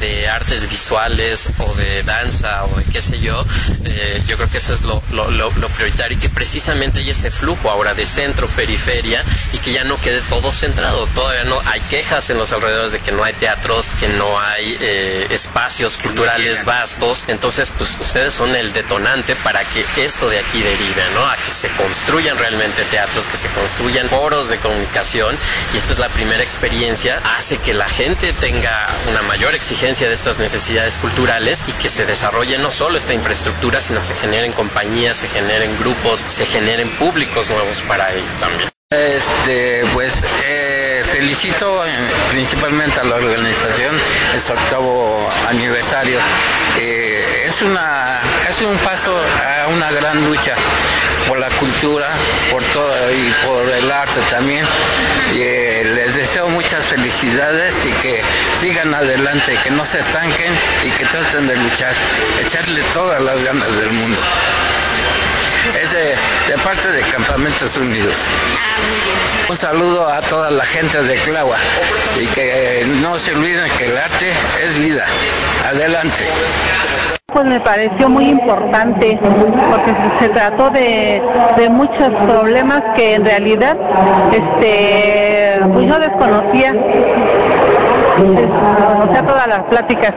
de 0.00 0.28
artes 0.28 0.68
visuales 0.68 1.48
o 1.58 1.74
de 1.74 2.02
danza 2.02 2.64
o 2.64 2.78
de 2.78 2.84
qué 2.84 3.00
sé 3.00 3.20
yo, 3.20 3.44
eh, 3.84 4.22
yo 4.26 4.36
creo 4.36 4.50
que 4.50 4.58
eso 4.58 4.74
es 4.74 4.82
lo, 4.82 5.02
lo, 5.12 5.30
lo, 5.30 5.50
lo, 5.52 5.68
prioritario 5.70 6.16
y 6.16 6.20
que 6.20 6.28
precisamente 6.28 7.00
hay 7.00 7.10
ese 7.10 7.30
flujo 7.30 7.70
ahora 7.70 7.94
de 7.94 8.04
centro, 8.04 8.48
periferia 8.48 9.24
y 9.52 9.58
que 9.58 9.72
ya 9.72 9.84
no 9.84 9.96
quede 10.00 10.20
todo 10.28 10.52
centrado, 10.52 11.06
todavía 11.14 11.44
no 11.44 11.60
hay 11.66 11.80
quejas 11.82 12.30
en 12.30 12.38
los 12.38 12.52
alrededores 12.52 12.92
de 12.92 13.00
que 13.00 13.12
no 13.12 13.24
hay 13.24 13.32
teatro 13.34 13.57
que 14.00 14.08
no 14.08 14.38
hay 14.38 14.78
eh, 14.80 15.26
espacios 15.30 15.96
culturales 15.98 16.64
vastos. 16.64 17.24
Entonces, 17.26 17.70
pues 17.76 17.98
ustedes 18.00 18.32
son 18.32 18.54
el 18.54 18.72
detonante 18.72 19.36
para 19.36 19.62
que 19.64 19.84
esto 19.96 20.28
de 20.28 20.38
aquí 20.38 20.62
derive, 20.62 21.02
¿no? 21.14 21.26
A 21.26 21.36
que 21.36 21.50
se 21.50 21.68
construyan 21.70 22.38
realmente 22.38 22.84
teatros, 22.84 23.26
que 23.26 23.36
se 23.36 23.48
construyan 23.48 24.08
foros 24.08 24.48
de 24.48 24.58
comunicación. 24.58 25.36
Y 25.74 25.78
esta 25.78 25.92
es 25.92 25.98
la 25.98 26.08
primera 26.08 26.42
experiencia 26.42 27.20
hace 27.36 27.58
que 27.58 27.74
la 27.74 27.88
gente 27.88 28.32
tenga 28.34 28.88
una 29.08 29.22
mayor 29.22 29.54
exigencia 29.54 30.08
de 30.08 30.14
estas 30.14 30.38
necesidades 30.38 30.94
culturales 30.94 31.64
y 31.66 31.72
que 31.72 31.88
se 31.88 32.06
desarrolle 32.06 32.58
no 32.58 32.70
solo 32.70 32.96
esta 32.96 33.12
infraestructura, 33.12 33.80
sino 33.80 34.00
se 34.00 34.14
generen 34.14 34.52
compañías, 34.52 35.18
se 35.18 35.28
generen 35.28 35.76
grupos, 35.80 36.20
se 36.20 36.46
generen 36.46 36.88
públicos 36.96 37.50
nuevos 37.50 37.82
para 37.82 38.14
ello 38.14 38.30
también. 38.40 38.70
Este, 38.90 39.84
pues 39.92 40.14
eh, 40.46 40.87
felicito 41.18 41.84
eh, 41.84 41.90
principalmente 42.30 43.00
a 43.00 43.02
la 43.02 43.16
organización 43.16 43.96
en 44.34 44.40
su 44.40 44.52
octavo 44.52 45.28
aniversario. 45.48 46.20
Eh, 46.78 47.44
es 47.44 47.60
una 47.62 48.20
es 48.48 48.60
un 48.62 48.76
paso 48.78 49.18
a 49.18 49.66
una 49.66 49.90
gran 49.90 50.24
lucha 50.24 50.54
por 51.26 51.40
la 51.40 51.48
cultura, 51.48 52.08
por 52.52 52.62
todo 52.62 53.12
y 53.12 53.34
por 53.44 53.68
el 53.68 53.90
arte 53.90 54.20
también. 54.30 54.64
Eh, 55.34 55.82
les 55.92 56.14
deseo 56.14 56.48
muchas 56.50 56.84
felicidades 56.84 57.74
y 57.84 57.90
que 58.00 58.22
sigan 58.60 58.94
adelante, 58.94 59.58
que 59.64 59.70
no 59.72 59.84
se 59.84 59.98
estanquen 59.98 60.52
y 60.86 60.90
que 60.92 61.04
traten 61.06 61.48
de 61.48 61.56
luchar, 61.56 61.94
echarle 62.40 62.80
todas 62.94 63.20
las 63.20 63.42
ganas 63.42 63.76
del 63.76 63.90
mundo. 63.90 64.20
Es 65.76 65.92
de, 65.92 66.58
parte 66.64 66.88
de 66.88 67.02
Campamentos 67.12 67.76
Unidos. 67.76 68.16
Un 69.48 69.56
saludo 69.56 70.06
a 70.06 70.20
toda 70.20 70.50
la 70.50 70.64
gente 70.64 71.02
de 71.02 71.16
Clava 71.16 71.56
y 72.20 72.26
que 72.26 72.80
eh, 72.80 72.86
no 73.02 73.16
se 73.18 73.34
olviden 73.34 73.70
que 73.78 73.86
el 73.86 73.98
arte 73.98 74.30
es 74.62 74.78
vida. 74.78 75.04
Adelante. 75.66 76.24
Pues 77.32 77.44
me 77.44 77.60
pareció 77.60 78.08
muy 78.08 78.24
importante 78.24 79.18
porque 79.22 79.94
se 80.18 80.28
trató 80.30 80.70
de, 80.70 81.22
de 81.58 81.68
muchos 81.68 82.08
problemas 82.24 82.82
que 82.96 83.14
en 83.14 83.24
realidad 83.24 83.76
este 84.32 85.60
pues 85.72 85.86
yo 85.86 85.98
desconocía. 85.98 86.72
O 88.18 89.12
sea, 89.12 89.26
todas 89.26 89.46
las 89.46 89.62
pláticas 89.64 90.14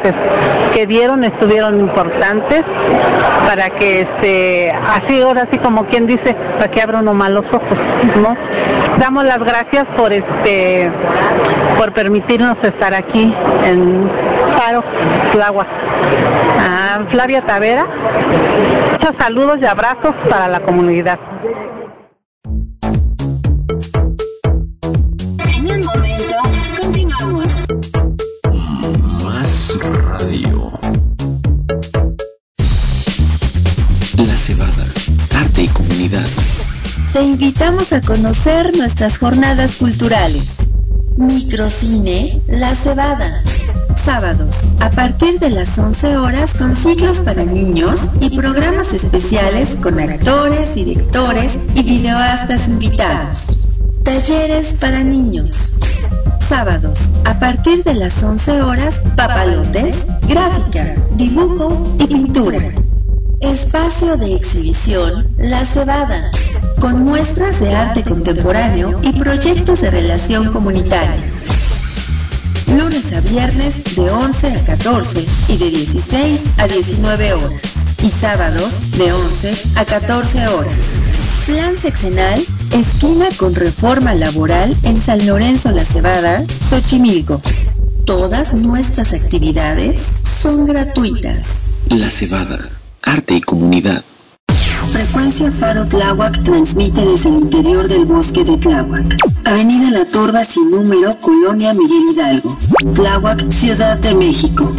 que 0.74 0.88
dieron 0.88 1.24
estuvieron 1.24 1.80
importantes 1.80 2.64
para 3.48 3.70
que 3.70 4.02
este 4.02 4.72
así 4.72 5.22
ahora 5.22 5.44
así 5.44 5.60
como 5.60 5.86
quien 5.86 6.08
dice 6.08 6.36
para 6.58 6.72
que 6.72 6.82
abra 6.82 7.00
uno 7.00 7.14
más 7.14 7.30
los 7.30 7.46
ojos, 7.46 7.78
¿no? 8.22 8.36
Damos 8.98 9.24
las 9.26 9.40
gracias 9.40 9.86
por 9.96 10.12
este 10.12 10.92
por 11.78 11.94
permitirnos 11.94 12.58
estar 12.64 12.94
aquí 12.94 13.34
en 13.66 14.10
Faro, 14.58 14.84
Tláhuac. 15.32 15.68
A 16.60 17.06
Flavia 17.12 17.42
Tavera. 17.46 17.86
Muchos 18.92 19.12
saludos 19.20 19.58
y 19.62 19.66
abrazos 19.66 20.14
para 20.30 20.48
la 20.48 20.60
comunidad. 20.62 21.20
En 25.58 25.66
un 25.68 25.86
momento, 25.86 26.36
continuamos. 26.82 27.66
Radio. 29.80 30.70
La 34.18 34.38
cebada. 34.38 34.86
Arte 35.36 35.64
y 35.64 35.68
comunidad. 35.68 36.28
Te 37.14 37.22
invitamos 37.22 37.94
a 37.94 38.02
conocer 38.02 38.76
nuestras 38.76 39.18
jornadas 39.18 39.78
culturales. 39.78 40.58
Microcine 41.16 42.42
La 42.48 42.76
Cebada. 42.76 43.44
Sábados, 44.04 44.58
a 44.82 44.90
partir 44.90 45.40
de 45.40 45.52
las 45.52 45.78
11 45.80 46.18
horas 46.18 46.54
con 46.54 46.76
ciclos 46.76 47.20
para 47.20 47.46
niños 47.46 48.00
y 48.20 48.30
programas 48.36 48.92
especiales 48.94 49.78
con 49.82 50.00
actores, 50.00 50.76
directores 50.76 51.58
y 51.76 51.84
videoastas 51.84 52.68
invitados. 52.68 53.58
Talleres 54.04 54.74
para 54.74 55.02
niños. 55.04 55.80
Sábados, 56.52 57.00
a 57.24 57.40
partir 57.40 57.82
de 57.86 57.94
las 57.94 58.22
11 58.22 58.62
horas, 58.62 59.02
papalotes, 59.16 60.06
gráfica, 60.28 60.96
dibujo 61.12 61.96
y 61.98 62.08
pintura. 62.08 62.74
Espacio 63.40 64.18
de 64.18 64.36
exhibición 64.36 65.34
La 65.38 65.64
Cebada, 65.64 66.30
con 66.82 67.06
muestras 67.06 67.58
de 67.62 67.74
arte 67.74 68.04
contemporáneo 68.04 69.00
y 69.02 69.14
proyectos 69.14 69.80
de 69.80 69.92
relación 69.92 70.52
comunitaria. 70.52 71.24
Lunes 72.68 73.14
a 73.14 73.22
viernes 73.22 73.96
de 73.96 74.10
11 74.10 74.48
a 74.54 74.66
14 74.66 75.26
y 75.48 75.58
de 75.58 75.70
16 75.70 76.44
a 76.58 76.68
19 76.68 77.34
horas. 77.34 77.62
Y 78.04 78.10
sábados 78.10 78.92
de 78.98 79.14
11 79.14 79.58
a 79.78 79.86
14 79.86 80.48
horas. 80.50 80.76
Plan 81.46 81.78
sexenal, 81.78 82.42
esquina 82.74 83.26
con 83.38 83.54
reforma 83.56 84.14
laboral 84.14 84.76
en 84.84 85.02
San 85.02 85.26
Lorenzo 85.26 85.72
La 85.72 85.86
Cebada, 85.86 86.44
Xochimilco. 86.70 87.42
Todas 88.06 88.54
nuestras 88.54 89.14
actividades 89.14 90.04
son 90.42 90.66
gratuitas. 90.66 91.48
La 91.90 92.10
cebada. 92.10 92.70
Arte 93.04 93.36
y 93.36 93.42
comunidad. 93.42 94.04
Frecuencia 94.92 95.52
Faro 95.52 95.88
Tláhuac 95.88 96.44
transmite 96.44 97.06
desde 97.06 97.30
el 97.30 97.36
interior 97.36 97.88
del 97.88 98.06
bosque 98.06 98.44
de 98.44 98.58
Tláhuac. 98.58 99.16
Avenida 99.46 99.92
La 99.92 100.06
Turba 100.06 100.44
sin 100.44 100.70
número, 100.72 101.16
Colonia 101.22 101.74
Miguel 101.74 102.14
Hidalgo. 102.14 102.58
Tláhuac, 102.94 103.52
Ciudad 103.52 103.98
de 103.98 104.14
México. 104.16 104.74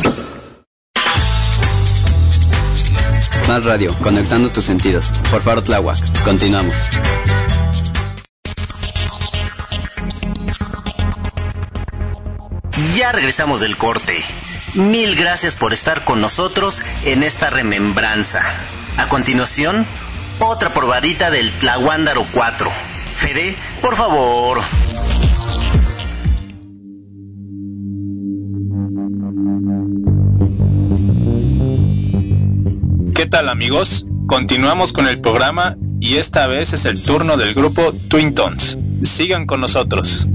Más 3.48 3.64
radio, 3.64 3.94
conectando 4.02 4.50
tus 4.50 4.64
sentidos. 4.64 5.12
Por 5.30 5.42
Faro 5.42 5.62
Tláhuac. 5.62 5.98
Continuamos. 6.24 6.74
Ya 12.90 13.12
regresamos 13.12 13.60
del 13.60 13.76
corte. 13.76 14.22
Mil 14.74 15.14
gracias 15.16 15.54
por 15.54 15.72
estar 15.72 16.04
con 16.04 16.20
nosotros 16.20 16.82
en 17.04 17.22
esta 17.22 17.48
remembranza. 17.48 18.42
A 18.96 19.08
continuación, 19.08 19.86
otra 20.40 20.74
probadita 20.74 21.30
del 21.30 21.52
Tlahuándaro 21.52 22.26
4. 22.32 22.70
Fede, 23.14 23.56
por 23.80 23.96
favor. 23.96 24.60
¿Qué 33.14 33.26
tal 33.26 33.48
amigos? 33.48 34.06
Continuamos 34.26 34.92
con 34.92 35.06
el 35.06 35.20
programa 35.20 35.76
y 36.00 36.16
esta 36.16 36.46
vez 36.48 36.72
es 36.72 36.84
el 36.84 37.00
turno 37.02 37.36
del 37.36 37.54
grupo 37.54 37.92
Twin 38.08 38.34
Tones. 38.34 38.76
Sigan 39.04 39.46
con 39.46 39.60
nosotros. 39.60 40.28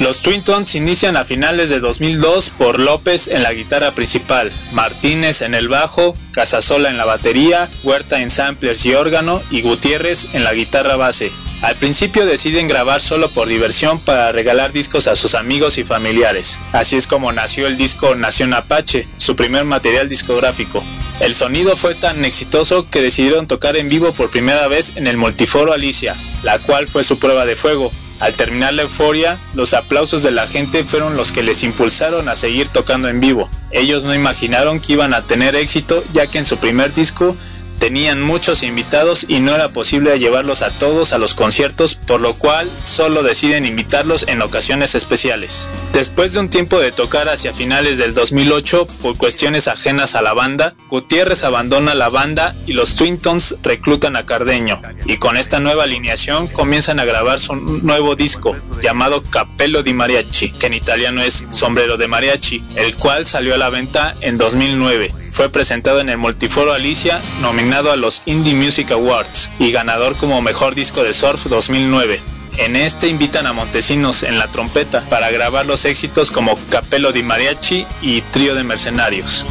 Los 0.00 0.22
Twin 0.22 0.42
Tones 0.42 0.74
inician 0.74 1.16
a 1.16 1.24
finales 1.24 1.70
de 1.70 1.78
2002 1.78 2.50
por 2.50 2.80
López 2.80 3.28
en 3.28 3.44
la 3.44 3.52
guitarra 3.52 3.94
principal, 3.94 4.52
Martínez 4.72 5.40
en 5.40 5.54
el 5.54 5.68
bajo, 5.68 6.16
Casasola 6.32 6.90
en 6.90 6.98
la 6.98 7.04
batería, 7.04 7.70
Huerta 7.84 8.20
en 8.20 8.28
samplers 8.28 8.84
y 8.86 8.94
órgano 8.94 9.40
y 9.52 9.62
Gutiérrez 9.62 10.28
en 10.32 10.42
la 10.42 10.52
guitarra 10.52 10.96
base. 10.96 11.30
Al 11.62 11.76
principio 11.76 12.26
deciden 12.26 12.66
grabar 12.66 13.00
solo 13.00 13.30
por 13.30 13.46
diversión 13.46 14.00
para 14.00 14.32
regalar 14.32 14.72
discos 14.72 15.06
a 15.06 15.14
sus 15.14 15.36
amigos 15.36 15.78
y 15.78 15.84
familiares. 15.84 16.58
Así 16.72 16.96
es 16.96 17.06
como 17.06 17.30
nació 17.32 17.68
el 17.68 17.76
disco 17.76 18.16
Nación 18.16 18.52
Apache, 18.52 19.06
su 19.18 19.36
primer 19.36 19.64
material 19.64 20.08
discográfico. 20.08 20.82
El 21.20 21.36
sonido 21.36 21.76
fue 21.76 21.94
tan 21.94 22.24
exitoso 22.24 22.90
que 22.90 23.00
decidieron 23.00 23.46
tocar 23.46 23.76
en 23.76 23.88
vivo 23.88 24.12
por 24.12 24.30
primera 24.30 24.66
vez 24.66 24.92
en 24.96 25.06
el 25.06 25.16
Multiforo 25.16 25.72
Alicia, 25.72 26.16
la 26.42 26.58
cual 26.58 26.88
fue 26.88 27.04
su 27.04 27.20
prueba 27.20 27.46
de 27.46 27.54
fuego. 27.54 27.92
Al 28.20 28.36
terminar 28.36 28.74
la 28.74 28.82
euforia, 28.82 29.38
los 29.54 29.74
aplausos 29.74 30.22
de 30.22 30.30
la 30.30 30.46
gente 30.46 30.84
fueron 30.84 31.16
los 31.16 31.32
que 31.32 31.42
les 31.42 31.64
impulsaron 31.64 32.28
a 32.28 32.36
seguir 32.36 32.68
tocando 32.68 33.08
en 33.08 33.20
vivo. 33.20 33.50
Ellos 33.70 34.04
no 34.04 34.14
imaginaron 34.14 34.80
que 34.80 34.92
iban 34.92 35.14
a 35.14 35.22
tener 35.22 35.56
éxito 35.56 36.04
ya 36.12 36.28
que 36.28 36.38
en 36.38 36.44
su 36.44 36.58
primer 36.58 36.94
disco 36.94 37.36
tenían 37.78 38.22
muchos 38.22 38.62
invitados 38.62 39.26
y 39.28 39.40
no 39.40 39.54
era 39.54 39.70
posible 39.70 40.18
llevarlos 40.18 40.62
a 40.62 40.70
todos 40.70 41.12
a 41.12 41.18
los 41.18 41.34
conciertos, 41.34 41.94
por 41.94 42.20
lo 42.20 42.34
cual 42.34 42.70
solo 42.82 43.22
deciden 43.22 43.66
invitarlos 43.66 44.24
en 44.28 44.42
ocasiones 44.42 44.94
especiales. 44.94 45.68
Después 45.92 46.32
de 46.32 46.40
un 46.40 46.48
tiempo 46.48 46.78
de 46.78 46.92
tocar 46.92 47.28
hacia 47.28 47.52
finales 47.54 47.98
del 47.98 48.14
2008 48.14 48.86
por 49.02 49.16
cuestiones 49.16 49.68
ajenas 49.68 50.14
a 50.14 50.22
la 50.22 50.34
banda, 50.34 50.74
Gutiérrez 50.90 51.44
abandona 51.44 51.94
la 51.94 52.08
banda 52.08 52.54
y 52.66 52.72
los 52.72 52.96
Twin 52.96 53.18
Tones 53.18 53.56
reclutan 53.62 54.16
a 54.16 54.26
Cardeño, 54.26 54.80
y 55.04 55.16
con 55.18 55.36
esta 55.36 55.60
nueva 55.60 55.84
alineación 55.84 56.48
comienzan 56.48 57.00
a 57.00 57.04
grabar 57.04 57.40
su 57.40 57.54
nuevo 57.54 58.16
disco 58.16 58.56
llamado 58.82 59.22
Cappello 59.22 59.82
di 59.82 59.92
Mariachi, 59.92 60.50
que 60.50 60.66
en 60.66 60.74
italiano 60.74 61.22
es 61.22 61.46
sombrero 61.50 61.96
de 61.96 62.08
mariachi, 62.08 62.62
el 62.76 62.94
cual 62.96 63.26
salió 63.26 63.54
a 63.54 63.58
la 63.58 63.70
venta 63.70 64.14
en 64.20 64.38
2009. 64.38 65.23
Fue 65.34 65.48
presentado 65.48 65.98
en 65.98 66.08
el 66.08 66.16
Multiforo 66.16 66.72
Alicia, 66.72 67.20
nominado 67.40 67.90
a 67.90 67.96
los 67.96 68.22
Indie 68.24 68.54
Music 68.54 68.92
Awards 68.92 69.50
y 69.58 69.72
ganador 69.72 70.16
como 70.16 70.40
Mejor 70.40 70.76
Disco 70.76 71.02
de 71.02 71.12
Surf 71.12 71.46
2009. 71.46 72.20
En 72.58 72.76
este 72.76 73.08
invitan 73.08 73.48
a 73.48 73.52
Montesinos 73.52 74.22
en 74.22 74.38
la 74.38 74.52
trompeta 74.52 75.00
para 75.10 75.32
grabar 75.32 75.66
los 75.66 75.86
éxitos 75.86 76.30
como 76.30 76.56
Capello 76.70 77.10
di 77.10 77.24
Mariachi 77.24 77.84
y 78.00 78.20
Trío 78.20 78.54
de 78.54 78.62
Mercenarios. 78.62 79.44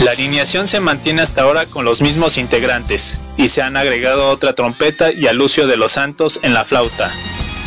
La 0.00 0.10
alineación 0.10 0.66
se 0.66 0.80
mantiene 0.80 1.22
hasta 1.22 1.42
ahora 1.42 1.64
con 1.64 1.86
los 1.86 2.02
mismos 2.02 2.36
integrantes 2.36 3.18
y 3.38 3.48
se 3.48 3.62
han 3.62 3.78
agregado 3.78 4.28
otra 4.28 4.54
trompeta 4.54 5.12
y 5.12 5.28
a 5.28 5.32
Lucio 5.32 5.66
de 5.66 5.78
los 5.78 5.92
Santos 5.92 6.40
en 6.42 6.52
la 6.52 6.66
flauta, 6.66 7.10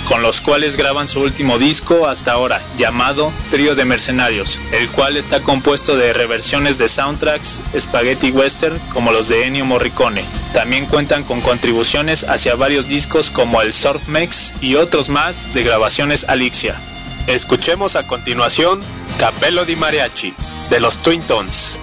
con 0.06 0.22
los 0.22 0.42
cuales 0.42 0.78
graban 0.78 1.08
su 1.08 1.20
último 1.20 1.58
disco 1.60 2.08
hasta 2.08 2.32
ahora, 2.32 2.62
llamado 2.78 3.32
Trío 3.52 3.76
de 3.76 3.86
Mercenarios, 3.86 4.62
el 4.72 4.90
cual 4.90 5.18
está 5.18 5.42
compuesto 5.42 5.96
de 5.98 6.14
reversiones 6.14 6.78
de 6.78 6.88
soundtracks 6.88 7.64
spaghetti 7.78 8.32
western 8.32 8.80
como 8.90 9.12
los 9.12 9.28
de 9.28 9.46
Ennio 9.46 9.66
Morricone. 9.66 10.24
También 10.54 10.86
cuentan 10.86 11.24
con 11.24 11.42
contribuciones 11.42 12.24
hacia 12.24 12.56
varios 12.56 12.88
discos 12.88 13.30
como 13.30 13.62
el 13.62 13.74
Surf 13.74 14.08
Mex 14.08 14.54
y 14.62 14.76
otros 14.76 15.10
más 15.10 15.54
de 15.54 15.64
grabaciones 15.64 16.26
Alixia. 16.28 16.80
Escuchemos 17.28 17.96
a 17.96 18.06
continuación 18.06 18.82
Capello 19.20 19.66
di 19.66 19.76
Mariachi, 19.76 20.36
de 20.70 20.80
los 20.80 21.00
Twin 21.00 21.22
Tones. 21.22 21.80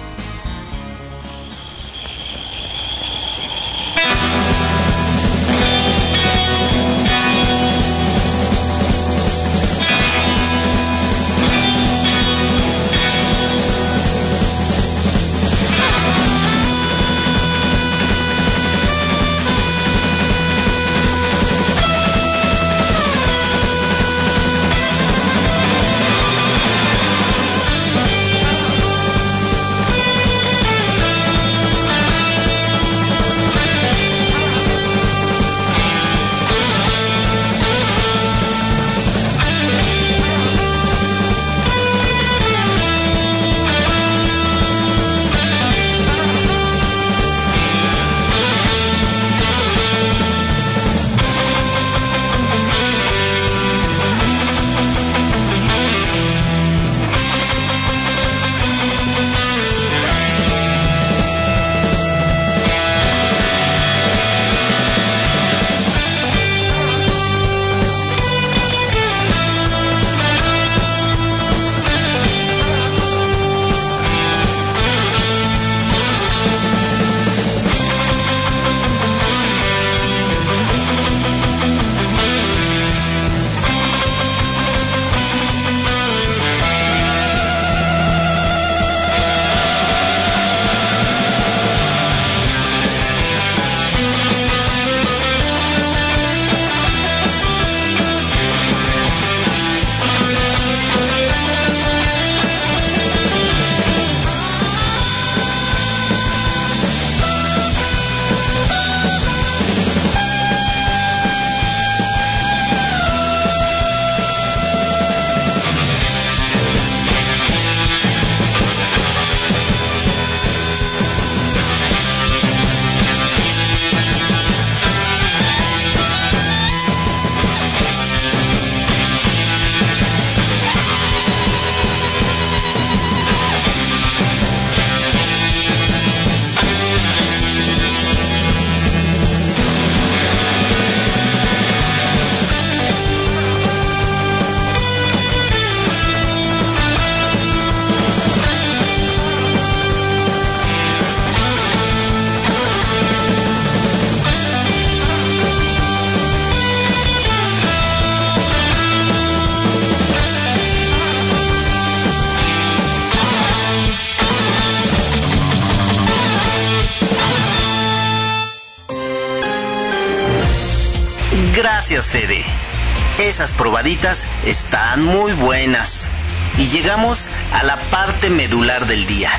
Probaditas 173.51 174.25
están 174.45 175.03
muy 175.03 175.33
buenas. 175.33 176.09
Y 176.57 176.67
llegamos 176.67 177.29
a 177.53 177.63
la 177.63 177.77
parte 177.77 178.29
medular 178.29 178.85
del 178.85 179.05
día, 179.05 179.31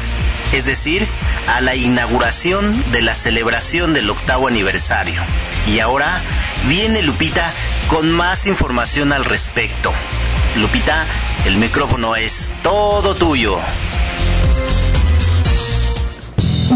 es 0.53 0.65
decir, 0.65 1.07
a 1.55 1.61
la 1.61 1.75
inauguración 1.75 2.85
de 2.93 3.03
la 3.03 3.15
celebración 3.15 3.95
del 3.95 4.11
octavo 4.11 4.49
aniversario. 4.49 5.23
Y 5.67 5.79
ahora 5.79 6.21
viene 6.69 7.03
Lupita 7.03 7.51
con 7.89 8.11
más 8.11 8.47
información 8.47 9.13
al 9.13 9.25
respecto. 9.25 9.93
Lupita, 10.57 11.07
el 11.47 11.57
micrófono 11.57 12.17
es 12.17 12.53
todo 12.63 13.15
tuyo. 13.15 13.57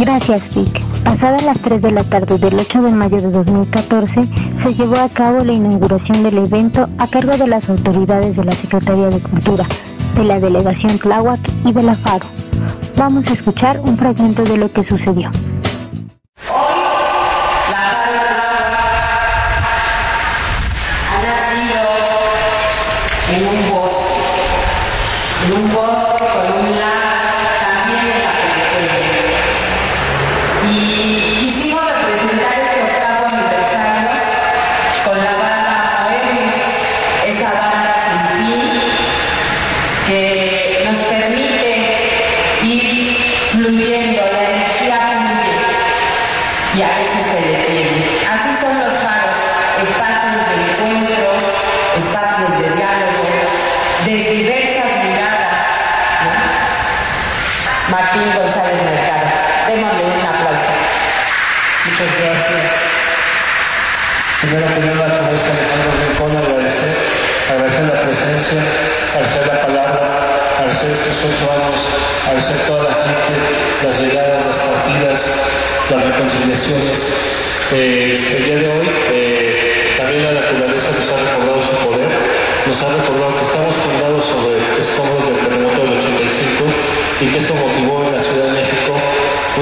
Gracias, 0.01 0.43
Vic. 0.55 0.81
Pasadas 1.03 1.43
las 1.43 1.59
3 1.61 1.81
de 1.83 1.91
la 1.91 2.05
tarde 2.05 2.39
del 2.39 2.59
8 2.59 2.83
de 2.83 2.91
mayo 2.91 3.21
de 3.21 3.31
2014, 3.31 4.21
se 4.63 4.75
llevó 4.75 4.97
a 4.97 5.09
cabo 5.09 5.45
la 5.45 5.53
inauguración 5.53 6.23
del 6.23 6.39
evento 6.39 6.89
a 6.99 7.07
cargo 7.07 7.37
de 7.37 7.47
las 7.47 7.69
autoridades 7.69 8.37
de 8.37 8.45
la 8.45 8.53
Secretaría 8.53 9.09
de 9.09 9.21
Cultura, 9.21 9.65
de 10.17 10.25
la 10.25 10.41
Delegación 10.41 10.99
Tláhuac 10.99 11.41
y 11.65 11.73
de 11.73 11.83
la 11.83 11.95
FARO. 11.95 12.27
Vamos 12.97 13.27
a 13.29 13.33
escuchar 13.33 13.81
un 13.81 13.97
fragmento 13.97 14.45
de 14.45 14.57
lo 14.57 14.71
que 14.71 14.83
sucedió. 14.85 15.31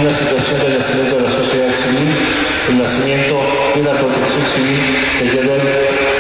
Una 0.07 0.15
situación 0.15 0.61
de 0.61 0.79
nacimiento 0.79 1.17
de 1.17 1.23
la 1.23 1.31
sociedad 1.31 1.75
civil, 1.75 2.15
el 2.69 2.79
nacimiento 2.79 3.41
de 3.75 3.81
una 3.81 3.91
protección 3.91 4.47
civil 4.55 4.79
que 5.19 5.25
el 5.25 5.31
día 5.33 5.43
de 5.43 5.49
hoy 5.51 5.61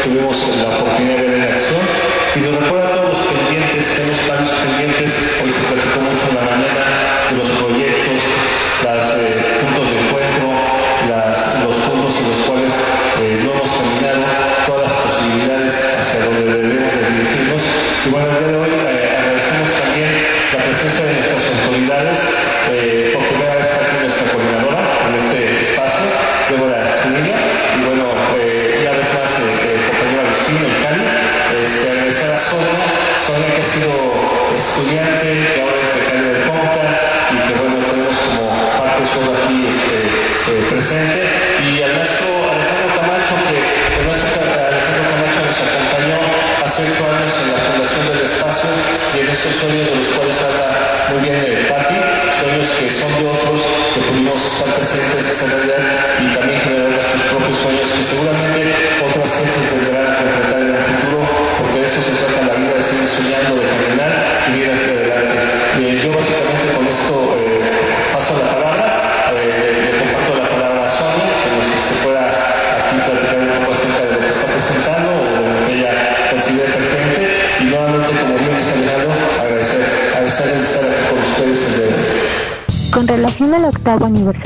tuvimos 0.02 0.36
la 0.56 0.76
oportunidad 0.76 1.16
de 1.18 1.26
ver 1.28 1.38
en 1.38 1.52
acción. 1.52 1.80
Y 2.34 2.38
nos 2.40 2.64
recuerda 2.64 2.85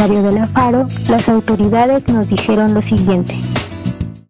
de 0.09 0.33
la 0.33 0.47
FARO, 0.47 0.89
las 1.11 1.29
autoridades 1.29 2.09
nos 2.09 2.27
dijeron 2.27 2.73
lo 2.73 2.81
siguiente. 2.81 3.35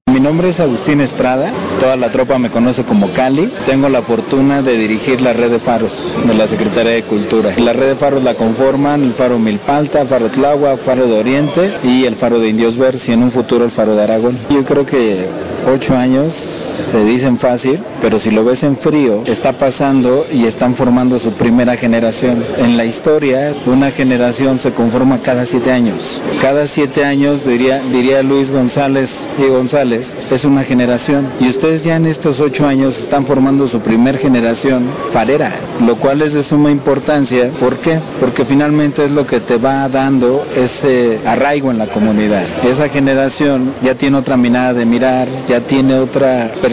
Mi 0.06 0.18
nombre 0.18 0.48
es 0.48 0.58
Agustín 0.58 1.00
Estrada, 1.00 1.52
toda 1.78 1.94
la 1.94 2.10
tropa 2.10 2.40
me 2.40 2.50
conoce 2.50 2.82
como 2.82 3.12
Cali. 3.12 3.48
Tengo 3.66 3.88
la 3.88 4.02
fortuna 4.02 4.62
de 4.62 4.76
dirigir 4.76 5.20
la 5.20 5.32
red 5.32 5.48
de 5.48 5.60
faros 5.60 6.16
de 6.26 6.34
la 6.34 6.48
Secretaría 6.48 6.94
de 6.94 7.04
Cultura. 7.04 7.54
La 7.56 7.72
red 7.72 7.90
de 7.90 7.94
faros 7.94 8.24
la 8.24 8.34
conforman 8.34 9.04
el 9.04 9.12
faro 9.12 9.38
Milpalta, 9.38 10.04
faro 10.06 10.28
Tláhuac, 10.28 10.80
faro 10.80 11.06
de 11.06 11.16
Oriente 11.16 11.72
y 11.84 12.04
el 12.04 12.16
faro 12.16 12.40
de 12.40 12.48
Indios 12.48 12.76
Verdes 12.76 13.08
y 13.08 13.12
en 13.12 13.22
un 13.22 13.30
futuro 13.30 13.64
el 13.64 13.70
faro 13.70 13.94
de 13.94 14.02
Aragón. 14.02 14.36
Yo 14.50 14.64
creo 14.64 14.84
que 14.84 15.28
ocho 15.72 15.96
años 15.96 16.69
se 16.81 17.05
dicen 17.05 17.39
fácil, 17.39 17.81
pero 18.01 18.18
si 18.18 18.31
lo 18.31 18.45
ves 18.45 18.62
en 18.62 18.76
frío, 18.76 19.22
está 19.26 19.53
pasando 19.53 20.26
y 20.33 20.45
están 20.47 20.74
formando 20.74 21.18
su 21.18 21.33
primera 21.33 21.76
generación. 21.76 22.43
En 22.59 22.76
la 22.76 22.85
historia, 22.85 23.55
una 23.66 23.91
generación 23.91 24.59
se 24.59 24.72
conforma 24.72 25.18
cada 25.18 25.45
siete 25.45 25.70
años. 25.72 26.22
Cada 26.41 26.66
siete 26.66 27.05
años, 27.05 27.45
diría, 27.45 27.81
diría 27.93 28.22
Luis 28.22 28.51
González 28.51 29.28
y 29.39 29.49
González, 29.49 30.14
es 30.31 30.45
una 30.45 30.64
generación. 30.64 31.26
Y 31.41 31.49
ustedes 31.49 31.85
ya 31.85 31.97
en 31.97 32.07
estos 32.07 32.41
ocho 32.41 32.66
años 32.66 32.99
están 32.99 33.26
formando 33.26 33.66
su 33.66 33.81
primer 33.81 34.18
generación 34.18 34.85
farera, 35.12 35.53
lo 35.87 35.97
cual 35.97 36.22
es 36.22 36.33
de 36.33 36.43
suma 36.43 36.70
importancia. 36.70 37.51
¿Por 37.61 37.78
qué? 37.78 38.01
Porque 38.18 38.45
finalmente 38.45 39.05
es 39.05 39.11
lo 39.11 39.26
que 39.26 39.41
te 39.41 39.57
va 39.57 39.89
dando 39.89 40.45
ese 40.57 41.20
arraigo 41.26 41.70
en 41.70 41.78
la 41.78 41.87
comunidad. 41.87 42.45
Esa 42.64 42.89
generación 42.89 43.72
ya 43.83 43.95
tiene 43.95 44.16
otra 44.16 44.37
mirada 44.37 44.74
de 44.74 44.87
mirar, 44.87 45.28
ya 45.49 45.61
tiene 45.61 45.95
otra 45.95 46.51
perspectiva 46.62 46.69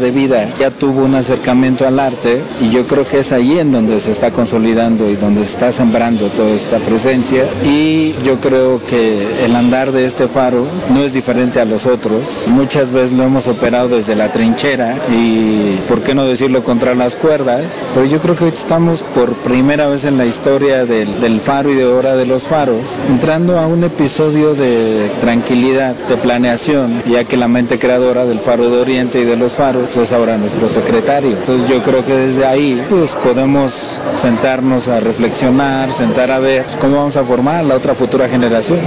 de 0.00 0.10
vida, 0.10 0.48
ya 0.58 0.70
tuvo 0.70 1.04
un 1.04 1.14
acercamiento 1.14 1.86
al 1.86 1.98
arte 1.98 2.42
y 2.60 2.70
yo 2.70 2.86
creo 2.86 3.06
que 3.06 3.18
es 3.18 3.32
ahí 3.32 3.58
en 3.58 3.72
donde 3.72 3.98
se 4.00 4.10
está 4.10 4.30
consolidando 4.30 5.08
y 5.08 5.16
donde 5.16 5.44
se 5.44 5.52
está 5.52 5.72
sembrando 5.72 6.28
toda 6.28 6.50
esta 6.50 6.78
presencia. 6.78 7.44
Y 7.64 8.14
yo 8.24 8.40
creo 8.40 8.84
que 8.86 9.44
el 9.44 9.56
andar 9.56 9.92
de 9.92 10.04
este 10.04 10.28
faro 10.28 10.66
no 10.94 11.02
es 11.02 11.12
diferente 11.12 11.60
a 11.60 11.64
los 11.64 11.86
otros. 11.86 12.46
Muchas 12.48 12.92
veces 12.92 13.12
lo 13.12 13.24
hemos 13.24 13.48
operado 13.48 13.88
desde 13.88 14.14
la 14.14 14.30
trinchera 14.30 14.96
y 15.10 15.78
por 15.88 16.00
qué 16.02 16.14
no 16.14 16.24
decirlo 16.24 16.62
contra 16.62 16.94
las 16.94 17.16
cuerdas, 17.16 17.84
pero 17.94 18.06
yo 18.06 18.20
creo 18.20 18.36
que 18.36 18.48
estamos 18.48 19.02
por 19.14 19.34
primera 19.34 19.88
vez 19.88 20.04
en 20.04 20.18
la 20.18 20.26
historia 20.26 20.84
del, 20.84 21.20
del 21.20 21.40
faro 21.40 21.70
y 21.70 21.74
de 21.74 21.86
hora 21.86 22.14
de 22.16 22.26
los 22.26 22.44
faros 22.44 23.00
entrando 23.08 23.58
a 23.58 23.66
un 23.66 23.84
episodio 23.84 24.54
de 24.54 25.10
tranquilidad, 25.20 25.94
de 25.94 26.16
planeación, 26.16 27.02
ya 27.06 27.24
que 27.24 27.36
la 27.36 27.48
mente 27.48 27.78
creadora 27.78 28.24
del 28.26 28.38
Faro 28.38 28.70
de 28.70 28.80
Oriente 28.80 29.21
de 29.24 29.36
los 29.36 29.52
faros 29.52 29.88
pues 29.92 30.08
es 30.08 30.12
ahora 30.12 30.36
nuestro 30.36 30.68
secretario. 30.68 31.30
Entonces 31.30 31.68
yo 31.68 31.80
creo 31.82 32.04
que 32.04 32.14
desde 32.14 32.46
ahí 32.46 32.84
pues 32.88 33.10
podemos 33.22 34.00
sentarnos 34.14 34.88
a 34.88 35.00
reflexionar, 35.00 35.90
sentar 35.92 36.30
a 36.30 36.38
ver 36.38 36.66
cómo 36.80 36.96
vamos 36.96 37.16
a 37.16 37.24
formar 37.24 37.64
la 37.64 37.74
otra 37.74 37.94
futura 37.94 38.28
generación. 38.28 38.80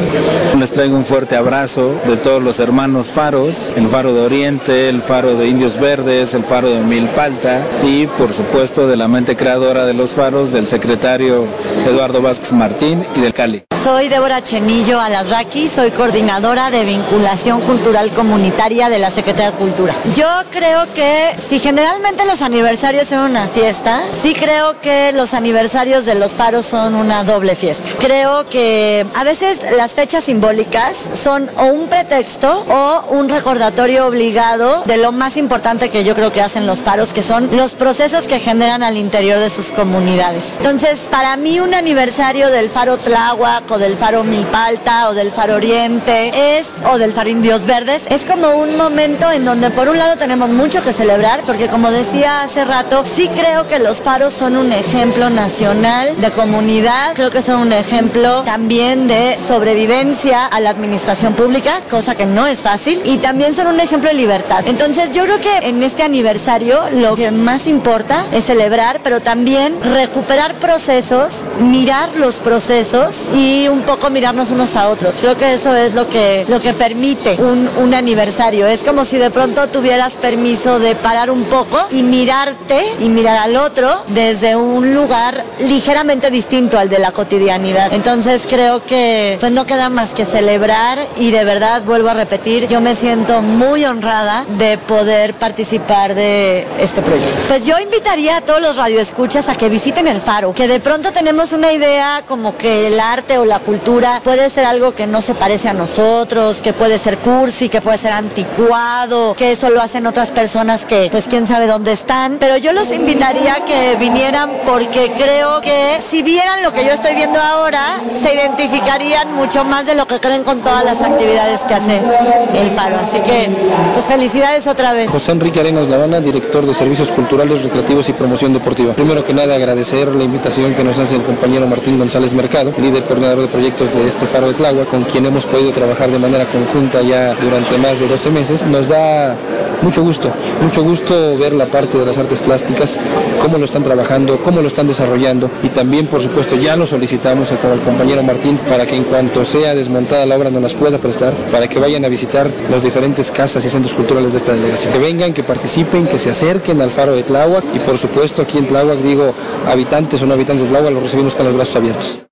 Les 0.59 0.71
traigo 0.71 0.95
un 0.95 1.05
fuerte 1.05 1.35
abrazo 1.35 1.95
de 2.05 2.17
todos 2.17 2.41
los 2.41 2.59
hermanos 2.59 3.07
faros, 3.07 3.73
el 3.75 3.87
Faro 3.87 4.13
de 4.13 4.21
Oriente, 4.21 4.89
el 4.89 5.01
Faro 5.01 5.35
de 5.35 5.47
Indios 5.47 5.79
Verdes, 5.79 6.33
el 6.33 6.43
Faro 6.43 6.69
de 6.69 6.79
Milpalta 6.81 7.61
y 7.83 8.07
por 8.07 8.31
supuesto 8.31 8.87
de 8.87 8.95
la 8.95 9.07
mente 9.07 9.35
creadora 9.35 9.85
de 9.85 9.93
los 9.93 10.11
faros 10.11 10.51
del 10.51 10.67
secretario 10.67 11.45
Eduardo 11.87 12.21
Vázquez 12.21 12.53
Martín 12.53 13.03
y 13.15 13.21
del 13.21 13.33
Cali. 13.33 13.63
Soy 13.83 14.09
Débora 14.09 14.43
Chenillo 14.43 14.99
Alasraqui, 14.99 15.67
soy 15.67 15.91
coordinadora 15.91 16.71
de 16.71 16.85
vinculación 16.85 17.61
cultural 17.61 18.09
comunitaria 18.11 18.89
de 18.89 18.97
la 18.97 19.11
Secretaría 19.11 19.51
de 19.51 19.57
Cultura. 19.57 19.95
Yo 20.15 20.24
creo 20.51 20.91
que 20.93 21.35
si 21.37 21.59
generalmente 21.59 22.25
los 22.25 22.41
aniversarios 22.41 23.07
son 23.07 23.31
una 23.31 23.47
fiesta, 23.47 24.01
sí 24.21 24.33
creo 24.33 24.79
que 24.81 25.11
los 25.11 25.33
aniversarios 25.33 26.05
de 26.05 26.15
los 26.15 26.31
faros 26.31 26.65
son 26.65 26.95
una 26.95 27.23
doble 27.23 27.55
fiesta. 27.55 27.89
Creo 27.99 28.47
que 28.49 29.05
a 29.15 29.23
veces 29.23 29.59
las 29.77 29.91
fechas 29.91 30.23
simbólicas 30.23 30.95
son 31.13 31.49
o 31.57 31.65
un 31.65 31.87
pretexto 31.87 32.49
o 32.69 33.05
un 33.09 33.29
recordatorio 33.29 34.07
obligado 34.07 34.83
de 34.85 34.97
lo 34.97 35.11
más 35.11 35.37
importante 35.37 35.89
que 35.89 36.03
yo 36.03 36.15
creo 36.15 36.31
que 36.31 36.41
hacen 36.41 36.65
los 36.65 36.79
faros, 36.79 37.13
que 37.13 37.23
son 37.23 37.55
los 37.55 37.75
procesos 37.75 38.27
que 38.27 38.39
generan 38.39 38.83
al 38.83 38.97
interior 38.97 39.39
de 39.39 39.49
sus 39.49 39.71
comunidades. 39.71 40.55
Entonces, 40.57 40.99
para 41.11 41.37
mí 41.37 41.59
un 41.59 41.73
aniversario 41.73 42.49
del 42.49 42.69
faro 42.69 42.97
Tláhuac 42.97 43.69
o 43.71 43.77
del 43.77 43.95
faro 43.95 44.23
Milpalta 44.23 45.09
o 45.09 45.13
del 45.13 45.31
faro 45.31 45.55
Oriente 45.55 46.57
es, 46.59 46.67
o 46.91 46.97
del 46.97 47.11
faro 47.11 47.29
Indios 47.29 47.65
Verdes, 47.65 48.03
es 48.09 48.25
como 48.25 48.55
un 48.55 48.77
momento 48.77 49.31
en 49.31 49.45
donde 49.45 49.69
por 49.69 49.89
un 49.89 49.97
lado 49.97 50.14
tenemos 50.17 50.49
mucho 50.49 50.83
que 50.83 50.93
celebrar, 50.93 51.41
porque 51.45 51.67
como 51.67 51.91
decía 51.91 52.41
hace 52.41 52.65
rato, 52.65 53.03
sí 53.05 53.29
creo 53.29 53.67
que 53.67 53.79
los 53.79 54.01
faros 54.01 54.33
son 54.33 54.57
un 54.57 54.71
ejemplo 54.73 55.29
nacional 55.29 56.19
de 56.19 56.31
comunidad, 56.31 57.13
creo 57.15 57.31
que 57.31 57.41
son 57.41 57.61
un 57.61 57.73
ejemplo 57.73 58.43
también 58.43 59.07
de 59.07 59.37
sobrevivencia 59.37 60.45
a 60.45 60.59
la 60.59 60.69
administración 60.69 61.33
pública, 61.33 61.73
cosa 61.89 62.15
que 62.15 62.25
no 62.25 62.45
es 62.47 62.59
fácil, 62.59 63.01
y 63.05 63.17
también 63.17 63.53
son 63.53 63.67
un 63.67 63.79
ejemplo 63.79 64.09
de 64.09 64.15
libertad. 64.15 64.63
Entonces 64.67 65.13
yo 65.13 65.23
creo 65.23 65.39
que 65.39 65.67
en 65.67 65.81
este 65.83 66.03
aniversario 66.03 66.79
lo 66.93 67.15
que 67.15 67.31
más 67.31 67.67
importa 67.67 68.23
es 68.31 68.45
celebrar, 68.45 68.99
pero 69.03 69.21
también 69.21 69.75
recuperar 69.81 70.55
procesos, 70.55 71.45
mirar 71.59 72.09
los 72.15 72.39
procesos 72.39 73.31
y 73.33 73.67
un 73.67 73.81
poco 73.81 74.09
mirarnos 74.09 74.51
unos 74.51 74.75
a 74.75 74.89
otros. 74.89 75.15
Creo 75.19 75.37
que 75.37 75.53
eso 75.53 75.75
es 75.75 75.93
lo 75.95 76.07
que, 76.09 76.45
lo 76.47 76.59
que 76.59 76.73
permite 76.73 77.35
un, 77.41 77.69
un 77.77 77.93
aniversario. 77.93 78.67
Es 78.67 78.83
como 78.83 79.05
si 79.05 79.17
de 79.17 79.29
pronto 79.31 79.67
permiso 80.13 80.79
de 80.79 80.95
parar 80.95 81.29
un 81.29 81.43
poco 81.45 81.79
y 81.91 82.03
mirarte 82.03 82.81
y 82.99 83.09
mirar 83.09 83.37
al 83.37 83.55
otro 83.55 83.89
desde 84.09 84.55
un 84.55 84.93
lugar 84.93 85.43
ligeramente 85.59 86.29
distinto 86.29 86.77
al 86.77 86.89
de 86.89 86.99
la 86.99 87.11
cotidianidad. 87.11 87.93
Entonces 87.93 88.43
creo 88.47 88.85
que 88.85 89.37
pues 89.39 89.51
no 89.51 89.65
queda 89.65 89.89
más 89.89 90.13
que 90.13 90.25
celebrar 90.25 90.99
y 91.17 91.31
de 91.31 91.43
verdad 91.43 91.81
vuelvo 91.83 92.09
a 92.09 92.13
repetir, 92.13 92.67
yo 92.67 92.81
me 92.81 92.95
siento 92.95 93.41
muy 93.41 93.85
honrada 93.85 94.45
de 94.57 94.77
poder 94.77 95.33
participar 95.33 96.15
de 96.15 96.65
este 96.79 97.01
proyecto. 97.01 97.47
Pues 97.47 97.65
yo 97.65 97.79
invitaría 97.79 98.37
a 98.37 98.41
todos 98.41 98.61
los 98.61 98.77
radioescuchas 98.77 99.49
a 99.49 99.55
que 99.55 99.69
visiten 99.69 100.07
el 100.07 100.21
faro, 100.21 100.53
que 100.53 100.67
de 100.67 100.79
pronto 100.79 101.11
tenemos 101.11 101.53
una 101.53 101.71
idea 101.71 102.23
como 102.27 102.57
que 102.57 102.87
el 102.87 102.99
arte 102.99 103.37
o 103.37 103.45
la 103.45 103.59
cultura 103.59 104.21
puede 104.23 104.49
ser 104.49 104.65
algo 104.65 104.93
que 104.93 105.07
no 105.07 105.21
se 105.21 105.35
parece 105.35 105.69
a 105.69 105.73
nosotros, 105.73 106.61
que 106.61 106.73
puede 106.73 106.97
ser 106.97 107.17
cursi, 107.19 107.69
que 107.69 107.81
puede 107.81 107.97
ser 107.97 108.13
anticuado, 108.13 109.35
que 109.35 109.51
eso 109.51 109.69
lo 109.69 109.81
hacen 109.95 110.07
otras 110.07 110.31
personas 110.31 110.85
que 110.85 111.07
pues 111.09 111.27
quién 111.29 111.47
sabe 111.47 111.67
dónde 111.67 111.93
están, 111.93 112.35
pero 112.37 112.57
yo 112.57 112.73
los 112.73 112.91
invitaría 112.91 113.53
a 113.53 113.63
que 113.63 113.95
vinieran 113.97 114.49
porque 114.65 115.13
creo 115.15 115.61
que 115.61 116.01
si 116.05 116.21
vieran 116.21 116.63
lo 116.63 116.73
que 116.73 116.83
yo 116.83 116.91
estoy 116.91 117.15
viendo 117.15 117.39
ahora, 117.39 117.79
se 118.21 118.35
identificarían 118.35 119.33
mucho 119.35 119.63
más 119.63 119.85
de 119.85 119.95
lo 119.95 120.05
que 120.05 120.19
creen 120.19 120.43
con 120.43 120.59
todas 120.59 120.83
las 120.83 120.99
actividades 120.99 121.61
que 121.61 121.75
hace 121.75 121.99
el 121.99 122.71
faro. 122.71 122.97
Así 122.97 123.19
que 123.19 123.49
pues 123.93 124.05
felicidades 124.05 124.67
otra 124.67 124.91
vez. 124.91 125.09
José 125.09 125.31
Enrique 125.31 125.61
Arenas 125.61 125.87
Lavana, 125.87 126.19
director 126.19 126.65
de 126.65 126.73
Servicios 126.73 127.13
Culturales, 127.13 127.63
Recreativos 127.63 128.09
y 128.09 128.13
Promoción 128.13 128.51
Deportiva. 128.51 128.91
Primero 128.91 129.23
que 129.23 129.33
nada 129.33 129.55
agradecer 129.55 130.09
la 130.09 130.25
invitación 130.25 130.73
que 130.73 130.83
nos 130.83 130.99
hace 130.99 131.15
el 131.15 131.23
compañero 131.23 131.67
Martín 131.67 131.97
González 131.97 132.33
Mercado, 132.33 132.73
líder 132.81 133.03
coordinador 133.03 133.43
de 133.43 133.47
proyectos 133.47 133.93
de 133.93 134.09
este 134.09 134.25
faro 134.25 134.49
de 134.49 134.55
Tlagua, 134.55 134.83
con 134.83 135.03
quien 135.03 135.25
hemos 135.25 135.45
podido 135.45 135.71
trabajar 135.71 136.09
de 136.09 136.19
manera 136.19 136.43
conjunta 136.47 137.01
ya 137.01 137.33
durante 137.35 137.77
más 137.77 138.01
de 138.01 138.09
12 138.09 138.29
meses. 138.31 138.61
Nos 138.63 138.89
da 138.89 139.37
mucho 139.85 140.01
gusto, 140.01 140.31
mucho 140.63 140.83
gusto 140.83 141.37
ver 141.37 141.53
la 141.53 141.67
parte 141.67 141.99
de 141.99 142.07
las 142.07 142.17
artes 142.17 142.41
plásticas, 142.41 142.99
cómo 143.39 143.59
lo 143.59 143.65
están 143.65 143.83
trabajando, 143.83 144.39
cómo 144.43 144.61
lo 144.61 144.67
están 144.67 144.87
desarrollando 144.87 145.47
y 145.61 145.69
también, 145.69 146.07
por 146.07 146.21
supuesto, 146.21 146.55
ya 146.55 146.75
lo 146.75 146.87
solicitamos 146.87 147.49
con 147.61 147.71
el 147.71 147.79
compañero 147.81 148.23
Martín 148.23 148.57
para 148.67 148.87
que 148.87 148.95
en 148.95 149.03
cuanto 149.03 149.45
sea 149.45 149.75
desmontada 149.75 150.25
la 150.25 150.37
obra 150.37 150.49
nos 150.49 150.63
las 150.63 150.73
pueda 150.73 150.97
prestar, 150.97 151.33
para 151.51 151.67
que 151.67 151.77
vayan 151.77 152.03
a 152.03 152.07
visitar 152.07 152.49
las 152.71 152.81
diferentes 152.81 153.29
casas 153.29 153.63
y 153.63 153.69
centros 153.69 153.93
culturales 153.93 154.31
de 154.33 154.39
esta 154.39 154.53
delegación. 154.53 154.91
Que 154.91 154.99
vengan, 154.99 155.33
que 155.33 155.43
participen, 155.43 156.07
que 156.07 156.17
se 156.17 156.31
acerquen 156.31 156.81
al 156.81 156.89
faro 156.89 157.15
de 157.15 157.21
Tláhuac 157.21 157.63
y, 157.75 157.79
por 157.79 157.99
supuesto, 157.99 158.41
aquí 158.41 158.57
en 158.57 158.65
Tláhuac, 158.65 158.97
digo, 158.97 159.35
habitantes 159.67 160.19
o 160.23 160.25
no 160.25 160.33
habitantes 160.33 160.65
de 160.65 160.71
Tláhuac, 160.71 160.93
los 160.93 161.03
recibimos 161.03 161.35
con 161.35 161.45
los 161.45 161.55
brazos 161.55 161.75
abiertos. 161.75 162.25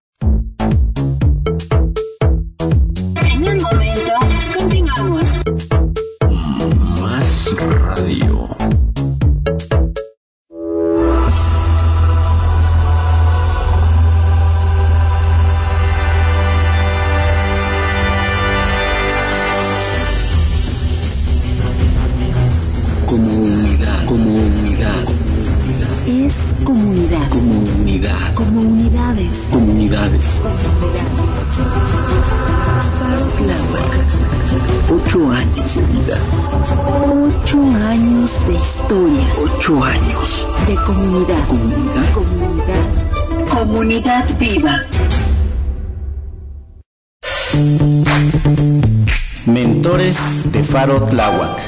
De 50.85 50.91
Faro 50.91 51.07
Tláhuac. 51.07 51.62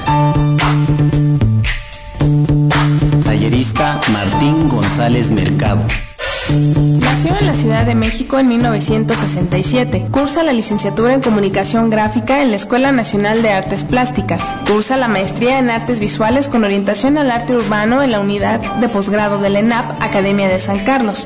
1967. 8.76 10.07
Cursa 10.11 10.43
la 10.43 10.51
licenciatura 10.51 11.13
en 11.13 11.21
Comunicación 11.21 11.89
Gráfica 11.89 12.41
en 12.41 12.49
la 12.49 12.57
Escuela 12.57 12.91
Nacional 12.91 13.41
de 13.41 13.51
Artes 13.51 13.86
Plásticas. 13.86 14.55
Cursa 14.67 14.97
la 14.97 15.07
maestría 15.07 15.59
en 15.59 15.69
Artes 15.69 15.99
Visuales 15.99 16.49
con 16.49 16.63
orientación 16.63 17.17
al 17.17 17.32
arte 17.32 17.55
urbano 17.55 18.03
en 18.03 18.11
la 18.11 18.19
unidad 18.19 18.59
de 18.59 18.89
posgrado 18.89 19.39
del 19.39 19.55
ENAP, 19.55 20.01
Academia 20.01 20.49
de 20.49 20.59
San 20.59 20.80
Carlos. 20.80 21.26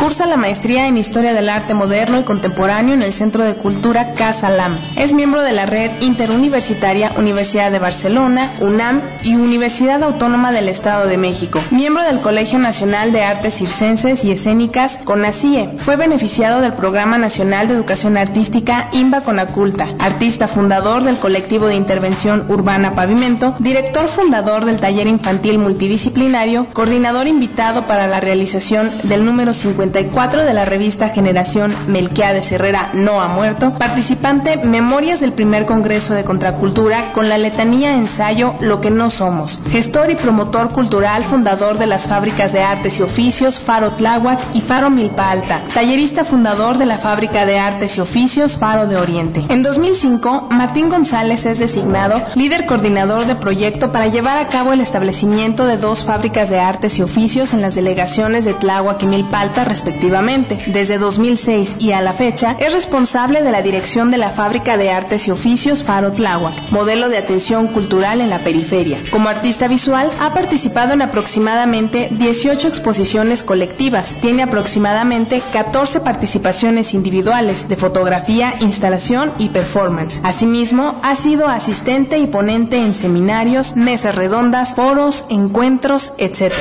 Cursa 0.00 0.26
la 0.26 0.36
maestría 0.36 0.88
en 0.88 0.96
Historia 0.96 1.32
del 1.32 1.48
Arte 1.48 1.74
Moderno 1.74 2.18
y 2.18 2.24
Contemporáneo 2.24 2.94
en 2.94 3.02
el 3.02 3.12
Centro 3.12 3.44
de 3.44 3.54
Cultura 3.54 4.14
Casa 4.14 4.50
LAM. 4.50 4.76
Es 4.96 5.12
miembro 5.12 5.42
de 5.42 5.52
la 5.52 5.66
red 5.66 5.90
interuniversitaria 6.00 7.12
Universidad 7.16 7.70
de 7.70 7.78
Barcelona, 7.78 8.50
UNAM 8.60 9.00
y 9.22 9.36
Universidad 9.36 10.02
Autónoma 10.02 10.50
del 10.50 10.68
Estado 10.68 11.06
de 11.06 11.16
México. 11.16 11.62
Miembro 11.70 12.02
del 12.02 12.20
Colegio 12.20 12.58
Nacional 12.58 13.12
de 13.12 13.22
Artes 13.22 13.54
Circenses 13.54 14.24
y 14.24 14.32
Escénicas 14.32 14.98
CONACIE. 15.04 15.70
Fue 15.78 15.96
beneficiado 15.96 16.60
del 16.60 16.72
Programa 16.80 17.18
Nacional 17.18 17.68
de 17.68 17.74
Educación 17.74 18.16
Artística 18.16 18.88
IMBA 18.92 19.20
Conaculta. 19.20 19.86
Artista 19.98 20.48
fundador 20.48 21.04
del 21.04 21.18
colectivo 21.18 21.66
de 21.66 21.74
intervención 21.74 22.46
urbana 22.48 22.94
Pavimento. 22.94 23.54
Director 23.58 24.08
fundador 24.08 24.64
del 24.64 24.80
taller 24.80 25.06
infantil 25.06 25.58
multidisciplinario. 25.58 26.68
Coordinador 26.72 27.26
invitado 27.26 27.86
para 27.86 28.06
la 28.06 28.20
realización 28.20 28.88
del 29.02 29.26
número 29.26 29.52
54 29.52 30.42
de 30.42 30.54
la 30.54 30.64
revista 30.64 31.10
Generación 31.10 31.76
Melquiades 31.86 32.50
Herrera 32.50 32.88
No 32.94 33.20
ha 33.20 33.28
muerto. 33.28 33.74
Participante 33.74 34.56
Memorias 34.56 35.20
del 35.20 35.34
primer 35.34 35.66
Congreso 35.66 36.14
de 36.14 36.24
Contracultura 36.24 37.12
con 37.12 37.28
la 37.28 37.36
letanía 37.36 37.92
ensayo 37.94 38.54
Lo 38.60 38.80
que 38.80 38.90
no 38.90 39.10
somos. 39.10 39.60
Gestor 39.70 40.10
y 40.10 40.14
promotor 40.14 40.70
cultural, 40.72 41.24
fundador 41.24 41.76
de 41.76 41.86
las 41.86 42.06
fábricas 42.06 42.54
de 42.54 42.62
artes 42.62 42.98
y 42.98 43.02
oficios 43.02 43.58
Faro 43.60 43.90
Tláhuac 43.90 44.40
y 44.54 44.62
Faro 44.62 44.88
Milpa 44.88 45.30
Alta. 45.30 45.62
Tallerista 45.74 46.24
fundador 46.24 46.69
de 46.78 46.86
la 46.86 46.98
fábrica 46.98 47.46
de 47.46 47.58
artes 47.58 47.96
y 47.96 48.00
oficios 48.00 48.56
Faro 48.56 48.86
de 48.86 48.96
Oriente. 48.96 49.44
En 49.48 49.62
2005, 49.62 50.48
Martín 50.50 50.88
González 50.88 51.46
es 51.46 51.58
designado 51.58 52.20
líder 52.34 52.66
coordinador 52.66 53.26
de 53.26 53.34
proyecto 53.34 53.90
para 53.92 54.06
llevar 54.06 54.38
a 54.38 54.48
cabo 54.48 54.72
el 54.72 54.80
establecimiento 54.80 55.64
de 55.66 55.76
dos 55.76 56.04
fábricas 56.04 56.48
de 56.50 56.60
artes 56.60 56.98
y 56.98 57.02
oficios 57.02 57.52
en 57.52 57.62
las 57.62 57.74
delegaciones 57.74 58.44
de 58.44 58.54
Tláhuac 58.54 59.02
y 59.02 59.06
Milpa 59.06 59.40
Alta 59.40 59.64
respectivamente. 59.64 60.58
Desde 60.66 60.98
2006 60.98 61.76
y 61.78 61.92
a 61.92 62.02
la 62.02 62.12
fecha 62.12 62.56
es 62.58 62.72
responsable 62.72 63.42
de 63.42 63.50
la 63.50 63.62
dirección 63.62 64.10
de 64.10 64.18
la 64.18 64.30
fábrica 64.30 64.76
de 64.76 64.90
artes 64.90 65.26
y 65.28 65.30
oficios 65.30 65.82
Faro 65.82 66.12
Tláhuac, 66.12 66.70
modelo 66.70 67.08
de 67.08 67.18
atención 67.18 67.68
cultural 67.68 68.20
en 68.20 68.30
la 68.30 68.38
periferia. 68.40 69.00
Como 69.10 69.28
artista 69.28 69.66
visual 69.66 70.10
ha 70.20 70.34
participado 70.34 70.92
en 70.92 71.02
aproximadamente 71.02 72.08
18 72.12 72.68
exposiciones 72.68 73.42
colectivas. 73.42 74.16
Tiene 74.20 74.42
aproximadamente 74.42 75.42
14 75.52 76.00
participaciones 76.00 76.59
individuales 76.62 77.68
de 77.68 77.76
fotografía, 77.76 78.52
instalación 78.60 79.32
y 79.38 79.48
performance. 79.48 80.20
Asimismo, 80.24 80.94
ha 81.02 81.16
sido 81.16 81.48
asistente 81.48 82.18
y 82.18 82.26
ponente 82.26 82.84
en 82.84 82.92
seminarios, 82.92 83.76
mesas 83.76 84.14
redondas, 84.14 84.74
foros, 84.74 85.24
encuentros, 85.30 86.12
etc. 86.18 86.52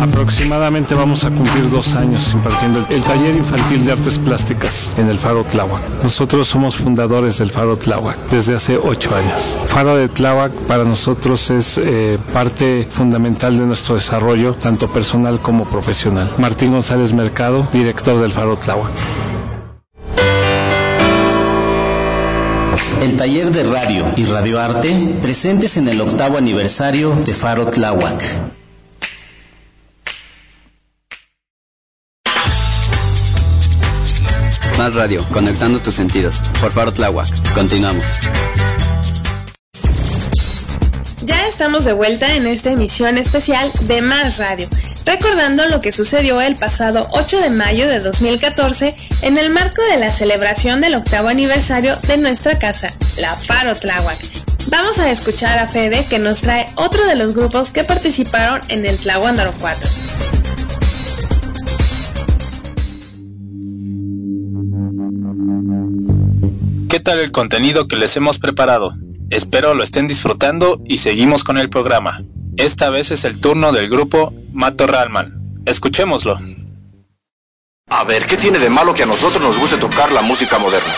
Aproximadamente 0.00 0.94
vamos 0.94 1.24
a 1.24 1.30
cumplir 1.30 1.68
dos 1.70 1.94
años 1.94 2.32
impartiendo 2.32 2.84
el 2.88 3.02
taller 3.02 3.36
infantil 3.36 3.84
de 3.84 3.92
artes 3.92 4.18
plásticas 4.18 4.94
en 4.96 5.08
el 5.08 5.18
Faro 5.18 5.44
Tláhuac. 5.44 5.82
Nosotros 6.02 6.48
somos 6.48 6.76
fundadores 6.76 7.38
del 7.38 7.50
Faro 7.50 7.76
Tláhuac 7.76 8.16
desde 8.30 8.54
hace 8.54 8.78
ocho 8.78 9.14
años. 9.14 9.58
Faro 9.66 9.96
de 9.96 10.08
Tláhuac 10.08 10.52
para 10.66 10.84
nosotros 10.84 11.50
es 11.50 11.78
eh, 11.78 12.18
parte 12.32 12.86
fundamental 12.90 13.58
de 13.58 13.66
nuestro 13.66 13.96
desarrollo, 13.96 14.54
tanto 14.54 14.88
personal 14.88 15.40
como 15.40 15.64
profesional. 15.64 16.28
Martín 16.38 16.72
González 16.72 17.12
Mercado, 17.12 17.66
director 17.72 18.20
del 18.20 18.32
Faro 18.32 18.53
Tláhuac. 18.56 18.90
El 23.02 23.16
taller 23.16 23.50
de 23.50 23.64
radio 23.64 24.06
y 24.16 24.24
radioarte 24.24 24.90
presentes 25.20 25.76
en 25.76 25.88
el 25.88 26.00
octavo 26.00 26.38
aniversario 26.38 27.14
de 27.26 27.34
Faro 27.34 27.66
Tláhuac. 27.66 28.22
Más 34.78 34.94
radio, 34.94 35.24
conectando 35.32 35.78
tus 35.80 35.94
sentidos. 35.94 36.42
Por 36.60 36.72
Faro 36.72 36.92
Tláhuac. 36.92 37.28
Continuamos. 37.54 38.04
Ya 41.24 41.46
estamos 41.46 41.84
de 41.84 41.92
vuelta 41.92 42.34
en 42.34 42.46
esta 42.46 42.70
emisión 42.70 43.16
especial 43.16 43.70
de 43.82 44.02
Más 44.02 44.38
Radio, 44.38 44.68
recordando 45.04 45.66
lo 45.68 45.80
que 45.80 45.92
sucedió 45.92 46.40
el 46.40 46.56
pasado 46.56 47.08
8 47.12 47.40
de 47.40 47.50
mayo 47.50 47.88
de 47.88 48.00
2014 48.00 48.96
en 49.22 49.38
el 49.38 49.50
marco 49.50 49.82
de 49.82 49.98
la 49.98 50.10
celebración 50.10 50.80
del 50.80 50.94
octavo 50.94 51.28
aniversario 51.28 51.96
de 52.06 52.16
nuestra 52.16 52.58
casa, 52.58 52.88
la 53.18 53.34
Faro 53.34 53.74
Tláhuac. 53.74 54.18
Vamos 54.68 54.98
a 54.98 55.10
escuchar 55.10 55.58
a 55.58 55.68
Fede 55.68 56.04
que 56.08 56.18
nos 56.18 56.40
trae 56.40 56.66
otro 56.76 57.06
de 57.06 57.16
los 57.16 57.34
grupos 57.34 57.70
que 57.70 57.84
participaron 57.84 58.60
en 58.68 58.86
el 58.86 58.96
Tlahuándaro 58.96 59.52
4. 59.60 59.88
¿Qué 66.88 67.00
tal 67.00 67.18
el 67.18 67.32
contenido 67.32 67.88
que 67.88 67.96
les 67.96 68.16
hemos 68.16 68.38
preparado? 68.38 68.96
Espero 69.30 69.74
lo 69.74 69.82
estén 69.82 70.06
disfrutando 70.06 70.80
y 70.86 70.98
seguimos 70.98 71.44
con 71.44 71.58
el 71.58 71.68
programa. 71.68 72.24
Esta 72.56 72.88
vez 72.88 73.10
es 73.10 73.24
el 73.24 73.40
turno 73.40 73.72
del 73.72 73.88
grupo 73.88 74.32
Mato 74.52 74.86
Ralman. 74.86 75.62
Escuchémoslo. 75.66 76.38
A 77.88 78.04
ver, 78.04 78.26
¿qué 78.26 78.36
tiene 78.36 78.60
de 78.60 78.70
malo 78.70 78.94
que 78.94 79.02
a 79.02 79.06
nosotros 79.06 79.42
nos 79.42 79.58
guste 79.58 79.76
tocar 79.76 80.12
la 80.12 80.22
música 80.22 80.58
moderna? 80.58 80.92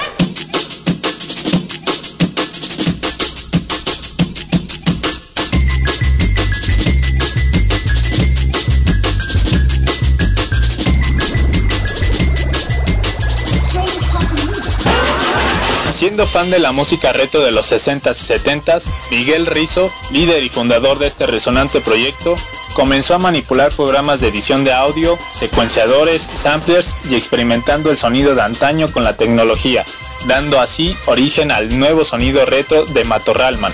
Siendo 15.97 16.27
fan 16.27 16.51
de 16.51 16.59
la 16.59 16.73
música 16.73 17.15
retro 17.15 17.41
de 17.41 17.53
los 17.53 17.73
60s 17.73 18.21
y 18.21 18.39
70s, 18.39 18.91
Miguel 19.11 19.47
Rizo, 19.47 19.91
líder 20.11 20.45
y 20.45 20.51
fundador 20.51 20.99
de 20.99 21.07
este 21.07 21.27
resonante 21.27 21.81
proyecto, 21.81 22.35
comenzó 22.75 23.15
a 23.15 23.19
manipular 23.19 23.73
programas 23.73 24.21
de 24.21 24.29
edición 24.29 24.63
de 24.63 24.75
audio, 24.75 25.17
secuenciadores, 25.33 26.21
samplers 26.35 26.97
y 27.09 27.15
experimentando 27.15 27.91
el 27.91 27.97
sonido 27.97 28.35
de 28.35 28.43
antaño 28.43 28.93
con 28.93 29.05
la 29.05 29.17
tecnología, 29.17 29.87
dando 30.27 30.61
así 30.61 30.95
origen 31.07 31.51
al 31.51 31.79
nuevo 31.79 32.05
sonido 32.05 32.45
retro 32.45 32.85
de 32.85 33.05
Matorralman. 33.05 33.73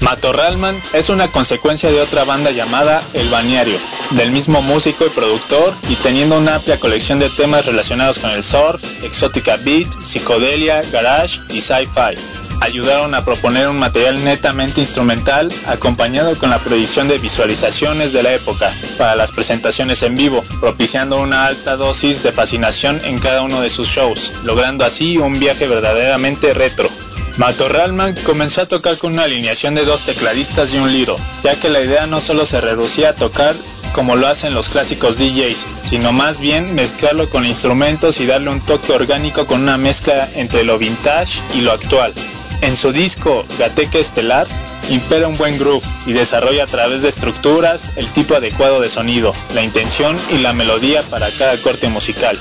Matorralman 0.00 0.80
es 0.94 1.10
una 1.10 1.28
consecuencia 1.28 1.90
de 1.90 2.00
otra 2.00 2.24
banda 2.24 2.50
llamada 2.50 3.02
El 3.12 3.28
Balneario, 3.28 3.78
del 4.10 4.32
mismo 4.32 4.62
músico 4.62 5.06
y 5.06 5.10
productor 5.10 5.74
y 5.88 5.94
teniendo 5.96 6.38
una 6.38 6.56
amplia 6.56 6.80
colección 6.80 7.18
de 7.18 7.28
temas 7.28 7.66
relacionados 7.66 8.18
con 8.18 8.30
el 8.30 8.42
surf, 8.42 8.82
exótica 9.04 9.56
beat, 9.58 9.88
psicodelia, 10.00 10.80
garage 10.90 11.40
y 11.50 11.60
sci-fi. 11.60 12.16
Ayudaron 12.62 13.14
a 13.14 13.24
proponer 13.24 13.68
un 13.68 13.78
material 13.78 14.22
netamente 14.22 14.80
instrumental 14.80 15.50
acompañado 15.66 16.36
con 16.36 16.50
la 16.50 16.58
proyección 16.58 17.08
de 17.08 17.18
visualizaciones 17.18 18.12
de 18.12 18.22
la 18.22 18.34
época 18.34 18.70
para 18.98 19.16
las 19.16 19.32
presentaciones 19.32 20.02
en 20.02 20.14
vivo, 20.14 20.44
propiciando 20.60 21.20
una 21.20 21.46
alta 21.46 21.76
dosis 21.76 22.22
de 22.22 22.32
fascinación 22.32 23.00
en 23.04 23.18
cada 23.18 23.42
uno 23.42 23.60
de 23.60 23.70
sus 23.70 23.88
shows, 23.88 24.32
logrando 24.44 24.84
así 24.84 25.16
un 25.16 25.38
viaje 25.38 25.66
verdaderamente 25.66 26.52
retro. 26.52 26.90
Matorralman 27.40 28.14
comenzó 28.26 28.60
a 28.60 28.68
tocar 28.68 28.98
con 28.98 29.14
una 29.14 29.22
alineación 29.22 29.74
de 29.74 29.86
dos 29.86 30.04
tecladistas 30.04 30.74
y 30.74 30.76
un 30.76 30.92
liro, 30.92 31.16
ya 31.42 31.58
que 31.58 31.70
la 31.70 31.80
idea 31.80 32.06
no 32.06 32.20
solo 32.20 32.44
se 32.44 32.60
reducía 32.60 33.08
a 33.08 33.14
tocar 33.14 33.54
como 33.94 34.14
lo 34.14 34.28
hacen 34.28 34.52
los 34.52 34.68
clásicos 34.68 35.18
DJs, 35.18 35.64
sino 35.82 36.12
más 36.12 36.42
bien 36.42 36.74
mezclarlo 36.74 37.30
con 37.30 37.46
instrumentos 37.46 38.20
y 38.20 38.26
darle 38.26 38.50
un 38.50 38.60
toque 38.60 38.92
orgánico 38.92 39.46
con 39.46 39.62
una 39.62 39.78
mezcla 39.78 40.28
entre 40.34 40.64
lo 40.64 40.76
vintage 40.76 41.40
y 41.54 41.62
lo 41.62 41.72
actual. 41.72 42.12
En 42.60 42.76
su 42.76 42.92
disco 42.92 43.46
Gateque 43.58 44.00
Estelar, 44.00 44.46
impera 44.90 45.26
un 45.26 45.38
buen 45.38 45.58
groove 45.58 45.82
y 46.04 46.12
desarrolla 46.12 46.64
a 46.64 46.66
través 46.66 47.00
de 47.00 47.08
estructuras 47.08 47.92
el 47.96 48.12
tipo 48.12 48.34
adecuado 48.34 48.80
de 48.80 48.90
sonido, 48.90 49.32
la 49.54 49.62
intención 49.62 50.14
y 50.30 50.38
la 50.38 50.52
melodía 50.52 51.00
para 51.00 51.30
cada 51.30 51.56
corte 51.62 51.88
musical. 51.88 52.38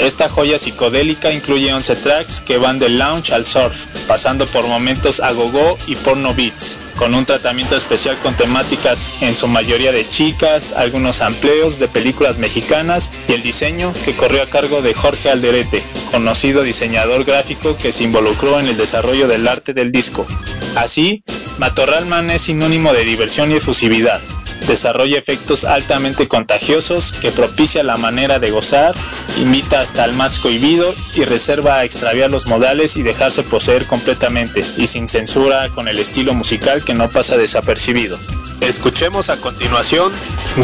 Esta 0.00 0.28
joya 0.28 0.58
psicodélica 0.58 1.32
incluye 1.32 1.72
11 1.72 1.96
tracks 1.96 2.40
que 2.40 2.58
van 2.58 2.78
del 2.78 2.98
lounge 2.98 3.32
al 3.32 3.44
surf, 3.44 3.86
pasando 4.06 4.46
por 4.46 4.66
momentos 4.66 5.20
a 5.20 5.32
gogo 5.32 5.76
y 5.86 5.96
porno 5.96 6.34
beats, 6.34 6.78
con 6.96 7.14
un 7.14 7.26
tratamiento 7.26 7.76
especial 7.76 8.16
con 8.22 8.34
temáticas 8.34 9.12
en 9.20 9.36
su 9.36 9.46
mayoría 9.48 9.92
de 9.92 10.08
chicas, 10.08 10.72
algunos 10.72 11.20
amplios 11.20 11.78
de 11.78 11.88
películas 11.88 12.38
mexicanas 12.38 13.10
y 13.28 13.32
el 13.32 13.42
diseño 13.42 13.92
que 14.04 14.14
corrió 14.14 14.42
a 14.42 14.46
cargo 14.46 14.82
de 14.82 14.94
Jorge 14.94 15.30
Alderete, 15.30 15.82
conocido 16.10 16.62
diseñador 16.62 17.24
gráfico 17.24 17.76
que 17.76 17.92
se 17.92 18.04
involucró 18.04 18.58
en 18.60 18.68
el 18.68 18.76
desarrollo 18.76 19.28
del 19.28 19.46
arte 19.46 19.74
del 19.74 19.92
disco. 19.92 20.26
Así, 20.74 21.22
Matorralman 21.58 22.30
es 22.30 22.42
sinónimo 22.42 22.92
de 22.92 23.04
diversión 23.04 23.52
y 23.52 23.56
efusividad. 23.56 24.20
Desarrolla 24.66 25.18
efectos 25.18 25.64
altamente 25.64 26.28
contagiosos 26.28 27.12
que 27.12 27.30
propicia 27.30 27.82
la 27.82 27.96
manera 27.96 28.38
de 28.38 28.50
gozar, 28.50 28.94
imita 29.38 29.80
hasta 29.80 30.04
al 30.04 30.14
más 30.14 30.38
cohibido 30.38 30.94
y 31.14 31.24
reserva 31.24 31.76
a 31.76 31.84
extraviar 31.84 32.30
los 32.30 32.46
modales 32.46 32.96
y 32.96 33.02
dejarse 33.02 33.42
poseer 33.42 33.84
completamente 33.86 34.64
y 34.76 34.86
sin 34.86 35.08
censura 35.08 35.68
con 35.70 35.88
el 35.88 35.98
estilo 35.98 36.34
musical 36.34 36.84
que 36.84 36.94
no 36.94 37.08
pasa 37.08 37.36
desapercibido. 37.36 38.18
Escuchemos 38.60 39.28
a 39.28 39.36
continuación 39.36 40.12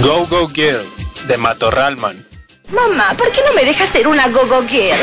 Go 0.02 0.26
Go 0.26 0.48
Girl 0.48 0.84
de 1.26 1.36
Matorralman. 1.36 2.28
Mamá, 2.70 3.14
¿por 3.16 3.32
qué 3.32 3.40
no 3.46 3.54
me 3.54 3.64
dejas 3.64 3.88
ser 3.90 4.06
una 4.06 4.28
go-go 4.28 4.62
girl? 4.68 4.98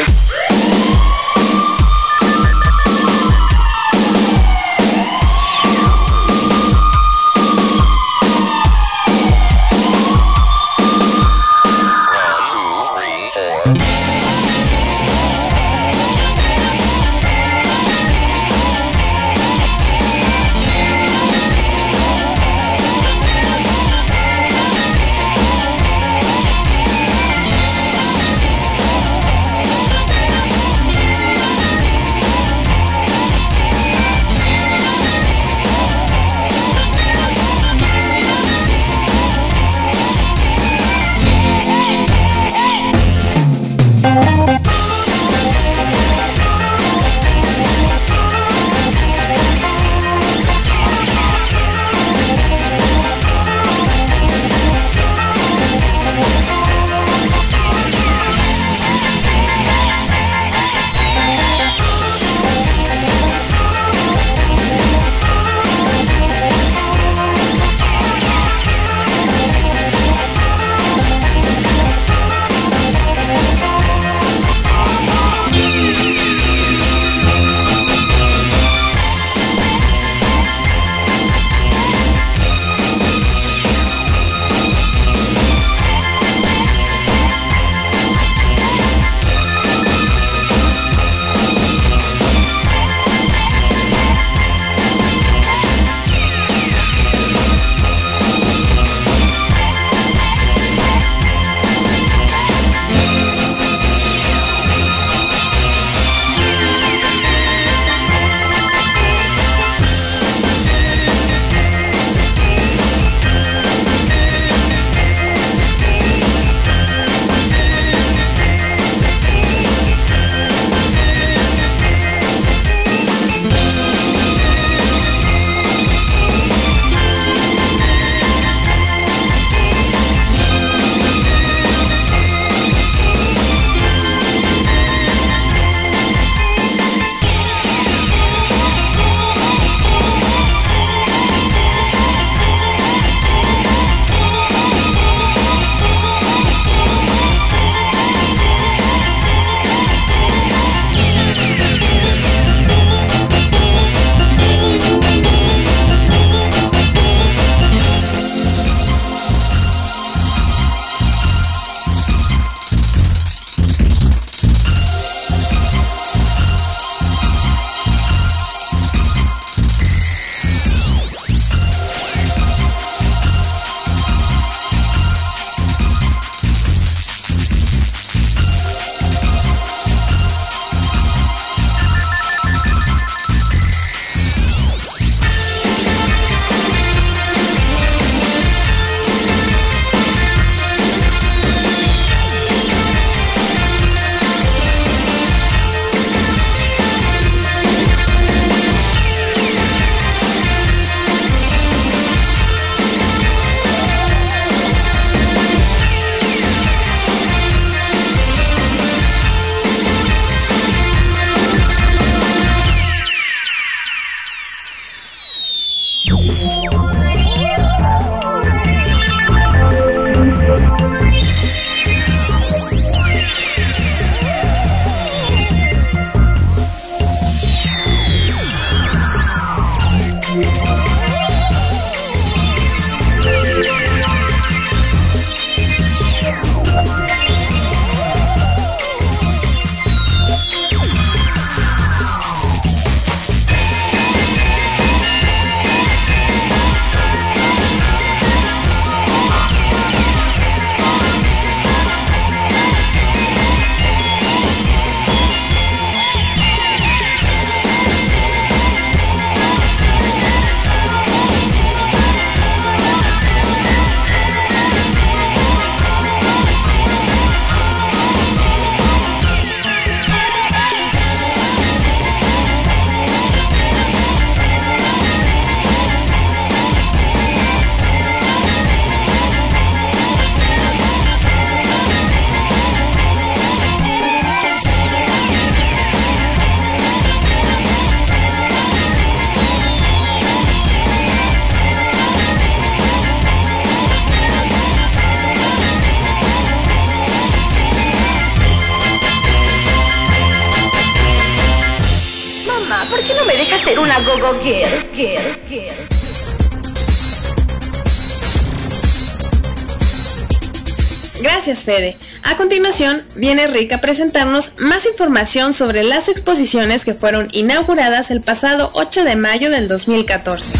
Gracias, 311.26 311.64
Fede. 311.64 311.98
A 312.22 312.38
continuación, 312.38 313.02
viene 313.16 313.48
Rick 313.48 313.74
a 313.74 313.82
presentarnos 313.82 314.60
más 314.60 314.86
información 314.86 315.54
sobre 315.54 315.82
las 315.82 316.08
exposiciones 316.08 316.86
que 316.86 316.94
fueron 316.94 317.30
inauguradas 317.32 318.12
el 318.12 318.22
pasado 318.22 318.70
8 318.74 319.04
de 319.04 319.16
mayo 319.16 319.50
del 319.50 319.68
2014. 319.68 320.54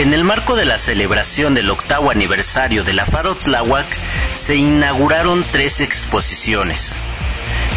En 0.00 0.12
el 0.12 0.22
marco 0.22 0.54
de 0.54 0.66
la 0.66 0.76
celebración 0.76 1.54
del 1.54 1.70
octavo 1.70 2.10
aniversario 2.10 2.84
de 2.84 2.92
la 2.92 3.06
Faro 3.06 3.36
Tláhuac, 3.36 3.86
se 4.34 4.56
inauguraron 4.56 5.46
tres 5.50 5.80
exposiciones. 5.80 6.98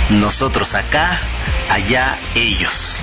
Nosotros 0.10 0.76
acá, 0.76 1.18
allá 1.70 2.18
ellos. 2.36 2.98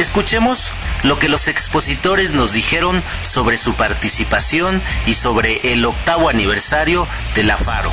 Escuchemos 0.00 0.72
lo 1.04 1.20
que 1.20 1.28
los 1.28 1.46
expositores 1.46 2.32
nos 2.32 2.52
dijeron 2.52 3.00
sobre 3.22 3.56
su 3.56 3.74
participación 3.74 4.82
y 5.06 5.14
sobre 5.14 5.72
el 5.72 5.84
octavo 5.84 6.28
aniversario 6.28 7.06
de 7.36 7.44
la 7.44 7.56
Faro. 7.56 7.92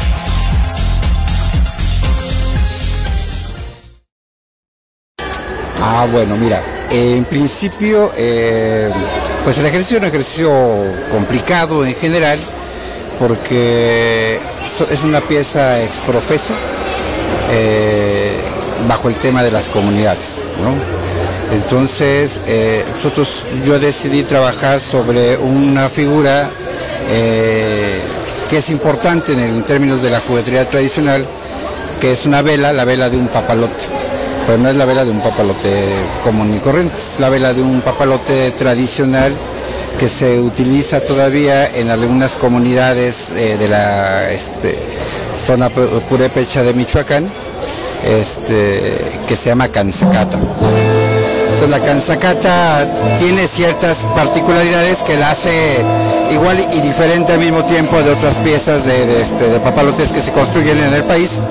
Ah, 5.80 6.08
bueno, 6.12 6.38
mira, 6.38 6.60
en 6.90 7.24
principio, 7.26 8.12
eh, 8.18 8.90
pues 9.44 9.60
el 9.60 9.66
ejercicio 9.68 9.98
es 9.98 10.02
un 10.02 10.10
ejercicio 10.10 10.52
complicado 11.12 11.86
en 11.86 11.94
general, 11.94 12.40
porque 13.20 14.40
es 14.92 15.04
una 15.04 15.22
pieza 15.22 15.82
exprofeso 15.82 16.54
eh, 17.52 18.38
bajo 18.88 19.10
el 19.10 19.16
tema 19.16 19.44
de 19.44 19.52
las 19.52 19.70
comunidades, 19.70 20.46
¿no? 20.62 20.74
Entonces, 21.56 22.42
eh, 22.48 22.84
nosotros, 22.90 23.46
yo 23.66 23.78
decidí 23.80 24.24
trabajar 24.24 24.80
sobre 24.80 25.38
una 25.38 25.88
figura 25.88 26.50
eh, 27.12 28.00
que 28.50 28.58
es 28.58 28.70
importante 28.70 29.34
en, 29.34 29.40
en 29.40 29.64
términos 29.64 30.02
de 30.02 30.10
la 30.10 30.20
juguetería 30.20 30.66
tradicional, 30.66 31.26
que 32.02 32.12
es 32.14 32.26
una 32.26 32.42
vela, 32.42 32.74
la 32.74 32.86
vela 32.86 33.10
de 33.10 33.18
un 33.18 33.28
papalote. 33.28 33.84
Pero 34.48 34.58
no 34.58 34.70
es 34.70 34.76
la 34.76 34.86
vela 34.86 35.06
de 35.06 35.12
un 35.12 35.22
papalote 35.22 35.86
común 36.24 36.54
y 36.54 36.60
corriente, 36.60 36.96
es 36.96 37.20
la 37.20 37.30
vela 37.30 37.54
de 37.54 37.62
un 37.62 37.82
papalote 37.82 38.52
tradicional 38.52 39.32
que 40.00 40.10
se 40.10 40.40
utiliza 40.40 41.00
todavía 41.00 41.68
en 41.70 41.90
algunas 41.90 42.36
comunidades 42.38 43.32
eh, 43.36 43.58
de 43.58 43.68
la 43.68 44.32
este, 44.32 44.78
zona 45.46 45.70
pu- 45.70 46.02
purépecha 46.10 46.64
de 46.64 46.74
Michoacán, 46.74 47.26
este, 48.06 48.98
que 49.28 49.36
se 49.36 49.50
llama 49.50 49.68
canzacata. 49.70 50.38
Entonces 51.54 51.70
la 51.70 51.80
canzacata 51.86 52.86
tiene 53.20 53.48
ciertas 53.48 54.00
particularidades 54.16 55.04
que 55.04 55.16
la 55.16 55.32
hace 55.32 55.52
igual 56.34 56.58
y 56.74 56.82
diferente 56.82 57.32
al 57.34 57.40
mismo 57.40 57.64
tiempo 57.64 58.02
de 58.02 58.12
otras 58.12 58.38
piezas 58.40 58.86
de, 58.86 59.06
de, 59.06 59.22
este, 59.22 59.46
de 59.48 59.60
papalotes 59.60 60.12
que 60.12 60.22
se 60.22 60.32
construyen 60.34 60.80
en 60.80 60.94
el 60.94 61.04
país, 61.04 61.42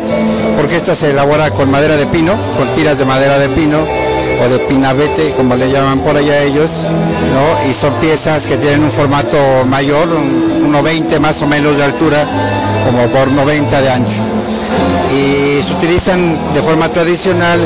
porque 0.59 0.77
esta 0.77 0.95
se 0.95 1.11
elabora 1.11 1.51
con 1.51 1.71
madera 1.71 1.97
de 1.97 2.05
pino, 2.07 2.35
con 2.59 2.69
tiras 2.75 2.99
de 2.99 3.05
madera 3.07 3.39
de 3.39 3.49
pino 3.51 3.79
o 4.45 4.49
de 4.49 4.59
pinabete, 4.61 5.33
como 5.37 5.55
le 5.57 5.71
llaman 5.71 6.01
por 6.01 6.17
allá 6.17 6.43
ellos, 6.43 6.71
¿no? 7.33 7.71
y 7.71 7.73
son 7.73 7.93
piezas 7.95 8.47
que 8.47 8.57
tienen 8.57 8.85
un 8.85 8.91
formato 8.91 9.37
mayor, 9.69 10.09
un 10.09 10.73
1,20 10.73 11.21
más 11.21 11.43
o 11.43 11.47
menos 11.47 11.77
de 11.77 11.85
altura, 11.85 12.27
como 12.85 13.07
por 13.09 13.31
90 13.31 13.81
de 13.81 13.91
ancho. 13.91 14.23
Y 15.15 15.63
se 15.63 15.75
utilizan 15.75 16.37
de 16.55 16.63
forma 16.63 16.89
tradicional 16.89 17.61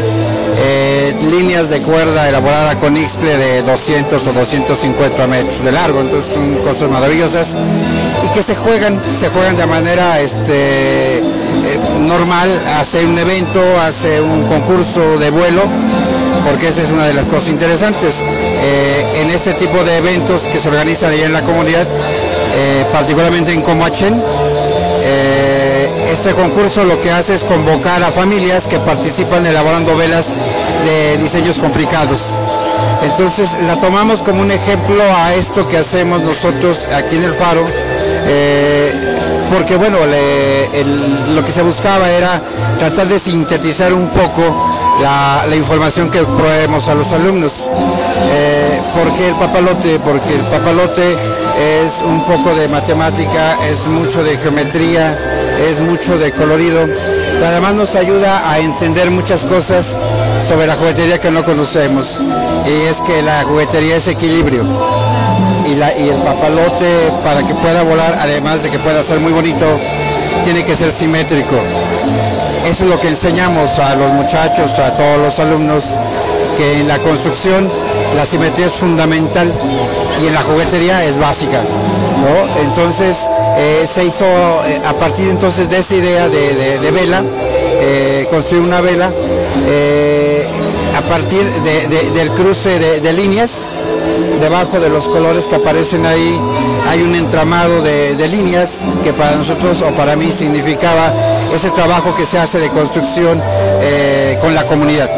eh, 0.59 1.15
líneas 1.31 1.71
de 1.71 1.81
cuerda 1.81 2.29
elaborada 2.29 2.79
con 2.79 2.97
ixtle 2.97 3.37
de 3.37 3.63
200 3.63 4.27
o 4.27 4.33
250 4.33 5.27
metros 5.27 5.63
de 5.63 5.73
largo, 5.73 6.01
entonces 6.01 6.33
son 6.33 6.55
cosas 6.65 6.91
maravillosas 6.91 7.57
y 8.25 8.29
que 8.33 8.43
se 8.43 8.55
juegan, 8.55 8.99
se 9.01 9.29
juegan 9.29 9.57
de 9.57 9.67
manera 9.67 10.21
este, 10.21 11.19
eh, 11.19 11.23
normal, 12.01 12.49
hace 12.79 13.05
un 13.05 13.19
evento, 13.19 13.61
hace 13.81 14.21
un 14.21 14.45
concurso 14.45 15.19
de 15.19 15.31
vuelo, 15.31 15.63
porque 16.45 16.69
esa 16.69 16.83
es 16.83 16.91
una 16.91 17.07
de 17.07 17.15
las 17.15 17.27
cosas 17.27 17.49
interesantes. 17.49 18.23
Eh, 18.23 19.23
en 19.23 19.31
este 19.31 19.55
tipo 19.55 19.83
de 19.85 19.99
eventos 19.99 20.43
que 20.43 20.59
se 20.59 20.69
organizan 20.69 21.13
allá 21.13 21.27
en 21.27 21.33
la 21.33 21.43
comunidad, 21.43 21.83
eh, 21.83 22.85
particularmente 22.93 23.53
en 23.53 23.63
Comachen, 23.63 24.23
eh, 25.03 25.89
este 26.13 26.33
concurso 26.35 26.85
lo 26.85 27.01
que 27.01 27.11
hace 27.11 27.35
es 27.35 27.45
convocar 27.45 28.03
a 28.03 28.11
familias 28.11 28.67
que 28.67 28.79
participan 28.79 29.47
elaborando 29.47 29.97
velas 29.97 30.35
de 30.85 31.19
diseños 31.19 31.59
complicados. 31.59 32.19
Entonces 33.03 33.51
la 33.67 33.79
tomamos 33.79 34.23
como 34.23 34.41
un 34.41 34.51
ejemplo 34.51 35.03
a 35.05 35.35
esto 35.35 35.69
que 35.69 35.79
hacemos 35.79 36.23
nosotros 36.23 36.89
aquí 36.95 37.17
en 37.17 37.25
el 37.25 37.35
Faro, 37.35 37.65
porque 39.53 39.77
bueno, 39.77 39.99
lo 41.35 41.45
que 41.45 41.53
se 41.53 41.63
buscaba 41.63 42.11
era 42.11 42.41
tratar 42.79 43.07
de 43.07 43.19
sintetizar 43.19 43.93
un 43.93 44.09
poco 44.09 44.43
la, 45.01 45.57
información 45.57 46.11
que 46.11 46.23
proveemos 46.23 46.89
a 46.89 46.95
los 46.95 47.13
alumnos. 47.13 47.69
Eh, 48.33 48.81
¿Por 48.95 49.13
qué 49.15 49.29
el 49.29 49.35
papalote? 49.37 49.99
Porque 50.01 50.35
el 50.35 50.41
papalote 50.43 51.13
es 51.85 52.03
un 52.03 52.23
poco 52.25 52.55
de 52.55 52.69
matemática, 52.69 53.57
es 53.71 53.87
mucho 53.87 54.23
de 54.23 54.37
geometría, 54.37 55.17
es 55.69 55.81
mucho 55.81 56.19
de 56.19 56.33
colorido. 56.33 56.85
Además 57.45 57.75
nos 57.75 57.95
ayuda 57.95 58.51
a 58.51 58.59
entender 58.59 59.11
muchas 59.11 59.45
cosas 59.45 59.97
sobre 60.47 60.67
la 60.67 60.75
juguetería 60.75 61.21
que 61.21 61.31
no 61.31 61.45
conocemos. 61.45 62.23
Y 62.67 62.89
es 62.89 63.01
que 63.03 63.23
la 63.23 63.45
juguetería 63.45 63.97
es 63.97 64.09
equilibrio. 64.09 64.65
Y, 65.67 65.75
la, 65.75 65.97
y 65.99 66.09
el 66.09 66.17
papalote, 66.19 67.11
para 67.25 67.47
que 67.47 67.55
pueda 67.55 67.83
volar, 67.83 68.17
además 68.21 68.63
de 68.63 68.71
que 68.71 68.79
pueda 68.79 69.03
ser 69.03 69.21
muy 69.21 69.33
bonito, 69.33 69.67
tiene 70.45 70.65
que 70.65 70.77
ser 70.77 70.93
simétrico. 70.93 71.57
Eso 72.69 72.85
es 72.85 72.91
lo 72.91 72.99
que 73.01 73.09
enseñamos 73.09 73.79
a 73.79 73.95
los 73.95 74.13
muchachos, 74.13 74.79
a 74.79 74.91
todos 74.97 75.19
los 75.19 75.39
alumnos, 75.39 75.85
que 76.59 76.81
en 76.81 76.89
la 76.89 76.99
construcción 76.99 77.71
la 78.17 78.27
simetría 78.27 78.67
es 78.67 78.73
fundamental 78.73 79.53
y 80.23 80.27
en 80.27 80.35
la 80.35 80.43
juguetería 80.43 81.05
es 81.05 81.19
básica. 81.19 81.61
¿no? 81.61 82.63
Entonces 82.63 83.31
eh, 83.57 83.85
se 83.87 84.05
hizo 84.05 84.25
eh, 84.25 84.81
a 84.87 84.93
partir 84.95 85.29
entonces 85.29 85.69
de 85.71 85.79
esta 85.79 85.95
idea 85.95 86.29
de, 86.29 86.91
vela, 86.93 87.23
eh, 87.81 88.27
construir 88.31 88.65
una 88.65 88.81
vela, 88.81 89.11
a 90.97 91.01
partir 91.03 91.45
de- 91.45 91.87
de- 91.89 92.11
del 92.11 92.31
cruce 92.31 92.79
de, 93.01 93.13
líneas, 93.13 93.73
debajo 94.41 94.81
de 94.81 94.89
los 94.89 95.07
colores 95.09 95.47
que 95.47 95.57
aparecen 95.57 96.05
ahí 96.07 96.41
hay 96.89 97.03
un 97.03 97.15
entramado 97.15 97.83
de 97.83 98.29
líneas 98.29 98.85
que 99.05 99.13
para 99.13 99.37
nosotros 99.37 99.83
o 99.83 99.91
para 99.95 100.17
mí 100.17 100.33
significaba 100.33 101.13
ese 101.57 101.71
trabajo 101.71 102.15
que 102.17 102.25
se 102.27 102.39
hace 102.39 102.59
de 102.59 102.69
construcción 102.69 103.41
eh, 103.83 104.39
con 104.41 104.55
la 104.55 104.65
comunidad. 104.67 105.09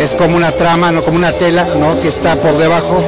Es 0.00 0.14
como 0.14 0.36
una 0.36 0.52
trama, 0.52 0.92
no 0.92 1.02
como 1.02 1.16
una 1.16 1.32
tela, 1.32 1.64
¿no? 1.78 2.00
que 2.00 2.08
está 2.08 2.36
por 2.36 2.56
debajo, 2.56 3.00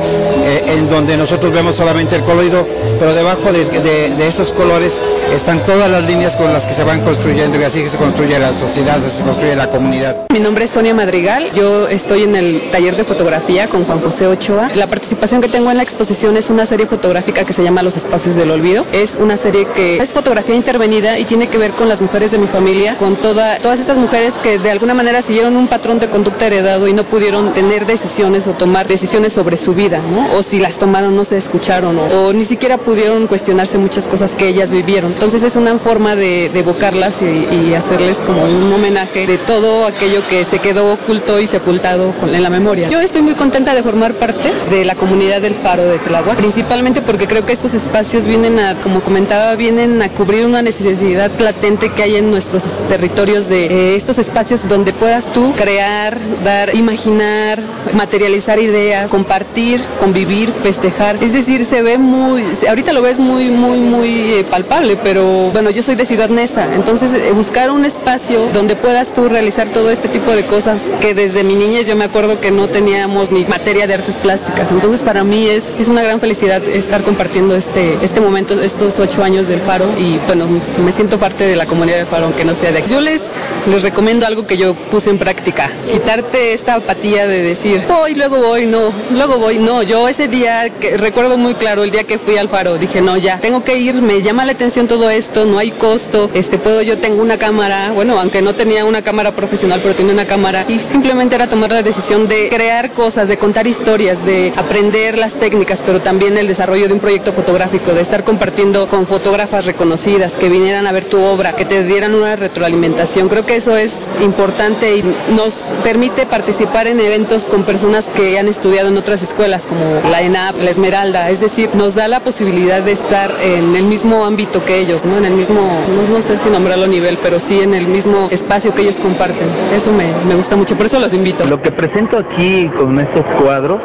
eh, 0.44 0.76
en 0.78 0.88
donde 0.88 1.16
nosotros 1.16 1.52
vemos 1.52 1.74
solamente 1.76 2.16
el 2.16 2.22
colorido, 2.24 2.66
pero 2.98 3.14
debajo 3.14 3.52
de, 3.52 3.64
de- 3.66 4.14
de 4.16 4.26
esos 4.26 4.50
colores 4.50 5.00
están 5.32 5.58
todas 5.64 5.90
las 5.90 6.06
líneas 6.06 6.36
con 6.36 6.52
las 6.52 6.66
que 6.66 6.74
se 6.74 6.84
van 6.84 7.00
construyendo 7.02 7.58
y 7.58 7.62
así 7.62 7.86
se 7.86 7.96
construye 7.96 8.38
la 8.38 8.52
sociedad, 8.52 8.98
se 9.00 9.22
construye 9.22 9.54
la 9.56 9.68
comunidad. 9.68 10.16
Mi 10.32 10.40
nombre 10.40 10.64
es 10.64 10.70
Sonia 10.70 10.94
Madrigal, 10.94 11.50
yo 11.52 11.88
estoy 11.88 12.24
en 12.24 12.34
el 12.34 12.70
taller 12.70 12.96
de 12.96 13.04
fotografía 13.04 13.66
con 13.68 13.84
Juan 13.84 14.00
José 14.00 14.26
Ochoa. 14.26 14.70
La 14.74 14.86
participación 14.86 15.40
que 15.40 15.48
tengo 15.48 15.70
en 15.70 15.76
la 15.76 15.82
exposición 15.82 16.36
es 16.36 16.50
una 16.50 16.66
serie 16.66 16.86
fotográfica 16.86 17.44
que 17.44 17.52
se 17.52 17.62
llama 17.62 17.82
Los 17.82 17.96
Espacios 17.96 18.34
del 18.34 18.50
Olvido. 18.50 18.84
Es 18.92 19.16
una 19.20 19.36
serie 19.36 19.66
que 19.74 19.98
es 19.98 20.10
fotografía 20.10 20.54
intervenida 20.54 21.18
y 21.18 21.24
tiene 21.24 21.48
que 21.48 21.58
ver 21.58 21.72
con 21.72 21.88
las 21.88 22.00
mujeres 22.00 22.30
de 22.30 22.38
mi 22.38 22.46
familia 22.46 22.96
con 22.96 23.16
toda, 23.16 23.58
todas 23.58 23.80
estas 23.80 23.96
mujeres 23.96 24.34
que 24.42 24.58
de 24.58 24.70
alguna 24.70 24.94
manera 24.94 25.22
siguieron 25.22 25.56
un 25.56 25.68
patrón 25.68 25.98
de 26.00 26.08
conducta 26.08 26.46
heredado 26.46 26.88
y 26.88 26.92
no 26.92 27.04
pudieron 27.04 27.52
tener 27.52 27.86
decisiones 27.86 28.46
o 28.46 28.52
tomar 28.52 28.88
decisiones 28.88 29.32
sobre 29.32 29.56
su 29.56 29.74
vida, 29.74 30.00
¿no? 30.12 30.38
O 30.38 30.42
si 30.42 30.58
las 30.58 30.76
tomaron 30.76 31.14
no 31.16 31.24
se 31.24 31.36
escucharon 31.36 31.98
o 31.98 32.32
ni 32.32 32.44
siquiera 32.44 32.78
pudieron 32.78 33.26
cuestionarse 33.26 33.78
muchas 33.78 34.08
cosas 34.08 34.34
que 34.34 34.48
ellas 34.48 34.70
vivieron. 34.70 35.12
Entonces 35.20 35.42
es 35.42 35.56
una 35.56 35.76
forma 35.76 36.16
de, 36.16 36.48
de 36.48 36.60
evocarlas 36.60 37.20
y, 37.20 37.26
y 37.68 37.74
hacerles 37.74 38.22
como 38.24 38.42
un 38.42 38.72
homenaje 38.72 39.26
de 39.26 39.36
todo 39.36 39.84
aquello 39.84 40.22
que 40.30 40.46
se 40.46 40.60
quedó 40.60 40.94
oculto 40.94 41.38
y 41.38 41.46
sepultado 41.46 42.12
con- 42.12 42.34
en 42.34 42.42
la 42.42 42.48
memoria. 42.48 42.88
Yo 42.88 43.00
estoy 43.00 43.20
muy 43.20 43.34
contenta 43.34 43.74
de 43.74 43.82
formar 43.82 44.14
parte 44.14 44.50
de 44.70 44.86
la 44.86 44.94
comunidad 44.94 45.42
del 45.42 45.52
Faro 45.54 45.84
de 45.84 45.98
Tláhuac, 45.98 46.36
principalmente 46.38 47.02
porque 47.02 47.26
creo 47.26 47.44
que 47.44 47.52
estos 47.52 47.74
espacios 47.74 48.24
vienen 48.26 48.58
a, 48.58 48.76
como 48.80 49.00
comentaba, 49.02 49.56
vienen 49.56 50.00
a 50.00 50.08
cubrir 50.08 50.46
una 50.46 50.62
necesidad 50.62 51.30
latente 51.38 51.90
que 51.90 52.02
hay 52.02 52.16
en 52.16 52.30
nuestros 52.30 52.62
territorios 52.88 53.46
de 53.46 53.66
eh, 53.66 53.96
estos 53.96 54.16
espacios 54.16 54.66
donde 54.70 54.94
puedas 54.94 55.30
tú 55.34 55.52
crear, 55.54 56.16
dar, 56.42 56.74
imaginar, 56.74 57.60
materializar 57.92 58.58
ideas, 58.58 59.10
compartir, 59.10 59.82
convivir, 60.00 60.50
festejar. 60.50 61.16
Es 61.22 61.34
decir, 61.34 61.66
se 61.66 61.82
ve 61.82 61.98
muy, 61.98 62.42
ahorita 62.66 62.94
lo 62.94 63.02
ves 63.02 63.18
muy, 63.18 63.50
muy, 63.50 63.80
muy 63.80 64.08
eh, 64.32 64.46
palpable, 64.50 64.96
pero 64.96 65.09
bueno, 65.18 65.70
yo 65.70 65.82
soy 65.82 65.96
de 65.96 66.06
Ciudad 66.06 66.28
Neza, 66.28 66.72
entonces 66.74 67.10
eh, 67.12 67.32
buscar 67.32 67.70
un 67.70 67.84
espacio 67.84 68.48
donde 68.52 68.76
puedas 68.76 69.08
tú 69.08 69.28
realizar 69.28 69.68
todo 69.68 69.90
este 69.90 70.08
tipo 70.08 70.30
de 70.32 70.44
cosas 70.44 70.88
que 71.00 71.14
desde 71.14 71.42
mi 71.42 71.54
niñez 71.54 71.86
yo 71.86 71.96
me 71.96 72.04
acuerdo 72.04 72.40
que 72.40 72.50
no 72.50 72.68
teníamos 72.68 73.32
ni 73.32 73.44
materia 73.44 73.86
de 73.86 73.94
artes 73.94 74.16
plásticas. 74.16 74.70
Entonces 74.70 75.00
para 75.00 75.24
mí 75.24 75.48
es, 75.48 75.76
es 75.78 75.88
una 75.88 76.02
gran 76.02 76.20
felicidad 76.20 76.62
estar 76.62 77.02
compartiendo 77.02 77.56
este, 77.56 77.98
este 78.02 78.20
momento, 78.20 78.60
estos 78.60 78.98
ocho 78.98 79.24
años 79.24 79.48
del 79.48 79.60
Faro 79.60 79.86
y 79.98 80.18
bueno, 80.26 80.46
me 80.84 80.92
siento 80.92 81.18
parte 81.18 81.44
de 81.44 81.56
la 81.56 81.66
comunidad 81.66 81.96
del 81.96 82.06
Faro, 82.06 82.26
aunque 82.26 82.44
no 82.44 82.54
sea 82.54 82.70
de 82.70 82.78
aquí. 82.78 82.90
Yo 82.90 83.00
les, 83.00 83.22
les 83.66 83.82
recomiendo 83.82 84.26
algo 84.26 84.46
que 84.46 84.56
yo 84.56 84.74
puse 84.74 85.10
en 85.10 85.18
práctica, 85.18 85.70
quitarte 85.90 86.52
esta 86.52 86.74
apatía 86.74 87.26
de 87.26 87.42
decir, 87.42 87.82
voy, 87.88 88.14
luego 88.14 88.38
voy, 88.38 88.66
no, 88.66 88.92
luego 89.12 89.38
voy, 89.38 89.58
no. 89.58 89.82
Yo 89.82 90.08
ese 90.08 90.28
día, 90.28 90.70
que, 90.70 90.96
recuerdo 90.96 91.36
muy 91.36 91.54
claro 91.54 91.84
el 91.84 91.90
día 91.90 92.04
que 92.04 92.18
fui 92.18 92.36
al 92.36 92.48
Faro, 92.48 92.78
dije, 92.78 93.00
no, 93.00 93.16
ya, 93.16 93.38
tengo 93.38 93.64
que 93.64 93.78
ir, 93.78 93.94
me 93.94 94.22
llama 94.22 94.44
la 94.44 94.52
atención 94.52 94.88
todo 94.88 95.10
esto, 95.10 95.46
no 95.46 95.58
hay 95.58 95.70
costo, 95.70 96.30
este, 96.34 96.58
puedo, 96.58 96.82
yo 96.82 96.98
tengo 96.98 97.22
una 97.22 97.38
cámara, 97.38 97.92
bueno, 97.92 98.18
aunque 98.18 98.42
no 98.42 98.54
tenía 98.54 98.84
una 98.84 99.02
cámara 99.02 99.32
profesional, 99.32 99.80
pero 99.82 99.94
tenía 99.94 100.12
una 100.12 100.26
cámara 100.26 100.64
y 100.68 100.78
simplemente 100.78 101.34
era 101.34 101.48
tomar 101.48 101.70
la 101.70 101.82
decisión 101.82 102.28
de 102.28 102.48
crear 102.48 102.92
cosas, 102.92 103.28
de 103.28 103.38
contar 103.38 103.66
historias, 103.66 104.24
de 104.24 104.52
aprender 104.56 105.18
las 105.18 105.34
técnicas, 105.34 105.82
pero 105.84 106.00
también 106.00 106.38
el 106.38 106.46
desarrollo 106.46 106.88
de 106.88 106.94
un 106.94 107.00
proyecto 107.00 107.32
fotográfico, 107.32 107.92
de 107.92 108.00
estar 108.00 108.24
compartiendo 108.24 108.86
con 108.88 109.06
fotógrafas 109.06 109.66
reconocidas, 109.66 110.36
que 110.36 110.48
vinieran 110.48 110.86
a 110.86 110.92
ver 110.92 111.04
tu 111.04 111.20
obra, 111.20 111.54
que 111.54 111.64
te 111.64 111.84
dieran 111.84 112.14
una 112.14 112.36
retroalimentación. 112.36 113.28
Creo 113.28 113.46
que 113.46 113.49
eso 113.56 113.76
es 113.76 114.06
importante 114.20 114.96
y 114.96 115.02
nos 115.34 115.54
permite 115.82 116.26
participar 116.26 116.86
en 116.86 117.00
eventos 117.00 117.44
con 117.44 117.64
personas 117.64 118.08
que 118.08 118.38
han 118.38 118.48
estudiado 118.48 118.88
en 118.88 118.96
otras 118.96 119.22
escuelas, 119.22 119.66
como 119.66 119.80
la 120.10 120.22
ENAP, 120.22 120.56
la 120.62 120.70
Esmeralda, 120.70 121.30
es 121.30 121.40
decir, 121.40 121.70
nos 121.74 121.94
da 121.94 122.08
la 122.08 122.20
posibilidad 122.20 122.82
de 122.82 122.92
estar 122.92 123.30
en 123.42 123.74
el 123.74 123.84
mismo 123.84 124.24
ámbito 124.24 124.64
que 124.64 124.78
ellos, 124.78 125.04
¿no? 125.04 125.18
En 125.18 125.24
el 125.24 125.32
mismo, 125.32 125.60
no, 125.60 126.14
no 126.14 126.22
sé 126.22 126.36
si 126.38 126.48
nombrarlo 126.48 126.86
nivel, 126.86 127.18
pero 127.22 127.38
sí 127.38 127.60
en 127.60 127.74
el 127.74 127.86
mismo 127.86 128.28
espacio 128.30 128.74
que 128.74 128.82
ellos 128.82 128.96
comparten. 128.96 129.46
Eso 129.74 129.92
me, 129.92 130.04
me 130.28 130.34
gusta 130.34 130.56
mucho, 130.56 130.76
por 130.76 130.86
eso 130.86 130.98
los 130.98 131.14
invito. 131.14 131.44
Lo 131.44 131.60
que 131.62 131.70
presento 131.72 132.18
aquí 132.18 132.68
con 132.78 132.98
estos 132.98 133.24
cuadros 133.40 133.80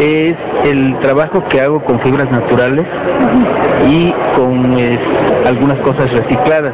es 0.00 0.34
el 0.64 0.98
trabajo 1.00 1.42
que 1.48 1.60
hago 1.60 1.82
con 1.84 2.00
fibras 2.00 2.30
naturales 2.30 2.86
y 3.88 4.12
con 4.36 4.76
eh, 4.78 4.98
algunas 5.46 5.78
cosas 5.80 6.06
recicladas. 6.12 6.72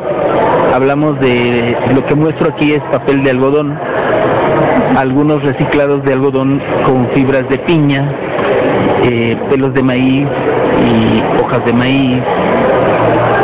Hablamos 0.75 1.19
de 1.21 1.77
lo 1.95 2.05
que 2.07 2.15
muestro 2.15 2.51
aquí 2.51 2.73
es 2.73 2.81
papel 2.93 3.23
de 3.23 3.31
algodón, 3.31 3.79
algunos 4.97 5.43
reciclados 5.43 6.03
de 6.05 6.13
algodón 6.13 6.61
con 6.85 7.09
fibras 7.15 7.45
de 7.49 7.59
piña, 7.59 8.11
eh, 9.05 9.37
pelos 9.51 9.73
de 9.75 9.83
maíz 9.83 10.27
y 10.27 11.23
hojas 11.43 11.65
de 11.65 11.73
maíz, 11.73 12.19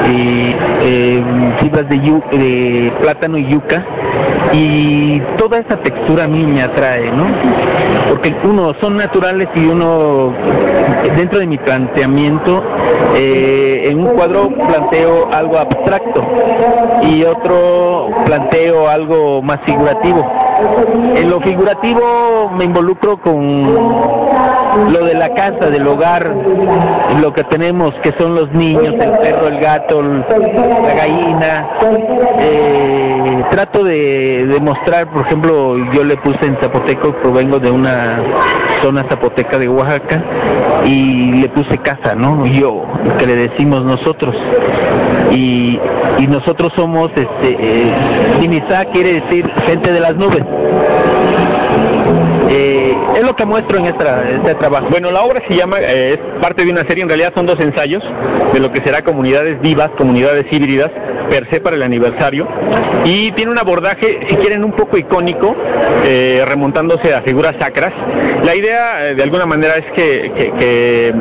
eh, 0.07 1.23
fibras 1.61 1.89
de, 1.89 1.97
yu- 2.01 2.31
de 2.31 2.93
plátano 3.01 3.39
y 3.39 3.45
yuca 3.49 3.85
y 4.53 5.21
toda 5.37 5.59
esa 5.59 5.77
textura 5.83 6.25
a 6.25 6.29
mí 6.29 6.45
me 6.45 6.63
atrae, 6.63 7.11
¿no? 7.11 7.27
Porque 8.09 8.35
uno 8.45 8.73
son 8.81 8.97
naturales 8.97 9.49
y 9.55 9.67
uno 9.67 10.33
dentro 11.17 11.39
de 11.39 11.47
mi 11.47 11.59
planteamiento 11.59 12.63
eh, 13.17 13.83
en 13.85 14.01
un 14.01 14.15
cuadro 14.15 14.49
planteo 14.49 15.29
algo 15.33 15.59
abstracto 15.59 16.23
y 17.03 17.25
otro 17.25 18.09
planteo 18.25 18.89
algo 18.89 19.43
más 19.43 19.59
figurativo. 19.67 20.25
En 21.17 21.31
lo 21.31 21.41
figurativo 21.41 22.51
me 22.57 22.65
involucro 22.65 23.21
con 23.21 23.75
lo 24.93 25.05
de 25.05 25.15
la 25.15 25.35
casa, 25.35 25.71
del 25.71 25.87
hogar, 25.87 26.35
lo 27.21 27.33
que 27.33 27.45
tenemos, 27.45 27.93
que 28.03 28.13
son 28.19 28.35
los 28.35 28.51
niños, 28.53 28.95
el 28.99 29.11
perro, 29.19 29.49
el 29.49 29.61
gato, 29.61 30.03
la 30.03 30.95
gallina. 30.95 31.69
Eh, 32.41 33.45
trato 33.51 33.85
de, 33.85 34.04
de 34.05 34.61
mostrar, 34.61 35.11
por 35.13 35.27
ejemplo, 35.27 35.77
yo 35.93 36.05
le 36.05 36.17
puse 36.17 36.47
en 36.47 36.57
zapoteco, 36.61 37.15
provengo 37.23 37.59
de 37.59 37.71
una 37.71 38.23
zona 38.83 39.05
zapoteca 39.09 39.59
de 39.59 39.69
Oaxaca, 39.69 40.23
y 40.85 41.33
le 41.41 41.49
puse 41.49 41.79
casa, 41.79 42.15
¿no? 42.15 42.47
Yo, 42.47 42.85
que 43.19 43.27
le 43.27 43.37
decimos 43.37 43.83
nosotros. 43.83 44.35
Y, 45.33 45.79
y 46.19 46.27
nosotros 46.27 46.71
somos, 46.77 47.09
este, 47.17 47.57
eh, 47.61 47.93
quiere 48.93 49.21
decir 49.21 49.49
gente 49.67 49.93
de 49.93 50.01
las 50.01 50.15
nubes. 50.15 50.43
Eh, 52.51 52.95
es 53.17 53.23
lo 53.23 53.35
que 53.35 53.45
muestro 53.45 53.79
en 53.79 53.87
esta, 53.87 54.23
este 54.29 54.55
trabajo. 54.55 54.87
Bueno, 54.91 55.11
la 55.11 55.23
obra 55.23 55.41
se 55.49 55.57
llama, 55.57 55.79
eh, 55.81 56.13
es 56.13 56.41
parte 56.41 56.65
de 56.65 56.71
una 56.71 56.83
serie, 56.83 57.03
en 57.03 57.09
realidad 57.09 57.33
son 57.35 57.47
dos 57.47 57.59
ensayos 57.61 58.03
de 58.53 58.61
lo 58.61 58.71
que 58.71 58.81
será 58.85 59.03
comunidades 59.03 59.61
vivas, 59.61 59.91
comunidades 59.97 60.45
híbridas, 60.51 60.91
per 61.31 61.49
se 61.51 61.61
para 61.61 61.77
el 61.77 61.83
aniversario. 61.83 62.47
Y 63.05 63.33
tiene 63.33 63.53
un 63.53 63.59
abordaje, 63.59 64.19
si 64.29 64.37
quieren, 64.37 64.65
un 64.65 64.73
poco 64.73 64.97
icónico, 64.97 65.55
eh, 66.07 66.43
remontándose 66.47 67.15
a 67.15 67.23
figuras 67.23 67.55
sacras. 67.61 67.91
La 68.45 68.55
idea, 68.55 69.09
eh, 69.09 69.15
de 69.15 69.23
alguna 69.23 69.47
manera, 69.47 69.75
es 69.75 69.85
que, 69.97 70.23
que- 70.37 70.51
que, 70.59 71.09
eh, 71.09 71.13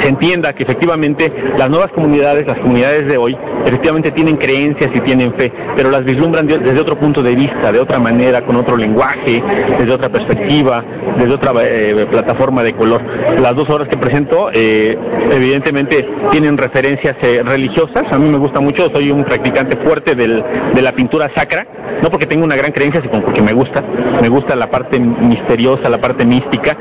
se 0.00 0.08
entienda 0.08 0.52
que 0.52 0.62
efectivamente 0.64 1.32
las 1.56 1.68
nuevas 1.70 1.88
comunidades, 1.94 2.44
las 2.46 2.58
comunidades 2.58 3.06
de 3.08 3.16
hoy, 3.16 3.36
efectivamente 3.66 4.10
tienen 4.10 4.36
creencias 4.36 4.90
y 4.94 5.00
tienen 5.00 5.32
fe, 5.38 5.52
pero 5.76 5.90
las 5.90 6.04
vislumbran 6.04 6.46
de- 6.46 6.58
desde 6.58 6.80
otro 6.80 6.98
punto 6.98 7.22
de 7.22 7.34
vista, 7.34 7.70
de 7.72 7.78
otra 7.80 7.98
manera, 7.98 8.40
con 8.44 8.56
otro 8.56 8.76
lenguaje, 8.76 9.42
desde 9.78 9.92
otra 9.92 10.08
perspectiva, 10.08 10.84
desde 11.18 11.32
otra 11.34 11.52
eh, 11.62 12.06
plataforma 12.10 12.62
de 12.62 12.72
color. 12.74 13.02
Las 13.40 13.54
dos 13.54 13.68
obras 13.70 13.88
que 13.88 13.96
presento, 13.98 14.48
eh, 14.52 14.96
evidentemente, 15.30 16.06
tienen 16.30 16.56
referencias 16.56 17.14
eh, 17.22 17.42
religiosas. 17.44 18.04
A 18.10 18.18
mí 18.18 18.28
me 18.28 18.38
gusta 18.38 18.60
mucho, 18.60 18.86
soy 18.94 19.10
un 19.10 19.22
practicante 19.24 19.51
fuerte 19.84 20.14
del- 20.14 20.42
de 20.74 20.82
la 20.82 20.92
pintura 20.92 21.28
sacra, 21.34 21.66
no 22.02 22.08
porque 22.10 22.26
tengo 22.26 22.44
una 22.44 22.56
gran 22.56 22.72
creencia, 22.72 23.00
sino 23.02 23.24
porque 23.24 23.42
me 23.42 23.52
gusta. 23.52 23.82
Me 24.20 24.28
gusta 24.28 24.56
la 24.56 24.70
parte 24.70 24.98
misteriosa, 24.98 25.88
la 25.88 25.98
parte 25.98 26.24
mística, 26.26 26.76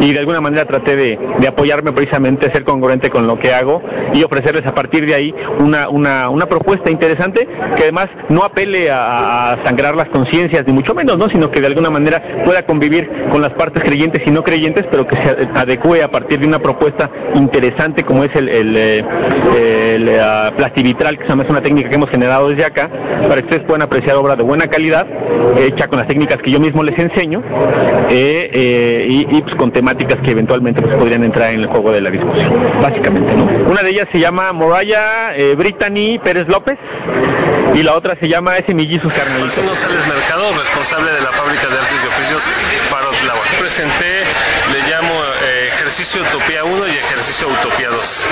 y 0.00 0.12
de 0.12 0.18
alguna 0.18 0.40
manera 0.40 0.64
traté 0.64 0.96
de, 0.96 1.18
de 1.38 1.48
apoyarme 1.48 1.92
precisamente, 1.92 2.48
ser 2.52 2.64
congruente 2.64 3.10
con 3.10 3.26
lo 3.26 3.38
que 3.38 3.52
hago 3.52 3.82
y 4.14 4.22
ofrecerles 4.22 4.66
a 4.66 4.74
partir 4.74 5.06
de 5.06 5.14
ahí 5.14 5.34
una, 5.58 5.88
una, 5.88 6.28
una 6.28 6.46
propuesta 6.46 6.90
interesante 6.90 7.46
que 7.76 7.82
además 7.84 8.06
no 8.28 8.44
apele 8.44 8.90
a, 8.90 9.56
sangrar 9.64 9.94
las 9.96 10.08
conciencias, 10.08 10.64
ni 10.66 10.72
mucho 10.72 10.94
menos, 10.94 11.16
¿no? 11.18 11.26
sino 11.32 11.50
que 11.50 11.60
de 11.60 11.66
alguna 11.66 11.90
manera 11.90 12.22
pueda 12.44 12.62
convivir 12.62 13.08
con 13.30 13.40
las 13.42 13.50
partes 13.52 13.82
creyentes 13.84 14.22
y 14.26 14.30
no 14.30 14.42
creyentes, 14.42 14.84
pero 14.90 15.06
que 15.06 15.16
se 15.16 15.48
adecue 15.54 16.02
a 16.02 16.08
partir 16.10 16.40
de 16.40 16.46
una 16.46 16.58
propuesta 16.58 17.10
interesante 17.34 18.02
como 18.02 18.24
es 18.24 18.30
el, 18.34 18.48
el, 18.48 18.76
eh, 18.76 19.04
eh, 19.56 20.50
plastivitral, 20.56 21.18
que 21.18 21.24
es 21.24 21.30
una 21.32 21.62
técnica 21.62 21.88
que 21.88 21.96
hemos 21.96 22.11
generado 22.12 22.50
desde 22.50 22.64
acá, 22.64 22.88
para 23.22 23.40
que 23.40 23.46
ustedes 23.46 23.64
puedan 23.64 23.82
apreciar 23.82 24.16
obra 24.16 24.36
de 24.36 24.44
buena 24.44 24.68
calidad, 24.68 25.06
hecha 25.58 25.88
con 25.88 25.98
las 25.98 26.06
técnicas 26.06 26.38
que 26.38 26.50
yo 26.52 26.60
mismo 26.60 26.84
les 26.84 26.96
enseño, 26.98 27.42
eh, 28.10 28.50
eh, 28.52 29.06
y, 29.08 29.42
pues, 29.42 29.56
con 29.56 29.72
temáticas 29.72 30.18
que 30.22 30.30
eventualmente 30.30 30.82
pues, 30.82 30.94
podrían 30.96 31.24
entrar 31.24 31.52
en 31.52 31.60
el 31.60 31.66
juego 31.66 31.90
de 31.90 32.00
la 32.02 32.10
discusión, 32.10 32.52
básicamente. 32.80 33.34
Una 33.66 33.82
de 33.82 33.90
ellas 33.90 34.06
se 34.12 34.20
llama 34.20 34.52
Moraya 34.52 35.34
eh, 35.36 35.54
Brittany 35.56 36.20
Pérez 36.22 36.46
López, 36.48 36.78
y 37.74 37.82
la 37.82 37.94
otra 37.94 38.14
se 38.20 38.28
llama 38.28 38.56
Ese 38.58 38.74
Millizos 38.74 39.12
Carnalito. 39.12 39.46
Martín 39.46 39.66
González 39.66 40.06
Mercado, 40.06 40.44
responsable 40.52 41.10
de 41.12 41.20
la 41.22 41.32
fábrica 41.32 41.66
de 41.68 41.74
artes 41.74 42.04
y 42.04 42.06
oficios 42.06 42.42
Faro 42.90 43.10
Tláhuac. 43.22 43.58
Presenté, 43.58 44.28
le 44.71 44.71
llamo 44.71 44.71
eh, 44.71 44.71
ejercicio 45.92 46.22
Utopía 46.22 46.64
1 46.64 46.88
y 46.88 46.96
ejercicio 46.96 47.48
Utopía 47.48 47.90
2, 47.90 48.26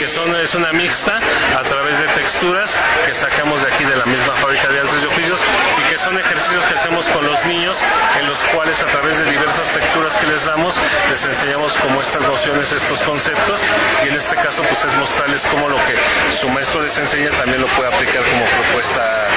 que 0.00 0.08
son, 0.08 0.34
es 0.34 0.56
una 0.56 0.72
mixta 0.72 1.20
a 1.56 1.62
través 1.62 2.00
de 2.00 2.06
texturas 2.08 2.74
que 3.06 3.14
sacamos 3.14 3.62
de 3.62 3.68
aquí 3.68 3.84
de 3.84 3.94
la 3.94 4.04
misma 4.06 4.34
fábrica 4.34 4.66
de 4.66 4.80
artes 4.80 5.02
y 5.04 5.06
oficios 5.06 5.38
y 5.78 5.88
que 5.88 5.98
son 5.98 6.18
ejercicios 6.18 6.64
que 6.64 6.74
hacemos 6.74 7.06
con 7.06 7.24
los 7.24 7.46
niños 7.46 7.76
en 8.18 8.26
los 8.26 8.40
cuales 8.50 8.82
a 8.82 8.86
través 8.86 9.16
de 9.18 9.30
diversas 9.30 9.68
texturas 9.72 10.16
que 10.16 10.26
les 10.26 10.44
damos 10.46 10.74
les 11.08 11.24
enseñamos 11.24 11.72
como 11.74 12.00
estas 12.00 12.26
nociones, 12.26 12.72
estos 12.72 13.00
conceptos 13.02 13.60
y 14.04 14.08
en 14.08 14.16
este 14.16 14.34
caso 14.34 14.64
pues 14.64 14.84
es 14.84 14.92
mostrarles 14.94 15.46
cómo 15.46 15.68
lo 15.68 15.76
que 15.86 15.94
su 16.40 16.48
maestro 16.48 16.82
les 16.82 16.98
enseña 16.98 17.30
también 17.38 17.60
lo 17.60 17.68
puede 17.68 17.94
aplicar 17.94 18.24
como 18.24 18.44
propuesta 18.46 19.28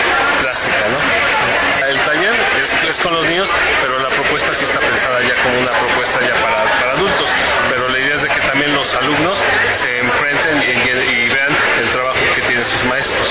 plástica, 0.41 0.86
¿no? 0.90 1.86
El 1.88 2.00
taller 2.02 2.34
es, 2.34 2.90
es 2.90 3.00
con 3.00 3.14
los 3.14 3.26
niños, 3.28 3.48
pero 3.82 4.00
la 4.00 4.10
propuesta 4.10 4.54
sí 4.56 4.64
está 4.64 4.80
pensada 4.80 5.22
ya 5.22 5.36
como 5.44 5.60
una 5.60 5.72
propuesta 5.72 6.20
ya 6.22 6.34
para, 6.34 6.64
para 6.80 6.91
adultos, 6.94 7.28
pero 7.69 7.90
la 7.90 7.99
idea 7.99 8.15
es 8.15 8.22
de 8.22 8.30
que 8.30 8.41
también 8.41 8.73
los 8.73 8.94
alumnos 8.95 9.36
se 9.81 9.99
enfrenten 9.99 10.56
y, 10.64 11.27
vean 11.30 11.52
el 11.81 11.90
trabajo 11.90 12.19
que 12.36 12.41
tienen 12.41 12.64
sus 12.65 12.84
maestros. 12.86 13.27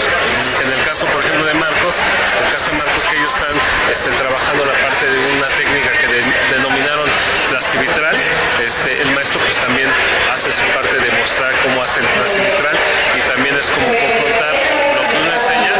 En 0.63 0.71
el 0.73 0.83
caso, 0.85 1.07
por 1.07 1.21
ejemplo, 1.25 1.47
de 1.47 1.55
Marcos, 1.55 1.95
en 2.39 2.47
el 2.47 2.53
caso 2.53 2.67
de 2.71 2.77
Marcos 2.79 3.03
que 3.11 3.17
ellos 3.17 3.31
están 3.35 3.57
este, 3.91 4.11
trabajando 4.13 4.65
la 4.65 4.73
parte 4.73 5.07
de 5.07 5.19
una 5.39 5.49
técnica 5.57 5.91
que 6.01 6.07
de- 6.09 6.57
denominaron 6.57 7.09
plastivitral, 7.51 8.17
este, 8.65 9.03
el 9.03 9.11
maestro 9.13 9.41
pues 9.41 9.57
también 9.57 9.89
hace 10.33 10.51
su 10.53 10.65
parte 10.75 10.97
de 10.99 11.11
mostrar 11.17 11.53
cómo 11.63 11.83
hace 11.83 12.01
el 12.01 12.07
plastivitral 12.07 12.77
y 13.17 13.21
también 13.33 13.55
es 13.57 13.67
como 13.71 13.87
confrontar 13.89 14.53
lo 14.95 15.03
que 15.09 15.17
uno 15.17 15.33
enseña 15.35 15.73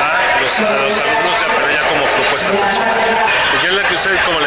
a 0.00 0.40
los, 0.40 0.52
a 0.60 0.70
los 0.82 0.98
alumnos 0.98 1.34
ya, 1.40 1.46
pero 1.56 1.66
ya 1.70 1.82
como 1.88 2.04
propuesta 2.06 2.50
personal. 2.52 2.99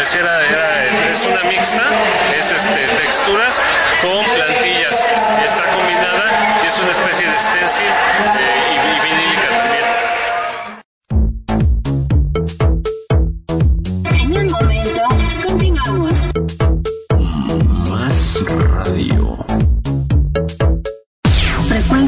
Es 0.04 1.26
una 1.28 1.44
mixta, 1.46 1.90
es 2.38 2.52
este, 2.52 2.88
texturas 3.02 3.62
con 4.02 4.26
plantillas. 4.36 5.06
Está 5.46 5.64
combinada 5.74 6.60
y 6.62 6.68
es 6.68 6.78
una 6.78 6.92
especie 6.92 7.30
de 7.30 7.40
stencil 7.40 7.88
eh, 8.38 8.96
y 8.96 9.00
vinílica 9.00 9.53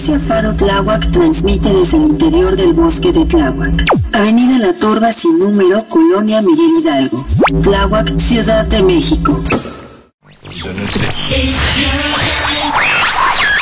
Frecuencia 0.05 0.35
Faro 0.35 0.55
Tláhuac 0.55 1.11
transmite 1.11 1.73
desde 1.73 1.97
el 1.97 2.03
interior 2.03 2.55
del 2.55 2.73
bosque 2.73 3.11
de 3.11 3.25
Tláhuac. 3.25 3.85
Avenida 4.13 4.59
La 4.59 4.73
Turba 4.75 5.11
sin 5.11 5.39
número, 5.39 5.83
Colonia 5.89 6.41
Miguel 6.41 6.79
Hidalgo. 6.79 7.25
Tláhuac, 7.63 8.19
Ciudad 8.19 8.65
de 8.67 8.83
México. 8.83 9.41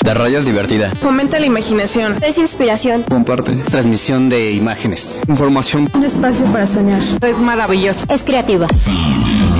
La 0.03 0.13
radio 0.13 0.39
es 0.39 0.45
divertida. 0.45 0.91
Fomenta 0.95 1.39
la 1.39 1.45
imaginación. 1.45 2.17
Es 2.21 2.37
inspiración. 2.37 3.03
Comparte. 3.03 3.55
Transmisión 3.55 4.27
de 4.27 4.51
imágenes. 4.51 5.21
Información. 5.29 5.89
Un 5.93 6.03
espacio 6.03 6.45
para 6.47 6.67
soñar. 6.67 7.01
Es 7.21 7.37
maravilloso. 7.37 8.05
Es 8.09 8.23
creativa. 8.23 8.67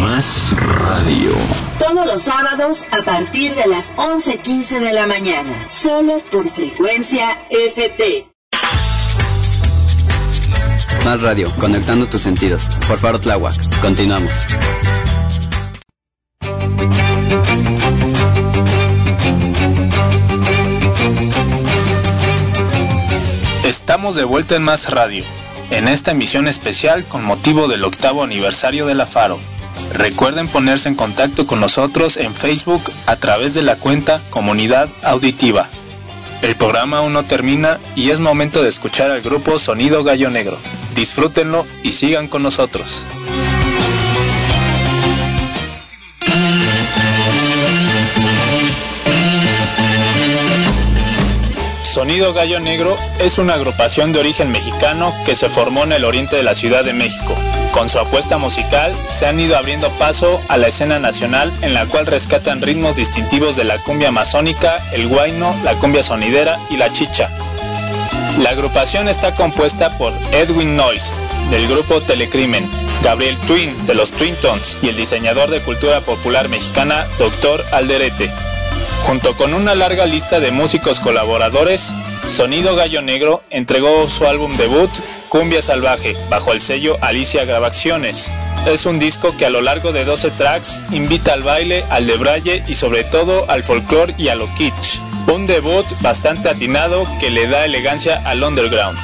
Más 0.02 0.54
radio. 0.60 1.34
Todos 1.80 2.06
los 2.06 2.24
sábados 2.24 2.86
a 2.92 3.04
partir 3.04 3.56
de 3.56 3.68
las 3.68 3.96
11.15 3.96 4.80
de 4.80 4.94
la 4.94 5.08
mañana. 5.08 5.68
Solo 5.70 6.22
por 6.30 6.50
frecuencia 6.50 7.38
FT. 7.50 8.28
Más 11.06 11.22
radio, 11.22 11.52
conectando 11.60 12.06
tus 12.08 12.22
sentidos. 12.22 12.70
Por 12.88 13.00
Faro 13.00 13.20
Tláhuac. 13.20 13.56
Continuamos. 13.82 14.32
Estamos 23.74 24.14
de 24.14 24.24
vuelta 24.24 24.56
en 24.56 24.62
Más 24.62 24.92
Radio, 24.92 25.24
en 25.72 25.88
esta 25.88 26.12
emisión 26.12 26.48
especial 26.48 27.06
con 27.06 27.24
motivo 27.24 27.68
del 27.68 27.84
octavo 27.84 28.24
aniversario 28.24 28.86
de 28.86 28.94
la 28.94 29.08
Faro. 29.08 29.40
Recuerden 29.92 30.48
ponerse 30.48 30.90
en 30.90 30.96
contacto 30.96 31.48
con 31.48 31.60
nosotros 31.60 32.18
en 32.18 32.36
Facebook 32.36 32.84
a 33.08 33.16
través 33.16 33.56
de 33.56 33.64
la 33.64 33.76
cuenta 33.76 34.22
Comunidad 34.30 34.90
Auditiva. 35.02 35.70
El 36.44 36.56
programa 36.56 37.00
aún 37.00 37.14
no 37.14 37.26
termina 37.26 37.80
y 37.96 38.12
es 38.12 38.20
momento 38.20 38.62
de 38.62 38.70
escuchar 38.70 39.10
al 39.10 39.24
grupo 39.24 39.58
Sonido 39.58 40.04
Gallo 40.04 40.30
Negro. 40.30 40.60
Disfrútenlo 40.94 41.66
y 41.82 41.94
sigan 41.94 42.28
con 42.28 42.44
nosotros. 42.44 43.06
Sonido 52.04 52.34
Gallo 52.34 52.60
Negro 52.60 52.98
es 53.20 53.38
una 53.38 53.54
agrupación 53.54 54.12
de 54.12 54.20
origen 54.20 54.52
mexicano 54.52 55.14
que 55.26 55.36
se 55.36 55.50
formó 55.50 55.86
en 55.86 55.94
el 55.94 56.04
oriente 56.04 56.36
de 56.36 56.44
la 56.44 56.54
Ciudad 56.54 56.84
de 56.84 56.92
México. 56.92 57.34
Con 57.72 57.88
su 57.88 57.98
apuesta 57.98 58.38
musical 58.38 58.94
se 59.08 59.26
han 59.26 59.40
ido 59.40 59.56
abriendo 59.56 59.90
paso 59.92 60.42
a 60.50 60.58
la 60.58 60.68
escena 60.68 61.00
nacional 61.00 61.50
en 61.62 61.74
la 61.74 61.86
cual 61.86 62.06
rescatan 62.06 62.62
ritmos 62.62 62.98
distintivos 62.98 63.56
de 63.56 63.64
la 63.64 63.78
cumbia 63.78 64.10
amazónica, 64.10 64.80
el 64.92 65.08
guayno, 65.08 65.56
la 65.64 65.76
cumbia 65.76 66.04
sonidera 66.04 66.60
y 66.70 66.76
la 66.76 66.92
chicha. 66.92 67.30
La 68.40 68.50
agrupación 68.50 69.08
está 69.08 69.34
compuesta 69.34 69.98
por 69.98 70.12
Edwin 70.34 70.76
Noyes, 70.76 71.14
del 71.52 71.70
grupo 71.70 72.02
Telecrimen, 72.02 72.70
Gabriel 73.02 73.38
Twin, 73.48 73.74
de 73.86 73.94
los 73.94 74.12
Twin 74.12 74.36
Tones, 74.42 74.78
y 74.82 74.90
el 74.90 74.98
diseñador 74.98 75.50
de 75.50 75.62
cultura 75.62 76.02
popular 76.02 76.50
mexicana, 76.50 77.08
Dr. 77.18 77.64
Alderete. 77.72 78.30
Junto 79.06 79.36
con 79.36 79.54
una 79.54 79.76
larga 79.76 80.06
lista 80.06 80.40
de 80.40 80.52
músicos 80.52 81.00
colaboradores, 81.00 81.94
Sonido 82.28 82.76
Gallo 82.76 83.02
Negro 83.02 83.44
entregó 83.50 84.08
su 84.08 84.26
álbum 84.26 84.56
debut, 84.56 84.90
Cumbia 85.30 85.62
Salvaje, 85.62 86.16
bajo 86.30 86.54
el 86.54 86.62
sello 86.62 86.98
Alicia 87.02 87.44
Grabaciones. 87.44 88.32
Es 88.66 88.86
un 88.86 89.00
disco 89.00 89.36
que 89.38 89.46
a 89.46 89.50
lo 89.50 89.62
largo 89.62 89.92
de 89.92 90.06
12 90.06 90.32
tracks 90.32 90.80
invita 90.92 91.34
al 91.34 91.44
baile, 91.44 91.84
al 91.90 92.08
debraye 92.08 92.64
y 92.66 92.76
sobre 92.76 93.04
todo 93.04 93.46
al 93.50 93.64
folclore 93.64 94.16
y 94.18 94.30
a 94.30 94.36
lo 94.36 94.48
kitsch. 94.56 95.00
Un 95.28 95.48
debut 95.48 95.86
bastante 96.02 96.48
atinado 96.48 97.06
que 97.20 97.30
le 97.30 97.48
da 97.48 97.66
elegancia 97.66 98.22
al 98.26 98.42
underground. 98.42 98.98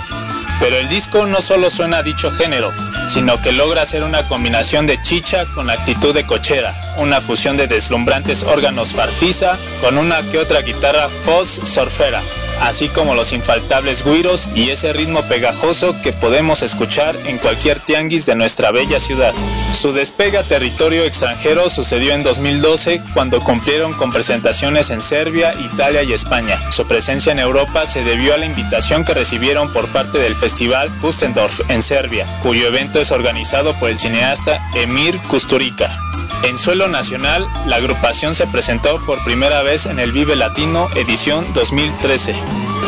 Pero 0.59 0.77
el 0.77 0.89
disco 0.89 1.25
no 1.25 1.41
solo 1.41 1.69
suena 1.69 1.97
a 1.99 2.03
dicho 2.03 2.31
género, 2.31 2.71
sino 3.07 3.41
que 3.41 3.51
logra 3.51 3.81
hacer 3.83 4.03
una 4.03 4.27
combinación 4.27 4.85
de 4.85 5.01
chicha 5.01 5.45
con 5.55 5.69
actitud 5.69 6.13
de 6.13 6.25
cochera, 6.25 6.73
una 6.97 7.21
fusión 7.21 7.55
de 7.55 7.67
deslumbrantes 7.67 8.43
órganos 8.43 8.93
farfisa 8.93 9.57
con 9.81 9.97
una 9.97 10.21
que 10.23 10.37
otra 10.37 10.61
guitarra 10.61 11.07
fuzz 11.07 11.61
surfera, 11.63 12.21
así 12.61 12.89
como 12.89 13.15
los 13.15 13.33
infaltables 13.33 14.03
guiros 14.03 14.49
y 14.55 14.69
ese 14.69 14.93
ritmo 14.93 15.21
pegajoso 15.23 15.95
que 16.01 16.13
podemos 16.13 16.61
escuchar 16.61 17.15
en 17.25 17.37
cualquier 17.37 17.79
tianguis 17.79 18.25
de 18.25 18.35
nuestra 18.35 18.71
bella 18.71 18.99
ciudad. 18.99 19.33
Su 19.73 19.93
despegue 19.93 20.37
a 20.37 20.43
territorio 20.43 21.03
extranjero 21.03 21.69
sucedió 21.69 22.13
en 22.13 22.23
2012 22.23 23.01
cuando 23.13 23.39
cumplieron 23.39 23.93
con 23.93 24.11
presentaciones 24.11 24.89
en 24.89 25.01
Serbia, 25.01 25.53
Italia 25.73 26.03
y 26.03 26.13
España. 26.13 26.59
Su 26.71 26.85
presencia 26.85 27.31
en 27.31 27.39
Europa 27.39 27.85
se 27.85 28.03
debió 28.03 28.33
a 28.33 28.37
la 28.37 28.45
invitación 28.45 29.03
que 29.05 29.13
recibieron 29.13 29.71
por 29.71 29.87
parte 29.89 30.17
del 30.17 30.35
Festival 30.35 30.89
Pustendorf 31.01 31.69
en 31.69 31.81
Serbia, 31.81 32.25
cuyo 32.41 32.67
evento 32.67 32.99
es 32.99 33.11
organizado 33.11 33.73
por 33.79 33.89
el 33.89 33.97
cineasta 33.97 34.59
Emir 34.75 35.17
Kusturica. 35.27 35.97
En 36.43 36.57
suelo 36.57 36.87
nacional, 36.87 37.45
la 37.65 37.77
agrupación 37.77 38.33
se 38.33 38.47
presentó 38.47 38.97
por 39.05 39.21
primera 39.23 39.61
vez 39.61 39.85
en 39.85 39.99
el 39.99 40.11
Vive 40.11 40.35
Latino 40.35 40.87
edición 40.95 41.45
2013. 41.53 42.33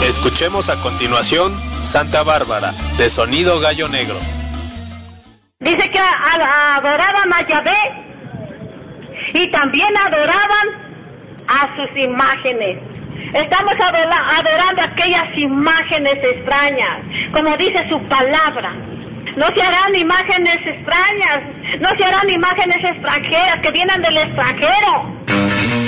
Escuchemos 0.06 0.70
a 0.70 0.82
continuación 0.82 1.60
Santa 1.84 2.24
Bárbara, 2.24 2.74
de 2.98 3.10
Sonido 3.10 3.60
Gallo 3.60 3.88
Negro. 3.88 4.18
Dice 5.60 5.90
que 5.90 6.00
adoraban 6.00 7.34
a 7.34 7.48
Yahvé 7.48 7.78
y 9.34 9.52
también 9.52 9.96
adoraban 9.98 10.68
a 11.48 11.76
sus 11.76 12.04
imágenes. 12.04 12.78
Estamos 13.34 13.74
adorando 13.74 14.82
aquellas 14.82 15.26
imágenes 15.38 16.16
extrañas, 16.16 16.98
como 17.34 17.56
dice 17.58 17.86
su 17.90 18.02
palabra. 18.10 18.74
No 19.38 19.46
se 19.56 19.62
harán 19.62 19.96
imágenes 19.96 20.60
extrañas, 20.66 21.42
no 21.80 21.90
se 21.98 22.04
harán 22.04 22.30
imágenes 22.30 22.80
extranjeras 22.84 23.60
que 23.62 23.72
vienen 23.72 24.02
del 24.02 24.18
extranjero. 24.18 25.81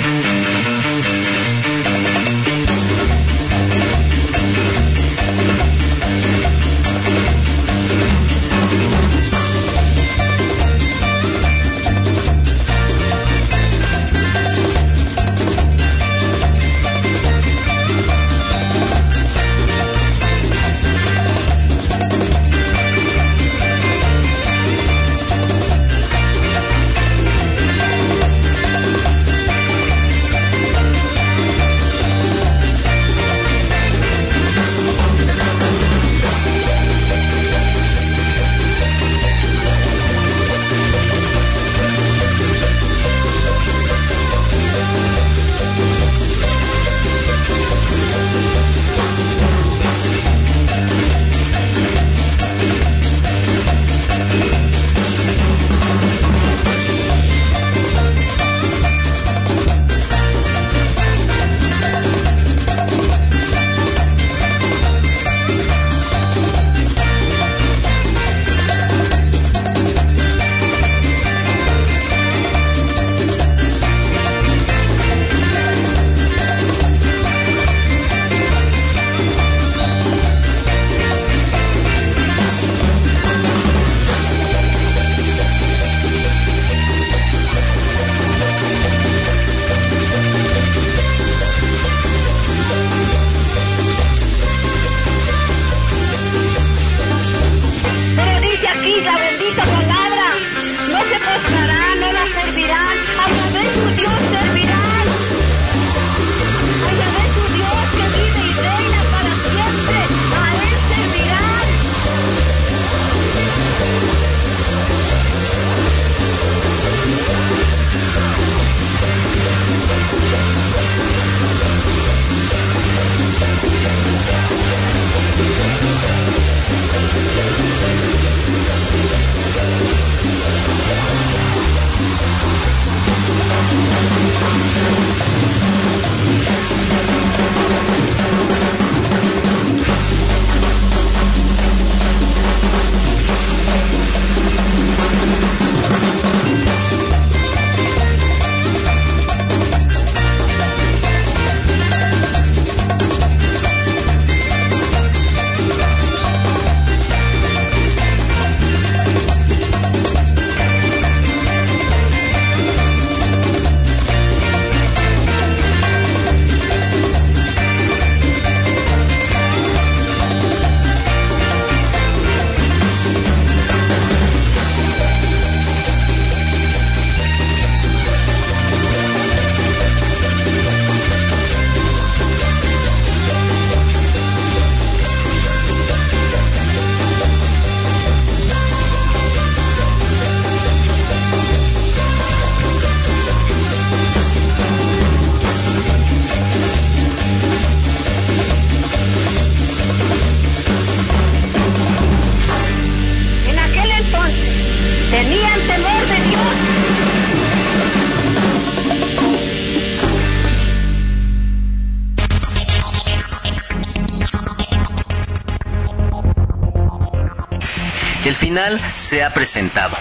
Se 218.96 219.24
ha 219.24 219.34
presentado. 219.34 219.96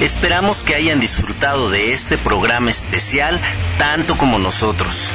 Esperamos 0.00 0.62
que 0.62 0.74
hayan 0.74 1.00
disfrutado 1.00 1.68
de 1.68 1.92
este 1.92 2.16
programa 2.16 2.70
especial 2.70 3.38
tanto 3.78 4.16
como 4.16 4.38
nosotros. 4.38 5.08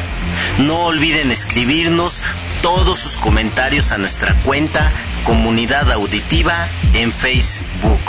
No 0.59 0.85
olviden 0.85 1.31
escribirnos 1.31 2.21
todos 2.61 2.99
sus 2.99 3.17
comentarios 3.17 3.91
a 3.91 3.97
nuestra 3.97 4.35
cuenta 4.43 4.91
Comunidad 5.23 5.91
Auditiva 5.91 6.67
en 6.93 7.11
Facebook. 7.11 8.01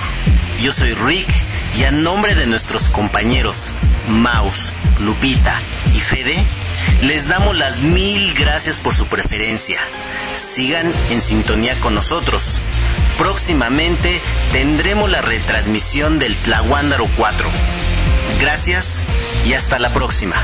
Yo 0.61 0.73
soy 0.73 0.93
Rick 0.93 1.28
y 1.78 1.85
a 1.85 1.90
nombre 1.90 2.35
de 2.35 2.47
nuestros 2.47 2.90
compañeros 2.90 3.73
Maus, 4.09 4.73
Lupita 5.01 5.59
y 5.94 6.01
Fede, 6.01 6.36
les 7.01 7.28
damos 7.28 7.57
las 7.57 7.81
mil 7.81 8.35
gracias 8.35 8.77
por 8.77 8.94
su 8.94 9.07
preferencia. 9.07 9.81
Sigan 10.35 10.93
en 11.11 11.23
sintonía 11.23 11.74
con 11.81 11.94
nosotros. 11.94 12.61
Próximamente 13.18 14.20
tendremos 14.52 15.10
la 15.10 15.22
retransmisión 15.22 16.18
del 16.18 16.36
Tlahuándaro 16.36 17.06
4. 17.16 17.48
Gracias 18.40 19.01
y 19.47 19.55
hasta 19.55 19.78
la 19.78 19.88
próxima. 19.90 20.34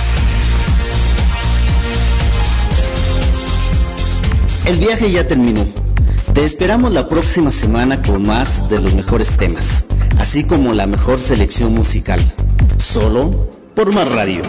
El 4.66 4.78
viaje 4.78 5.10
ya 5.10 5.26
terminó. 5.26 5.66
Te 6.34 6.44
esperamos 6.44 6.92
la 6.92 7.08
próxima 7.08 7.50
semana 7.50 8.00
con 8.00 8.22
más 8.22 8.70
de 8.70 8.80
los 8.80 8.94
mejores 8.94 9.36
temas, 9.36 9.84
así 10.18 10.44
como 10.44 10.72
la 10.72 10.86
mejor 10.86 11.18
selección 11.18 11.74
musical. 11.74 12.20
Solo 12.78 13.50
por 13.74 13.92
Más 13.92 14.08
Radio. 14.10 14.42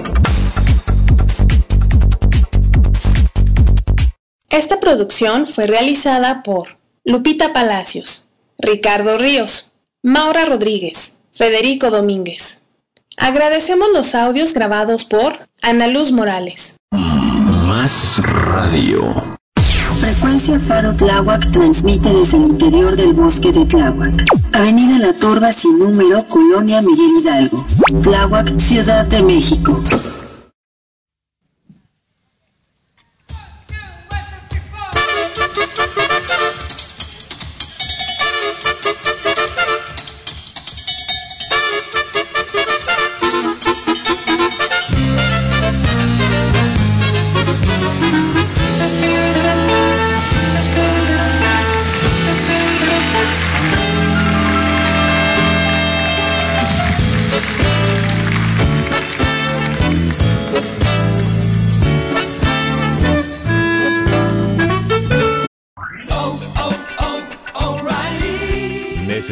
Esta 4.49 4.79
producción 4.79 5.47
fue 5.47 5.65
realizada 5.65 6.43
por 6.43 6.82
Lupita 7.05 7.51
Palacios, 7.51 8.27
Ricardo 8.57 9.17
Ríos, 9.17 9.73
Maura 10.03 10.45
Rodríguez, 10.45 11.17
Federico 11.34 11.91
Domínguez. 11.91 12.59
Agradecemos 13.17 13.89
los 13.93 14.15
audios 14.15 14.53
grabados 14.53 15.03
por 15.03 15.34
Ana 15.61 15.88
Luz 15.88 16.13
Morales. 16.13 16.77
Más 16.91 18.21
radio. 18.23 19.38
Frecuencia 19.99 20.57
Faro 20.61 20.95
Tláhuac 20.95 21.51
transmite 21.51 22.07
desde 22.09 22.38
el 22.38 22.43
interior 22.43 22.95
del 22.95 23.11
bosque 23.11 23.51
de 23.51 23.65
Tláhuac. 23.65 24.23
Avenida 24.53 24.99
La 24.99 25.13
Torba 25.13 25.51
sin 25.51 25.77
número, 25.80 26.23
Colonia 26.30 26.80
Miguel 26.80 27.19
Hidalgo. 27.19 27.65
Tláhuac, 28.01 28.57
Ciudad 28.59 29.05
de 29.07 29.21
México. 29.23 29.84